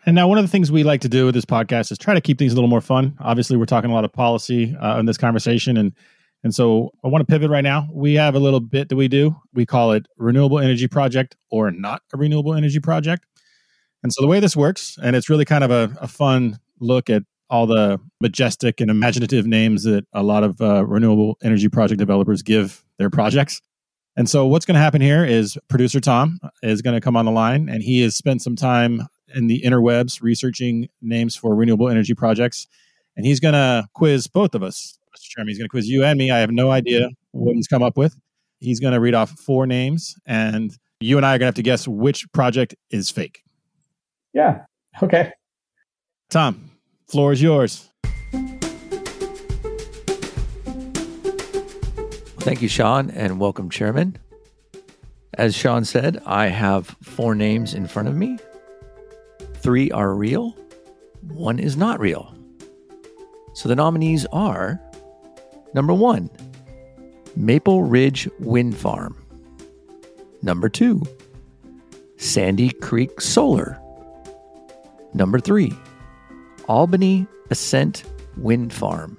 And 0.05 0.17
now, 0.17 0.27
one 0.27 0.39
of 0.39 0.45
the 0.45 0.51
things 0.51 0.73
we 0.73 0.83
like 0.83 1.01
to 1.03 1.09
do 1.09 1.27
with 1.27 1.35
this 1.35 1.45
podcast 1.45 1.93
is 1.93 1.99
try 1.99 2.15
to 2.15 2.21
keep 2.21 2.39
things 2.39 2.53
a 2.53 2.57
little 2.57 2.69
more 2.69 2.81
fun. 2.81 3.17
Obviously, 3.21 3.57
we're 3.57 3.67
talking 3.67 3.91
a 3.91 3.95
lot 3.95 4.05
of 4.05 4.13
policy 4.13 4.75
uh, 4.77 4.99
in 4.99 5.07
this 5.07 5.17
conversation, 5.17 5.77
and 5.77 5.93
and 6.43 6.53
so 6.53 6.91
I 7.05 7.09
want 7.09 7.23
to 7.23 7.31
pivot 7.31 7.51
right 7.51 7.63
now. 7.63 7.89
We 7.93 8.15
have 8.15 8.35
a 8.35 8.41
little 8.41 8.59
bit 8.59 8.89
that 8.89 8.97
we 8.97 9.07
do. 9.07 9.37
We 9.55 9.65
call 9.65 9.93
it 9.93 10.07
renewable 10.17 10.59
energy 10.59 10.89
project 10.89 11.37
or 11.51 11.71
not 11.71 12.03
a 12.13 12.17
renewable 12.17 12.55
energy 12.55 12.81
project. 12.81 13.27
And 14.03 14.13
so 14.13 14.23
the 14.23 14.27
way 14.27 14.41
this 14.41 14.57
works, 14.57 14.99
and 15.01 15.15
it's 15.15 15.31
really 15.31 15.45
kind 15.45 15.63
of 15.63 15.71
a, 15.71 15.97
a 16.01 16.09
fun 16.09 16.59
look 16.81 17.09
at 17.09 17.23
all 17.49 17.67
the 17.67 18.01
majestic 18.21 18.81
and 18.81 18.91
imaginative 18.91 19.47
names 19.47 19.85
that 19.85 20.05
a 20.13 20.23
lot 20.23 20.43
of 20.43 20.61
uh, 20.61 20.85
renewable 20.85 21.39
energy 21.45 21.69
project 21.69 21.99
developers 21.99 22.43
give 22.43 22.83
their 22.99 23.11
projects. 23.11 23.61
And 24.17 24.29
so 24.29 24.47
what's 24.47 24.67
going 24.67 24.75
to 24.75 24.81
happen 24.81 25.01
here 25.01 25.25
is 25.25 25.59
producer 25.69 26.01
Tom 26.01 26.39
is 26.63 26.83
going 26.83 26.95
to 26.95 27.01
come 27.01 27.17
on 27.17 27.25
the 27.25 27.31
line 27.31 27.69
and 27.69 27.83
he 27.83 28.03
has 28.03 28.15
spent 28.15 28.43
some 28.43 28.57
time 28.57 29.07
in 29.35 29.47
the 29.47 29.63
interwebs 29.63 30.21
researching 30.23 30.89
names 31.01 31.35
for 31.35 31.55
renewable 31.55 31.89
energy 31.89 32.15
projects. 32.15 32.67
And 33.17 33.25
he's 33.25 33.41
going 33.41 33.55
to 33.55 33.87
quiz 33.95 34.27
both 34.27 34.55
of 34.55 34.63
us 34.63 34.99
Mr. 35.17 35.29
Chairman. 35.29 35.49
He's 35.49 35.59
going 35.59 35.67
to 35.67 35.71
quiz 35.71 35.89
you 35.89 36.05
and 36.05 36.19
me. 36.19 36.31
I 36.31 36.39
have 36.39 36.51
no 36.51 36.71
idea 36.71 37.09
what 37.33 37.55
he's 37.55 37.69
come 37.69 37.83
up 37.83 37.97
with. 37.97 38.17
He's 38.61 38.81
going 38.81 38.95
to 38.95 39.01
read 39.01 39.15
off 39.15 39.31
four 39.31 39.67
names, 39.67 40.15
and 40.25 40.77
you 41.01 41.17
and 41.17 41.27
I 41.27 41.35
are 41.35 41.39
going 41.39 41.41
to 41.41 41.47
have 41.47 41.55
to 41.57 41.63
guess 41.63 41.89
which 41.89 42.31
project 42.33 42.75
is 42.91 43.11
fake. 43.11 43.43
Yeah. 44.33 44.61
Okay. 45.03 45.33
Tom, 46.31 46.71
floor 47.09 47.33
is 47.33 47.43
yours. 47.43 47.91
Thank 52.43 52.61
you, 52.61 52.69
Sean, 52.69 53.11
and 53.11 53.39
welcome, 53.39 53.71
Chairman. 53.71 54.19
As 55.35 55.55
Sean 55.55 55.85
said, 55.85 56.21
I 56.27 56.49
have 56.49 56.97
four 57.03 57.35
names 57.35 57.73
in 57.73 57.87
front 57.87 58.09
of 58.09 58.17
me. 58.17 58.39
Three 59.55 59.91
are 59.93 60.15
real, 60.15 60.57
one 61.29 61.59
is 61.59 61.77
not 61.77 62.01
real. 62.01 62.35
So 63.55 63.69
the 63.69 63.77
nominees 63.77 64.27
are 64.33 64.81
Number 65.75 65.95
one, 65.95 66.29
Maple 67.35 67.83
Ridge 67.83 68.29
Wind 68.39 68.77
Farm. 68.77 69.17
Number 70.43 70.69
two, 70.69 71.03
Sandy 72.17 72.71
Creek 72.71 73.21
Solar. 73.21 73.81
Number 75.15 75.41
three, 75.41 75.73
Albany 76.69 77.27
Ascent 77.51 78.05
Wind 78.37 78.73
Farm. 78.73 79.17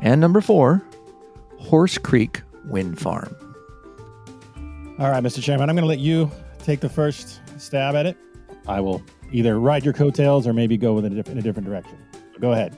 And 0.00 0.20
number 0.20 0.40
four, 0.40 0.82
Horse 1.66 1.98
Creek 1.98 2.42
Wind 2.66 2.96
Farm. 2.96 3.34
All 5.00 5.10
right, 5.10 5.22
Mr. 5.22 5.42
Chairman, 5.42 5.68
I'm 5.68 5.74
going 5.74 5.82
to 5.82 5.88
let 5.88 5.98
you 5.98 6.30
take 6.62 6.78
the 6.78 6.88
first 6.88 7.40
stab 7.58 7.96
at 7.96 8.06
it. 8.06 8.16
I 8.68 8.80
will 8.80 9.02
either 9.32 9.58
ride 9.58 9.84
your 9.84 9.92
coattails 9.92 10.46
or 10.46 10.52
maybe 10.52 10.76
go 10.76 10.96
in 10.98 11.04
a, 11.06 11.30
in 11.30 11.38
a 11.38 11.42
different 11.42 11.66
direction. 11.66 11.98
Go 12.40 12.52
ahead. 12.52 12.76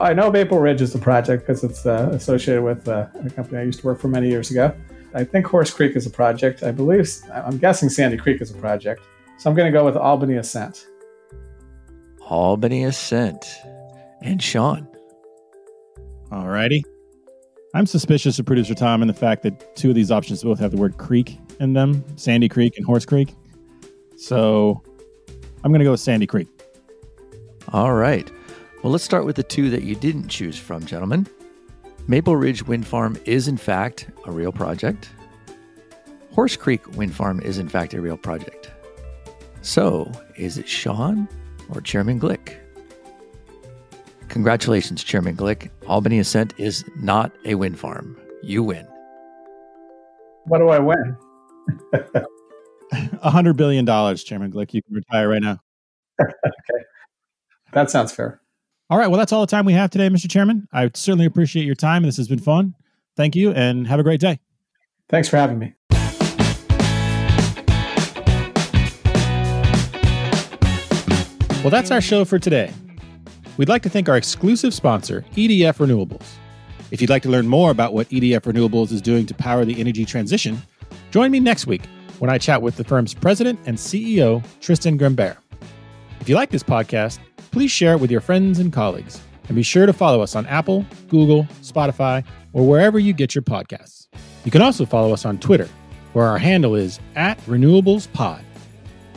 I 0.00 0.12
know 0.12 0.30
Maple 0.30 0.58
Ridge 0.58 0.82
is 0.82 0.92
the 0.92 0.98
project 0.98 1.46
because 1.46 1.64
it's 1.64 1.86
uh, 1.86 2.10
associated 2.12 2.62
with 2.62 2.86
uh, 2.88 3.06
a 3.24 3.30
company 3.30 3.58
I 3.58 3.62
used 3.62 3.80
to 3.80 3.86
work 3.86 3.98
for 3.98 4.08
many 4.08 4.28
years 4.28 4.50
ago. 4.50 4.74
I 5.14 5.24
think 5.24 5.46
Horse 5.46 5.72
Creek 5.72 5.96
is 5.96 6.06
a 6.06 6.10
project. 6.10 6.62
I 6.62 6.72
believe, 6.72 7.10
I'm 7.32 7.56
guessing 7.56 7.88
Sandy 7.88 8.18
Creek 8.18 8.42
is 8.42 8.50
a 8.50 8.54
project. 8.54 9.02
So 9.38 9.48
I'm 9.48 9.56
going 9.56 9.70
to 9.70 9.76
go 9.76 9.84
with 9.84 9.96
Albany 9.96 10.36
Ascent. 10.36 10.86
Albany 12.20 12.84
Ascent. 12.84 13.46
And 14.20 14.42
Sean. 14.42 14.86
All 16.30 16.48
righty. 16.48 16.84
I'm 17.74 17.86
suspicious 17.86 18.38
of 18.38 18.44
producer 18.44 18.74
Tom 18.74 19.00
and 19.02 19.08
the 19.08 19.14
fact 19.14 19.42
that 19.44 19.76
two 19.76 19.88
of 19.88 19.94
these 19.94 20.10
options 20.10 20.42
both 20.42 20.58
have 20.58 20.72
the 20.72 20.76
word 20.76 20.98
creek 20.98 21.38
in 21.58 21.72
them 21.72 22.04
Sandy 22.16 22.48
Creek 22.48 22.76
and 22.76 22.84
Horse 22.84 23.06
Creek. 23.06 23.34
So 24.16 24.82
I'm 25.64 25.70
going 25.70 25.78
to 25.78 25.84
go 25.84 25.92
with 25.92 26.00
Sandy 26.00 26.26
Creek. 26.26 26.48
All 27.72 27.94
right. 27.94 28.30
Well, 28.82 28.92
let's 28.92 29.04
start 29.04 29.24
with 29.24 29.36
the 29.36 29.42
two 29.42 29.70
that 29.70 29.84
you 29.84 29.94
didn't 29.94 30.28
choose 30.28 30.58
from, 30.58 30.84
gentlemen. 30.84 31.26
Maple 32.08 32.36
Ridge 32.36 32.66
Wind 32.66 32.86
Farm 32.86 33.16
is, 33.24 33.48
in 33.48 33.56
fact, 33.56 34.08
a 34.26 34.32
real 34.32 34.52
project. 34.52 35.08
Horse 36.32 36.56
Creek 36.56 36.86
Wind 36.96 37.14
Farm 37.14 37.40
is, 37.40 37.58
in 37.58 37.68
fact, 37.68 37.94
a 37.94 38.00
real 38.00 38.16
project. 38.16 38.70
So, 39.62 40.10
is 40.36 40.58
it 40.58 40.68
Sean 40.68 41.28
or 41.70 41.80
Chairman 41.80 42.20
Glick? 42.20 42.61
Congratulations, 44.32 45.04
Chairman 45.04 45.36
Glick. 45.36 45.68
Albany 45.86 46.18
Ascent 46.18 46.54
is 46.56 46.86
not 46.96 47.30
a 47.44 47.54
wind 47.54 47.78
farm. 47.78 48.18
You 48.42 48.62
win. 48.62 48.88
What 50.46 50.58
do 50.58 50.70
I 50.70 50.78
win? 50.78 51.16
A 53.22 53.30
hundred 53.30 53.58
billion 53.58 53.84
dollars, 53.84 54.24
Chairman 54.24 54.50
Glick. 54.50 54.72
You 54.72 54.82
can 54.82 54.94
retire 54.94 55.28
right 55.28 55.42
now. 55.42 55.58
okay. 56.18 56.84
That 57.74 57.90
sounds 57.90 58.10
fair. 58.10 58.40
All 58.88 58.96
right. 58.96 59.06
Well, 59.08 59.18
that's 59.18 59.32
all 59.32 59.42
the 59.42 59.46
time 59.46 59.66
we 59.66 59.74
have 59.74 59.90
today, 59.90 60.08
Mr. 60.08 60.30
Chairman. 60.30 60.66
I 60.72 60.90
certainly 60.94 61.26
appreciate 61.26 61.66
your 61.66 61.74
time. 61.74 62.02
This 62.02 62.16
has 62.16 62.26
been 62.26 62.38
fun. 62.38 62.74
Thank 63.18 63.36
you 63.36 63.52
and 63.52 63.86
have 63.86 64.00
a 64.00 64.02
great 64.02 64.20
day. 64.20 64.40
Thanks 65.10 65.28
for 65.28 65.36
having 65.36 65.58
me. 65.58 65.74
Well, 71.62 71.70
that's 71.70 71.90
our 71.90 72.00
show 72.00 72.24
for 72.24 72.38
today. 72.38 72.72
We'd 73.58 73.68
like 73.68 73.82
to 73.82 73.90
thank 73.90 74.08
our 74.08 74.16
exclusive 74.16 74.72
sponsor, 74.72 75.26
EDF 75.32 75.76
Renewables. 75.76 76.24
If 76.90 77.02
you'd 77.02 77.10
like 77.10 77.22
to 77.24 77.28
learn 77.28 77.46
more 77.48 77.70
about 77.70 77.92
what 77.92 78.08
EDF 78.08 78.50
Renewables 78.50 78.92
is 78.92 79.02
doing 79.02 79.26
to 79.26 79.34
power 79.34 79.66
the 79.66 79.78
energy 79.78 80.06
transition, 80.06 80.62
join 81.10 81.30
me 81.30 81.38
next 81.38 81.66
week 81.66 81.82
when 82.18 82.30
I 82.30 82.38
chat 82.38 82.62
with 82.62 82.76
the 82.76 82.84
firm's 82.84 83.12
president 83.12 83.60
and 83.66 83.76
CEO, 83.76 84.42
Tristan 84.60 84.98
Grimbert. 84.98 85.36
If 86.20 86.30
you 86.30 86.34
like 86.34 86.48
this 86.50 86.62
podcast, 86.62 87.18
please 87.50 87.70
share 87.70 87.92
it 87.92 88.00
with 88.00 88.10
your 88.10 88.22
friends 88.22 88.58
and 88.58 88.72
colleagues. 88.72 89.20
And 89.48 89.56
be 89.56 89.62
sure 89.62 89.84
to 89.84 89.92
follow 89.92 90.22
us 90.22 90.34
on 90.34 90.46
Apple, 90.46 90.86
Google, 91.08 91.44
Spotify, 91.60 92.24
or 92.54 92.66
wherever 92.66 92.98
you 92.98 93.12
get 93.12 93.34
your 93.34 93.42
podcasts. 93.42 94.06
You 94.46 94.50
can 94.50 94.62
also 94.62 94.86
follow 94.86 95.12
us 95.12 95.26
on 95.26 95.38
Twitter, 95.38 95.68
where 96.14 96.26
our 96.26 96.38
handle 96.38 96.74
is 96.74 97.00
at 97.16 97.38
RenewablesPod. 97.42 98.42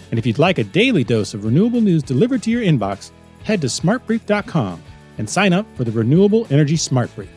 And 0.10 0.20
if 0.20 0.26
you'd 0.26 0.40
like 0.40 0.58
a 0.58 0.64
daily 0.66 1.06
dose 1.06 1.34
of 1.34 1.46
renewable 1.46 1.80
news 1.80 2.04
delivered 2.04 2.44
to 2.44 2.52
your 2.52 2.64
inbox, 2.64 3.12
head 3.46 3.62
to 3.62 3.68
smartbrief.com 3.68 4.84
and 5.18 5.30
sign 5.30 5.54
up 5.54 5.66
for 5.78 5.86
the 5.86 5.92
Renewable 5.92 6.48
Energy 6.50 6.76
Smart 6.76 7.14
Brief. 7.16 7.30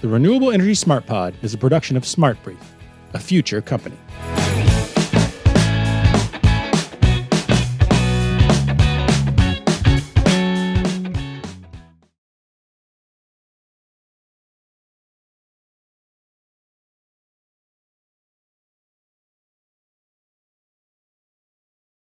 The 0.00 0.08
Renewable 0.08 0.50
Energy 0.50 0.74
Smart 0.74 1.06
Pod 1.06 1.34
is 1.42 1.54
a 1.54 1.58
production 1.58 1.96
of 1.96 2.04
Smart 2.04 2.42
Brief, 2.42 2.58
a 3.12 3.20
future 3.20 3.60
company. 3.60 3.96